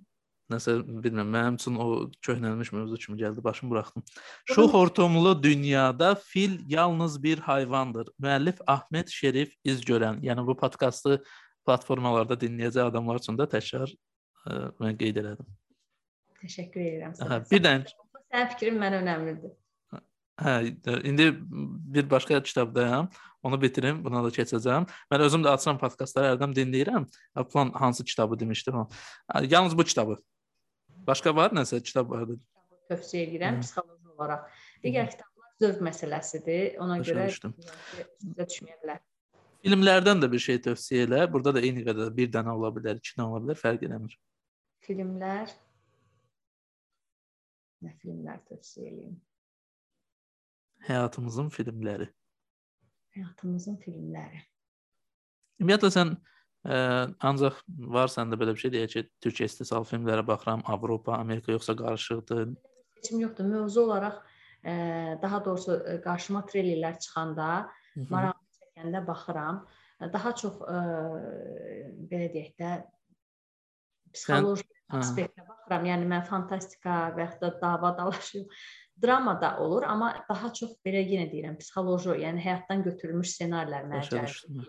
[0.46, 1.86] nəsə bilmirəm, mənim üçün o
[2.22, 4.04] köhnəlmiş mövzu kimi gəldi, başımı buraxdım.
[4.52, 8.12] Şu hortumlu dünyada fil yalnız bir hayvandır.
[8.22, 10.22] Müəllif Ahmet Şerif İzgörən.
[10.22, 11.18] Yəni bu podkastı
[11.66, 15.50] platformalarda dinləyəcək adamlar üçün də təkrar ə, mən qeyd elədim.
[16.44, 17.18] Təşəkkür edirəm.
[17.26, 17.96] Hə, bir dənə
[18.36, 19.54] sənin fikrin mənə önəmlidir.
[20.36, 20.54] Hə,
[21.08, 21.30] indi
[21.96, 23.08] bir başqa kitabdayam.
[23.42, 24.88] Onu bitirim, buna da keçəcəm.
[25.12, 27.06] Mən özüm də açıram podkastları hərdən dinləyirəm.
[27.52, 28.74] Plan hansı kitabı demişdim.
[29.42, 30.16] Yalnız bu kitabı.
[31.06, 32.38] Başqa var nəsə kitab vardı.
[32.90, 34.48] Tövsiyə edirəm psixoloji olaraq.
[34.84, 36.64] Digər kitablar zövq məsələsidir.
[36.82, 39.04] Ona görə sizə düşməyə bilər.
[39.64, 41.22] Filmlərdən də bir şey tövsiyə elə.
[41.32, 44.18] Burada da eyni qədər bir dənə ola bilər, iki dənə ola bilər, fərq eləmir.
[44.86, 45.54] Filmlər
[47.84, 49.16] Nə filmlər tövsiyə edeyim?
[50.84, 52.06] Həyatımızın filmləri.
[53.16, 54.42] Həyatımızın filmləri.
[55.60, 56.12] Ümumiyyətlə sən
[56.68, 56.78] ə,
[57.24, 57.62] ancaq
[57.96, 62.52] var səndə belə bir şey deyək ki, Türkiyə istehsal filmlərə baxıram, Avropa, Amerika yoxsa qarışıqdır?
[63.00, 63.48] Seçim yoxdur.
[63.48, 64.76] Mövzu olaraq ə,
[65.22, 67.50] daha doğrusu ə, qarşıma treylerlər çıxanda,
[68.12, 69.64] maraqlı çəkəndə baxıram.
[70.12, 70.80] Daha çox ə,
[72.10, 72.72] belə deyək də
[74.12, 75.88] psixoloji aspektə baxıram.
[75.88, 78.44] Yəni mən fantastika və ya da dava dalaşı
[79.02, 84.08] drama da olur, amma daha çox belə yenə deyirəm, psixoloji, yəni həyatdan götürülmüş ssenarilər mənə
[84.10, 84.66] gəlir.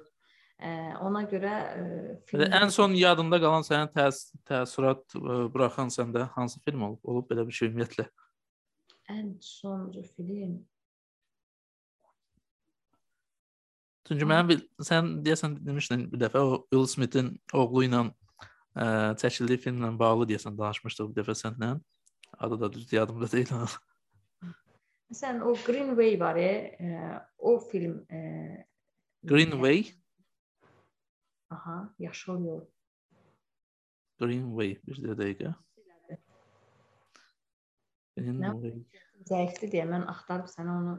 [1.06, 1.52] Ona görə
[2.30, 5.14] film ən son yadında qalan sənin təəs təəssürat
[5.54, 7.04] buraxan səndə hansı film olub?
[7.04, 8.08] Olub belə bir şey ümumiyyətlə?
[9.14, 10.58] Ən sonuncu film
[14.08, 18.86] Çünki mənim bil, sən deyəsən demişdin bir dəfə o Will Smith-in oğlu ilə ə,
[19.20, 21.74] çəkildiyi filmlə bağlı deyəsən danışmışdıq bir dəfə səninlə.
[22.40, 23.52] Adı da düz yadımda deyil.
[25.08, 26.90] Məsələn, o Greenway var, e,
[27.40, 28.20] o film e,
[29.24, 29.86] Greenway?
[31.50, 32.62] Aha, yaşıl yol.
[34.20, 35.54] Greenway bir də dəqiqə.
[38.18, 38.82] Greenway.
[39.28, 40.98] Zəifdir deyə mən axtarıb sənə onu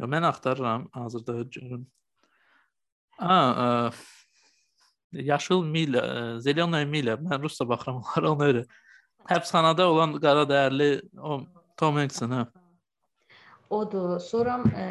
[0.00, 1.84] Ya mən axtarıram, hazırda görüm.
[3.18, 3.92] A, ə,
[5.12, 5.98] yaşıl mil,
[6.40, 7.12] Zelenoy mil.
[7.22, 8.64] Mən rusca baxıram onlara ona görə.
[9.30, 11.42] Həbsxanada olan qara dəyərli o
[11.78, 12.46] Tom Hanks-in, hə.
[13.72, 14.18] Odur.
[14.20, 14.88] Sonra ə,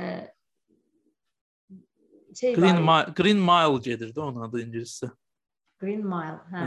[2.35, 3.05] şey Green var.
[3.05, 5.11] Mile, Green Mile gedirdi onun adı ingiliscə.
[5.81, 6.65] Green Mile, hə.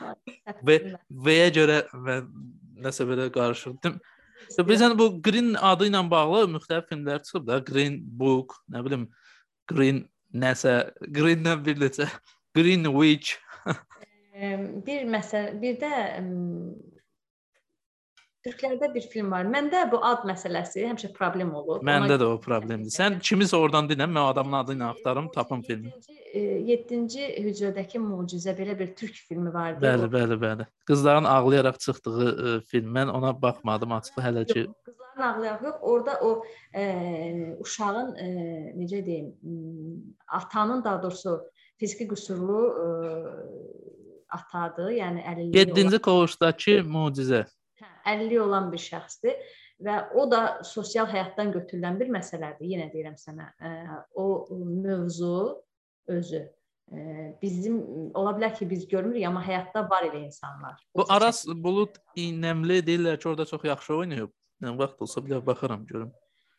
[0.00, 0.14] hə.
[0.64, 0.76] Və
[1.10, 2.28] V-yə görə mən
[2.84, 4.00] nəsə belə qarışırdım.
[4.68, 9.08] Bizən bu Green adı ilə bağlı müxtəlif filmlər çıxıb da, Green Book, nə bilim,
[9.70, 10.04] Green
[10.34, 10.74] nəsə,
[11.14, 12.08] Green-dən bir neçə,
[12.56, 13.38] Green Witch.
[14.86, 15.92] bir məsələ, bir də
[18.44, 19.46] Türklərdə bir film var.
[19.48, 21.78] Məndə bu ad məsələsi həmişə problem olur.
[21.88, 22.92] Məndə də o problemdir.
[22.92, 25.92] Sən kimisə oradan dinlə, mən adamın adı ilə axtarım, tapım filmi.
[26.34, 29.80] 7-ci hücrədəki möcüzə belə bir türk filmi var idi.
[29.86, 30.68] Bəli, bəli, bəli.
[30.90, 32.92] Qızların ağlayaraq çıxdığı ə, film.
[32.98, 34.66] Mən ona baxmadım açığı hələ ki.
[34.90, 35.80] Qızların ağlayaraq yox.
[35.94, 36.34] Orada o
[36.76, 36.86] ə,
[37.64, 38.30] uşağın ə,
[38.76, 39.32] necə deyim,
[40.28, 41.38] atanın daha doğrusu
[41.80, 42.88] fiziki qüsurlu ə,
[44.36, 44.92] atadır.
[45.00, 47.46] Yəni 50 7-ci kovuşdakı möcüzə.
[48.04, 49.38] Hə, 50 olan bir şəxsdir
[49.84, 52.68] və o da sosial həyatdan götürülən bir məsələdir.
[52.74, 53.48] Yenə deyirəm sənə,
[54.14, 55.62] o mövzu
[56.12, 56.44] özü
[57.42, 57.78] bizim
[58.14, 60.76] ola bilər ki, biz görmürük, amma həyatda var elə insanlar.
[60.96, 64.32] Bu Aras Bulut İynəmli deyirlər ki, orada çox yaxşı oynayıb.
[64.62, 66.12] Yəni vaxt olsa bir baxaram görüm.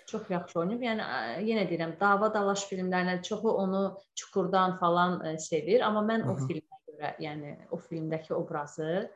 [0.07, 0.81] Çox yaxşı oynayıb.
[0.81, 1.05] Yəni
[1.49, 3.83] yenə deyirəm, dava dalaş filmlərinə çoxu onu
[4.15, 6.33] Çukurdan falan sevir, amma mən -hı.
[6.33, 9.11] o filmə görə, yəni o filmdəki obrazı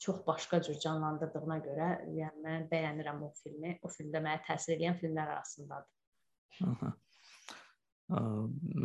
[0.00, 3.76] çox başqa cür canlandırdığına görə, yəni mən bəyənirəm o filmi.
[3.84, 5.90] O filmdə mənə təsir edən filmlər arasındadır.
[6.70, 6.92] Aha.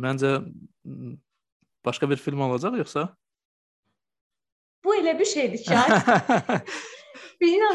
[0.06, 0.30] Məncə
[1.84, 3.08] başqa bir film olacaq yoxsa?
[4.84, 5.74] Bu elə bir şeydir ki,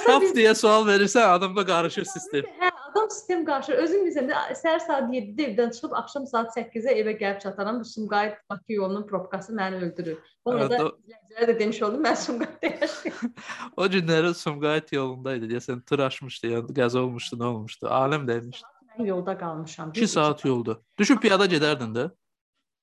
[0.05, 0.31] Şap biz...
[0.35, 2.47] deyə sual verirsən, adamda qarışır sistem.
[2.61, 3.79] Hə, adam sistem qarışır.
[3.83, 7.79] Özün bilirsən səhər saat 7-də evdən çıxıb axşam saat 8-ə evə gəlib çataram.
[7.79, 10.17] Bu Sumqayıt Bakı yolunun propkası məni öldürür.
[10.45, 13.33] Ona da izləyicilər də demiş oldum, mən Sumqayıtda yaşayıram.
[13.77, 15.51] o günləri Sumqayıt yolundaydı.
[15.53, 17.87] Deyəsən tur açmışdı, yəni qəza olmuşdu, nə olmuşdu?
[17.87, 18.71] Aləm dəymişdi.
[18.95, 19.91] Mən yolda qalmışam.
[19.95, 20.79] 2 saat yolda.
[20.99, 22.09] Düşüb piyada gedərdin də.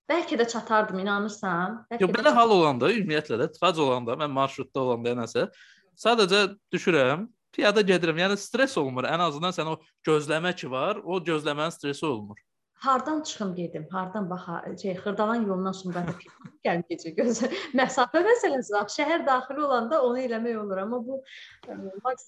[0.08, 1.82] Bəlkə də çatardım, inanırsan?
[1.90, 5.50] Bəlkə Yox, belə hal olanda, ümumiyyətlə də tıxac olanda, mən marşrutda olanda nəsə
[5.98, 7.26] Sadəcə düşürəm,
[7.58, 8.20] piyada gedirəm.
[8.22, 9.08] Yəni stress olmur.
[9.10, 12.38] Ən azından sən o gözləmə ki var, o gözləmənin stressi olmur.
[12.78, 13.86] Hardan çıxım gedim?
[13.90, 16.14] Hardan baxa, şey, Xırdalan yolundan Sumqayıta
[16.66, 17.40] gəlib gecə göz.
[17.74, 18.90] Məsafə məsələsi var.
[18.94, 21.22] Şəhər daxili olanda onu eləmək olur, amma bu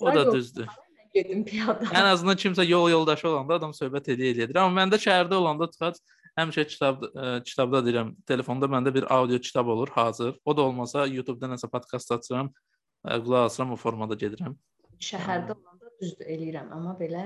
[0.00, 0.66] o da düzdür.
[1.14, 1.86] Gedim piyada.
[1.94, 4.58] Ən azından kimsə yol yoldaşı olanda adam söhbət edə edir.
[4.58, 6.02] Amma məndə şəhərdə olanda tıxac
[6.38, 10.34] həmişə kitab ə, e, kitabda deyirəm, telefonda məndə bir audio kitab olur hazır.
[10.44, 12.50] O da olmasa YouTube-da nəsə podkast açıram
[13.04, 14.54] qulaq asıram o formada gedirəm.
[15.00, 17.24] Şəhərdə olanda düzdür eləyirəm, amma belə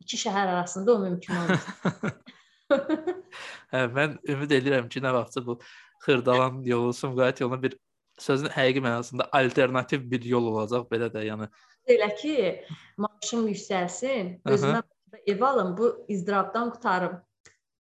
[0.00, 2.14] iki şəhər arasında o mümkün olmur.
[3.72, 5.58] hə, mən ümid edirəm ki, nə vaxtsa bu
[6.04, 7.76] Xırdalan yolu, Sumqayıt yoluna bir
[8.20, 11.48] sözün həqiqi mənasında alternativ bir yol olacaq belə də, yəni
[11.90, 12.34] elə ki,
[13.00, 14.82] maaşım yüksəlsin, özümə
[15.26, 17.20] ev alım, bu izdirabdan qurtarım.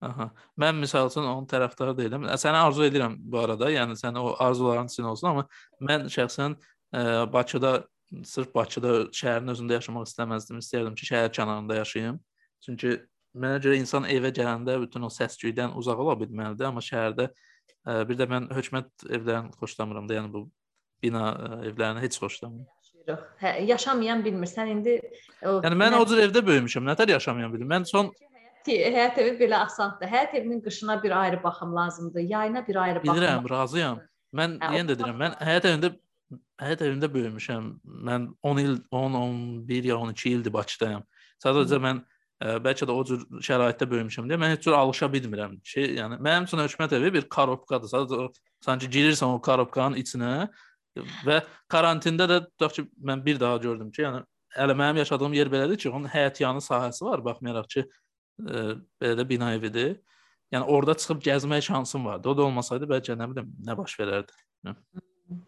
[0.05, 0.29] Aha.
[0.61, 2.27] Mən məsəl üçün onun tərəfdarı deyiləm.
[2.39, 3.71] Səni arzu edirəm bu arada.
[3.73, 5.47] Yəni sənin o arzuların sizin olsun, amma
[5.81, 6.57] mən şəxsən
[6.93, 7.79] ə, Bakıda
[8.25, 10.61] sırf Bakıda şəhərin özündə yaşamaq istəməzdim.
[10.63, 12.21] İstəyirdim ki, şəhər kənarında yaşayım.
[12.67, 12.95] Çünki
[13.37, 18.19] mənə görə insan evə gələndə bütün o səs-küydən uzaq ola bilməlidir, amma şəhərdə ə, bir
[18.19, 20.47] də mən hökumət evlərini xoşlamıram da, yəni bu
[21.03, 22.67] bina ə, evlərini heç xoşlamıram
[23.09, 23.21] yox.
[23.41, 24.51] Hə, yaşamayan bilmir.
[24.51, 24.97] Sən indi
[25.43, 26.87] o Yəni mən o cür evdə böyümüşəm.
[26.91, 27.69] Nətər yaşamayan bilim.
[27.71, 28.11] Mən son
[28.67, 30.11] həyat evi belə asandır.
[30.11, 33.15] Həyat evinin qışına bir ayrı baxım lazımdır, yayına bir ayrı baxım.
[33.15, 34.01] Bilirəm, razıyam.
[34.35, 35.93] Mən hə, yenə də deyirəm, mən həyat evində
[36.61, 37.71] həyat evində böyümüşəm.
[38.09, 41.03] Mən 10 il, 10, 11 ya 12 ildir Bakıdayam.
[41.45, 45.59] Sadəcə mən ə, bəlkə də o cür şəraitdə böyümüşəm deyə mən heç cür alışa bilmirəm
[45.61, 47.93] ki, yəni mənim üçün hökumət evi bir korobkadır.
[47.93, 48.31] Sadəcə o,
[48.65, 50.33] sanki girirsən o korobkanın içinə
[51.27, 51.43] Və
[51.73, 54.23] karantində də tutaq ki, mən bir daha gördüm ki, yəni
[54.57, 57.85] hələ mənim yaşadığım yer belədir ki, onun həyətyanı sahəsi var, baxmayaraq ki,
[58.41, 58.63] e,
[59.03, 59.99] belə də bina evidir.
[60.55, 62.29] Yəni orada çıxıb gəzmək şansım vardı.
[62.31, 64.33] O da olmasaydı bəlkə nə bilim nə baş verərdi.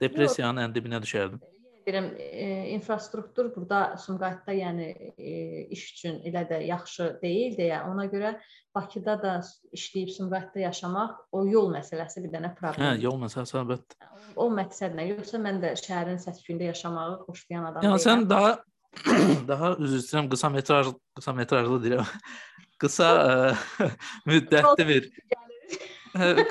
[0.01, 1.43] Depressiyanın ən dibinə düşərdim
[1.89, 5.33] deyirəm, e, infrastruktur burada Sumqayıtda yəni e,
[5.73, 8.37] iş üçün elə də yaxşı deyil deyə ona görə
[8.75, 9.33] Bakıda da
[9.75, 12.85] işləyib Sumqayıtda yaşamaq o yol məsələsi bir dənə problem.
[12.85, 14.11] Hə, yol məsələsi əlbəttə.
[14.37, 17.95] O məqsədlə, yoxsa mən də şəhərin səs-küyündə yaşamağı xoşlayan adam yəni.
[17.95, 18.53] Yəni sən daha
[19.53, 22.15] daha üzr istəyirəm qısa metraj qısa metrajlı deyirəm.
[22.83, 23.91] qısa ə,
[24.31, 25.13] müddətli bir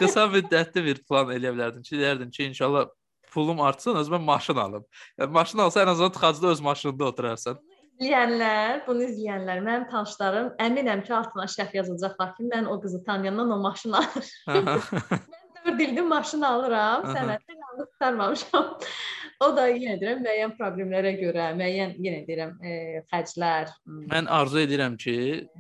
[0.02, 2.90] qısa müddətli bir plan eləyə bilərdim ki, deyərdim ki, inşallah
[3.38, 4.86] pulum artsın, özümə maşın alım.
[5.22, 7.60] Yəni maşın alsa ən azından tıxacda öz maşınında oturarsan.
[7.98, 13.54] İzləyənlər, bunu izləyənlər, mənim tanışlarım əminəm ki, altına şərh yazacaqlar ki, mən o qızı tanıyandan
[13.56, 14.32] o maşını alır.
[15.68, 18.68] mən 4 ildir maşın alıram, sənətdə yanlış tutarmamışam.
[19.46, 22.76] o da yenə deyirəm müəyyən problemlərə görə, müəyyən yenə deyirəm e,
[23.12, 23.74] xərclər.
[24.14, 25.18] Mən arzu edirəm ki,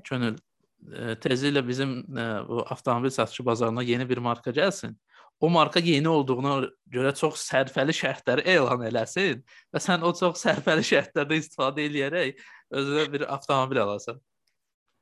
[0.07, 4.95] könül e, tezliklə bizim e, bu avtomobil satışı bazarına yeni bir marka gəlsin
[5.39, 6.55] o marka yeni olduğuna
[6.93, 9.43] görə çox sərfəli şərtləri elan eləsin
[9.73, 12.41] və sən o çox sərfəli şərtlərdən istifadə eləyərək
[12.73, 14.19] özünə bir avtomobil alasan.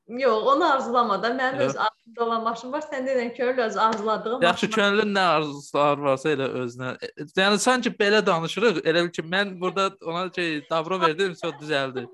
[0.08, 1.30] Yox, onu arzulama da.
[1.34, 1.70] Mənim Yox.
[1.70, 2.84] öz arzumda olan maşın var.
[2.86, 4.42] Sən deyən könül öz arzuladığın.
[4.42, 6.92] Yaxşı, könlün nə arzular varsa elə özünə.
[7.38, 8.84] Yəni sanki belə danışırıq.
[8.86, 12.06] Elə bil ki, mən burada ona şey davro verdim, çox düzəldi.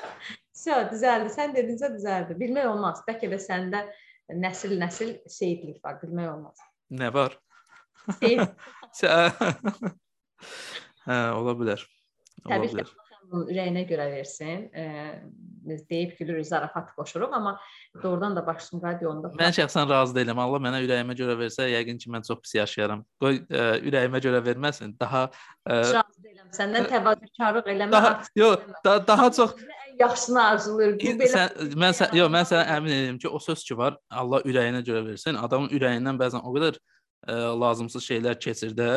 [0.62, 1.34] Sə, düzəldi.
[1.34, 2.38] Sən dedincə düzəldi.
[2.38, 3.02] Bilmək olmaz.
[3.08, 3.82] Bəlkə də səndə
[4.30, 5.98] nəsil-nəsil seyidlik var.
[6.04, 6.62] Bilmək olmaz.
[6.90, 7.34] Nə var?
[11.06, 11.84] Hə, ola bilər.
[12.44, 12.88] Ola Təbii bilər.
[12.88, 14.66] ki, ürəyinə görə versin.
[14.74, 14.84] E,
[15.90, 17.58] deyib gülürük, zarafat qoşuruq, amma
[18.02, 19.30] doğrudan da başım radionda.
[19.38, 20.40] Mən şəxsən razı deyiləm.
[20.42, 23.04] Allah mənə ürəyimə görə versə, yəqin ki, mən çox pis yaşayaram.
[23.22, 24.96] Qoy e, ürəyimə görə verməsin.
[25.00, 25.28] Daha
[25.66, 26.48] e, razı deyiləm.
[26.56, 27.92] Səndən təvazökarlıq eləmə.
[27.94, 29.54] Daha, yox, da, daha çox
[30.00, 30.96] yaxşısını arzulayır.
[30.96, 33.98] Bu belə sən, mən sən, yox, mən sənə əmin edirəm ki, o söz ki var,
[34.10, 35.38] Allah ürəyinə görə versin.
[35.38, 36.80] Adamın ürəyindən bəzən o qədər
[37.26, 38.90] ə, lazımsız şeylər keçir də.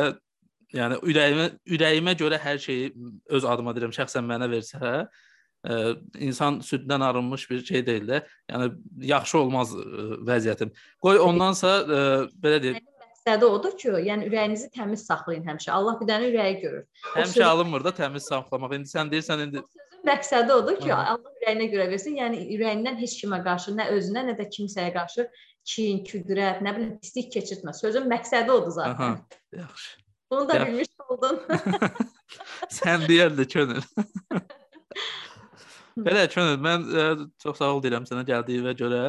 [0.74, 2.90] Yəni ürəyimə ürəyimə görə hər şeyi
[3.30, 5.76] öz adıma deyirəm, şəxsən mənə versə, ə,
[6.18, 8.24] insan süddən arınmış bir şey deyil də.
[8.50, 8.72] Yəni
[9.12, 10.74] yaxşı olmaz ə, vəziyyətim.
[11.04, 12.02] Qoy ondansa ə,
[12.34, 12.82] belə deyim
[13.24, 15.70] məqsədi odur ki, yəni ürəyinizi təmiz saxlayın həmişə.
[15.72, 16.84] Allah bir dənə ürəyi görür.
[17.14, 17.46] Həmişə söz...
[17.46, 18.74] alınmır da təmiz saxlamaq.
[18.76, 19.62] İndi sən deyirsən indi
[20.04, 20.96] məqsədi odur ki, Hı.
[20.96, 22.18] Allah ürəyinə görə versin.
[22.20, 25.28] Yəni ürəyindən heç kimə qarşı, nə özünə, nə də kimsəyə qarşı
[25.68, 27.74] kin, küdrət, nə bilim pislik keçirtmə.
[27.76, 28.94] Sözün məqsədi odur zaten.
[28.94, 29.90] Aha, yaxşı.
[30.30, 30.68] Bunu da Yax.
[30.68, 31.40] bilmiş oldun.
[32.78, 33.82] Sən deyərdi könül.
[36.06, 39.02] Belə könül, mən ə, e, çox sağ ol deyirəm sənə gəldiyinə görə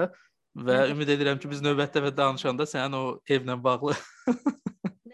[0.56, 3.96] və ümid edirəm ki, biz növbətdə və danışanda sənin o evlə bağlı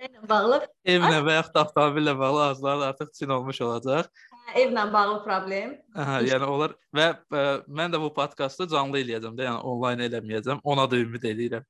[0.02, 0.58] Nə ilə bağlı?
[0.96, 4.10] Evlə və yaxud da avtomobillə bağlı arzuların artıq çin olmuş olacaq.
[4.56, 5.76] Evlə bağlı problem.
[5.96, 10.04] Hə, yəni onlar və ə, e, mən də bu podkastı canlı eləyəcəm də, yəni onlayn
[10.08, 10.62] eləməyəcəm.
[10.64, 11.66] Ona da ümid edirəm.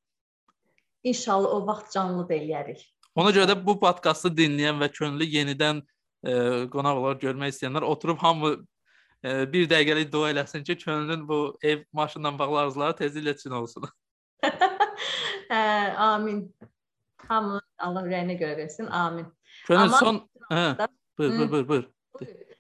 [1.03, 2.83] İnşallah o vaxt canlı da eləyərik.
[3.15, 5.87] Ona görə də bu podkastı dinləyən və könüllü yenidən ə,
[6.23, 6.35] e,
[6.73, 8.61] qonaq olaraq görmək istəyənlər oturub hamı ə,
[9.23, 13.89] e, bir dəqiqəlik dua eləsin ki, könlünün bu ev maşınla bağlı arzuları tezliklə çin olsun.
[15.51, 16.45] hə, amin.
[17.27, 18.87] Hamı Allah ürəyinə görə versin.
[18.87, 19.27] Amin.
[19.65, 20.87] Könül Amma son hə,
[21.17, 21.91] buyur, buyur, buyur, buyur.
[22.19, 22.50] buyur.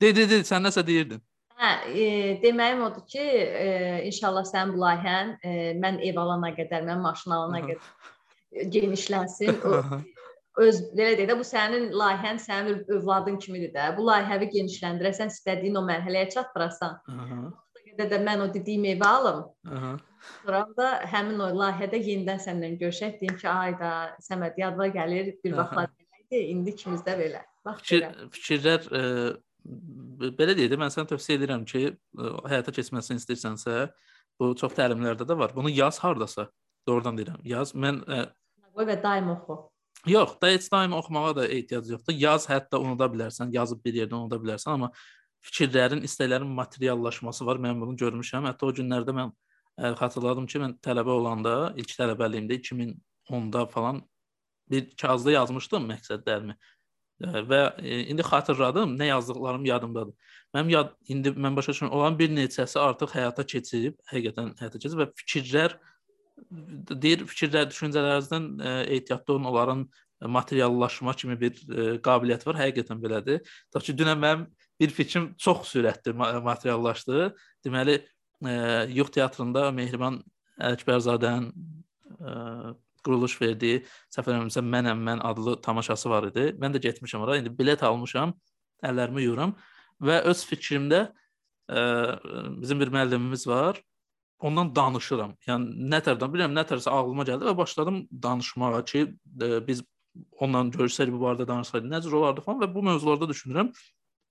[0.00, 1.22] De, de, de, sən nəsə deyirdin.
[1.56, 2.08] Hə, e,
[2.42, 3.68] deməyim odur ki, e,
[4.10, 9.62] inşallah sənin bu layihən e, mən ev alana qədər, mən maşın alana qədər genişlənsin.
[9.64, 9.80] O
[10.66, 13.88] öz belə deyək də bu sənin layihən, sənin övladın kimidir də.
[13.96, 17.00] Bu layihəni genişləndirəsən, istədiyin o mərhələyə çatdırasan.
[17.14, 17.40] Aha.
[17.96, 19.44] də mən o dediyim evi alım.
[19.72, 19.94] Aha.
[20.44, 23.92] Sonra da həmin o layihədə yenidən səndən görüşək, deyim ki, ay da
[24.28, 27.44] Səməd yadıma gəlir, bir vaxtlar belə idi, indi ikimizdə belə.
[27.64, 29.02] Bax Fikir, fikirlər e,
[30.38, 33.86] belə deyək də mən sənə tövsiyə edirəm ki, e, həyata keçməsini istəyirsənsə,
[34.40, 35.54] bu çox təlimlərdə də var.
[35.56, 36.48] Bunu yaz hardasa.
[36.88, 37.40] Doğrudan deyirəm.
[37.46, 37.74] Yaz.
[37.74, 38.24] Mən e,
[38.76, 39.58] qoy və daim oxu.
[40.06, 42.14] Yox, da heç daim oxumağa da ehtiyac yoxdur.
[42.14, 44.92] Yaz hətta unuda bilərsən, yazıb bir yerdən unuda bilərsən, amma
[45.46, 47.58] fikirlərin, istəklərin materiallaşması var.
[47.62, 48.46] Mən bunu görmüşəm.
[48.46, 54.04] Hətta o günlərdə mən ə, xatırladım ki, mən tələbə olanda, ilk tələbəliyimdə 2010-da falan
[54.70, 56.56] bir kağızda yazmışdım məqsədlərimi.
[57.20, 60.32] Və e, indi xatırladım, nə yazdıqlarım yadımdadır.
[60.54, 65.00] Mənim yad indi mən başa düşürəm, olan bir neçəsi artıq həyata keçirib, həqiqətən həyata keçirib
[65.00, 65.78] və fikirlər
[67.02, 69.86] deyir fikirlər, düşüncələrinizdən e, ehtiyatlı olun, onların
[70.20, 72.60] materiallaşma kimi bir e, qabiliyyət var.
[72.60, 73.40] Həqiqətən belədir.
[73.70, 74.46] Tutaq ki, dünən mənim
[74.80, 76.12] bir fikrim çox sürətli
[76.44, 77.30] materiallaşdı.
[77.64, 78.02] Deməli,
[78.92, 80.18] Yux teatrında Mehriban
[80.60, 81.48] Əkbərzadənin
[83.06, 83.82] quruluş verdiyi
[84.14, 86.50] səfər eləmirəmsə Mənəm mən adlı tamaşası var idi.
[86.60, 87.38] Mən də getmişəm ora.
[87.40, 88.34] İndi bilet almışam.
[88.84, 89.54] Əllərimi yuyuram
[90.04, 91.06] və öz fikrimdə
[91.70, 91.82] ə,
[92.60, 93.80] bizim bir müəllimimiz var
[94.44, 95.34] ondan danışıram.
[95.46, 99.02] Yəni nətərdən bilirəm, nətərsə ağlıma gəldi və başladım danışmağa ki,
[99.40, 99.82] e, biz
[100.40, 103.72] onunla görüşsəydik bu barədə danışsaydıq nə cür olardı falan və bu mövzularda düşünürəm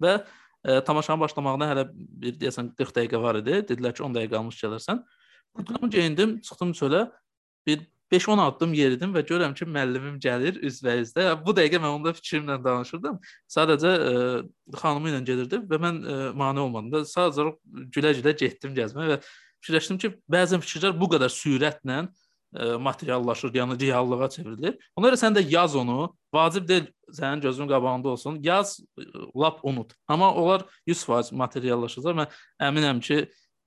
[0.01, 3.61] və e, tamaşanın başlamağına hələ bir deyəsən 40 dəqiqə var idi.
[3.71, 5.01] Dedilər ki, 10 dəqiqə qalmış gələrsən.
[5.55, 7.05] Qurtulum geyindim, çıxdım çölə.
[7.65, 11.25] Bir 5-10 addım yeridim və görürəm ki, müəllimim gəlir üzbəüzdə.
[11.45, 13.17] Bu dəqiqə mən onda fikrimlə danışırdım.
[13.49, 17.47] Sadəcə ə, e, xanımı ilə gedirdi və mən ə, e, mane olmadım da sadəcə
[17.95, 19.17] gülə-gülə getdim gəzməyə və
[19.65, 22.05] fikirləşdim ki, bəzən fikirlər bu qədər sürətlə ə,
[22.53, 24.77] e, materiallaşır, yəni reallığa çevrilir.
[24.95, 26.11] Ona görə sən də yaz onu.
[26.33, 28.37] Vacib deyil sənin gözünün qabağında olsun.
[28.43, 28.79] Yaz
[29.35, 29.97] lap unut.
[30.07, 32.21] Amma onlar 100% materiallaşacaq.
[32.21, 32.37] Mən
[32.69, 33.23] əminəm ki,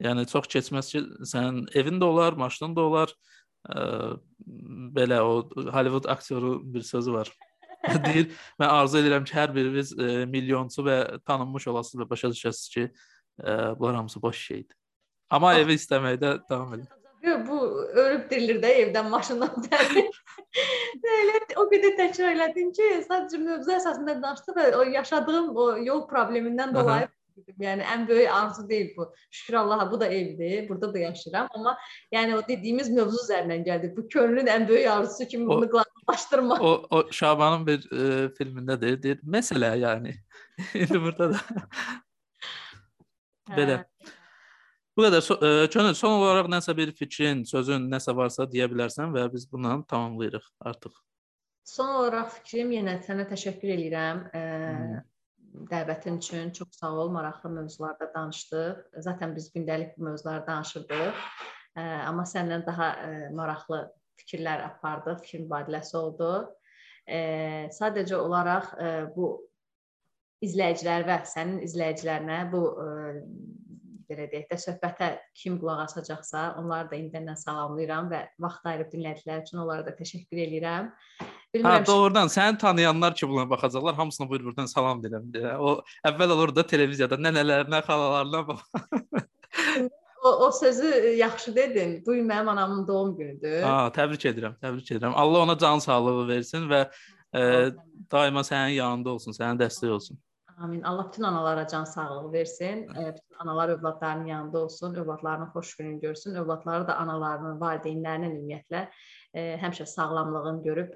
[0.07, 3.11] yəni çox keçməz ki, sənin evin də olar, maşının da olar.
[3.11, 3.38] Ə,
[3.69, 7.33] belə o Hollywood aktyoru bir sözü var.
[8.05, 12.71] deyir, mən arzu edirəm ki, hər biriniz ə, milyonçu və tanınmış olasınız və başa düşəsiniz
[12.75, 12.87] ki,
[13.39, 14.77] ə, bunlar hamısı boş şeydir.
[15.31, 16.89] Amma evi istəməkdə davam edir.
[17.49, 17.59] Bu
[17.99, 20.11] ölüb dirilir də evdən, maşından təmin.
[21.19, 26.05] Elə o qədər təkrar elədim ki, sadəcə mövzu əsasında danışdıq və o yaşadığım o yol
[26.11, 27.09] problemindən dolayı
[27.61, 29.09] Yəni ən böyük arzu deyil bu.
[29.31, 30.69] Şükür Allaha bu da evdir.
[30.69, 31.77] Burada da yaşayıram, amma
[32.13, 33.95] yəni o dediyimiz mövzu üzərindən gəldi.
[33.97, 36.61] Bu könlün ən böyük arzusu kimi bunu qlanlaşdırmaq.
[36.61, 40.15] O, o Şabanın bir e, filmində deyir, deyir, məsələ yəni.
[40.75, 41.41] İndi burada da
[43.57, 43.83] belə.
[44.97, 45.23] Bu qədər.
[45.23, 49.47] So ə, Könül, son olaraq nəsə bir fikrin, sözün nəsə varsa deyə bilərsən və biz
[49.51, 50.97] bununla tamamlayırıq artıq.
[51.69, 54.25] Son olaraq fikrim yenə sənə təşəkkür edirəm.
[54.33, 55.07] Ə, hmm.
[55.71, 57.11] Dəvətin üçün çox sağ ol.
[57.15, 58.83] Maraqlı mövzularda danışdıq.
[59.07, 61.25] Zaten biz gündəlik bu mövzularda danışırdıq.
[61.79, 63.83] Ə, amma səndən daha ə, maraqlı
[64.23, 66.33] fikirlər apardıq, fikir mübadiləsi oldu.
[67.07, 67.21] Ə,
[67.75, 69.31] sadəcə olaraq ə, bu
[70.45, 72.89] izləyicilər və sənin izləyicilərinə bu ə,
[74.09, 79.45] belə deyək də söhbətə kim qulaq asacaqsa, onları da indindən salamlayıram və vaxt ayırıb dinlədikləri
[79.45, 80.93] üçün onlara da təşəkkür edirəm.
[81.55, 81.81] Bilmirəm.
[81.81, 85.57] Ha, doğrudan səni tanıyanlar ki, buna baxacaqlar, hamısına buyur buradan salam deyirəm.
[85.59, 88.61] O əvvəl olur da televiziyada nənələrinə, xalalarına bax.
[90.25, 92.03] o, o sözü yaxşı dedin.
[92.07, 93.63] Bu gün mənim anamın doğum günüdür.
[93.63, 95.13] Ha, təbrik edirəm, təbrik edirəm.
[95.15, 96.85] Allah ona can sağlığı versin və
[97.33, 97.43] e,
[98.13, 100.21] daima sənin yanında olsun, sənin dəstək olsun.
[100.59, 100.83] Amin.
[100.83, 102.89] Allah bütün analara can sağlığı versin.
[102.89, 108.89] Bütün analar övladlarının yanında olsun, övladlarının xoş gününü görsün, övladları da analarının, valideynlərinin ümumiyyətlə e,
[109.63, 110.93] həmişə sağlamlığını görüb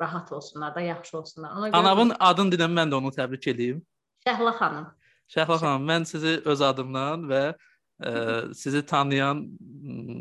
[0.00, 1.56] rahat olsunlar da, yaxşı olsunlar.
[1.56, 3.82] Ona görə Anamın adını deyəm, mən də onu təbrik edeyim.
[4.26, 4.88] Şəhla xanım.
[5.34, 9.44] Şəhla xanım, mən sizi öz adımdan və ə, sizi tanıyan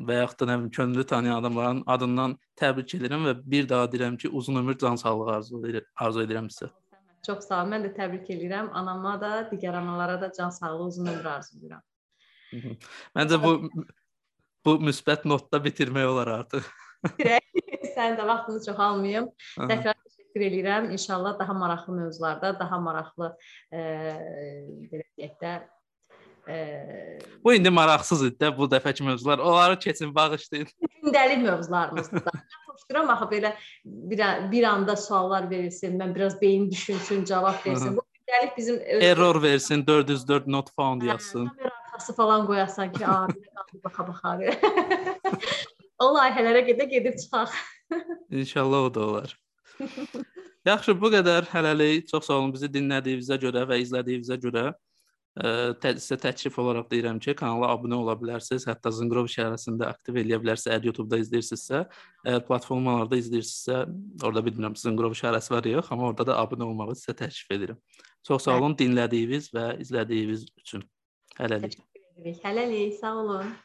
[0.08, 4.18] və yaxud da nə bilim könüllü tanıyan adamların adından təbrik edirəm və bir daha deyirəm
[4.18, 6.72] ki, uzun ömür, can sağlığı arzu edirəm, arzu edirəm sizə.
[7.26, 7.68] Çox sağ ol.
[7.70, 8.72] Mən də təbrik edirəm.
[8.74, 11.84] Anama da, digər analara da can sağlığı, uzun ömür arzulayıram.
[13.16, 13.52] Məncə bu
[14.66, 16.66] bu müsbət notda bitirmək olar artıq.
[17.02, 19.30] Sənin də vaxtını çox almayım.
[19.57, 20.90] Təkrar təşəkkür edirəm.
[20.91, 23.36] İnşallah daha maraqlı mövzularda, daha maraqlı
[23.72, 23.80] e,
[24.91, 25.53] belə deyək də
[26.48, 29.40] e, Bu indi maraqsız idi də bu dəfəki mövzular.
[29.40, 30.68] Onları keçin, bağışlayın.
[31.03, 32.23] Gündəlik mövzularımızdır
[32.91, 33.53] xoşduram axı belə
[33.86, 37.98] bir bir anda suallar verilsin, mən biraz beyin düşünsün, cavab versin.
[37.98, 41.48] Bu gündəlik bizim error versin, 404 not found yazsın.
[41.48, 43.28] Kamera arkası falan qoyasan ki, a,
[43.73, 44.40] bir baxa baxa.
[46.02, 47.57] o layihələrə gedə gedib çıxaq.
[48.41, 49.36] İnşallah o da olar.
[50.65, 52.07] Yaxşı, bu qədər hələlik.
[52.11, 54.72] Çox sağ olun bizi dinlədiyinizə görə və izlədiyinizə görə.
[55.32, 58.68] Ə, sizə təklif olaraq deyirəm ki, kanala abunə ola bilərsiniz.
[58.69, 60.76] Hətta Zınqrov şəhərəsində aktiv eləyə bilərsiniz.
[60.76, 61.82] Əgər YouTube-da izləyirsinizsə,
[62.28, 63.80] əgər platformalarda izləyirsinizsə,
[64.22, 67.82] orada bilmirəm Zınqrov şəhərəsi var yox, amma orada da abunə olmağı sizə təklif edirəm.
[68.28, 70.86] Çox sağ olun dinlədiyiniz və izlədiyiniz üçün.
[71.40, 71.80] Hələlik.
[72.44, 73.56] Hələlik, sağ olun.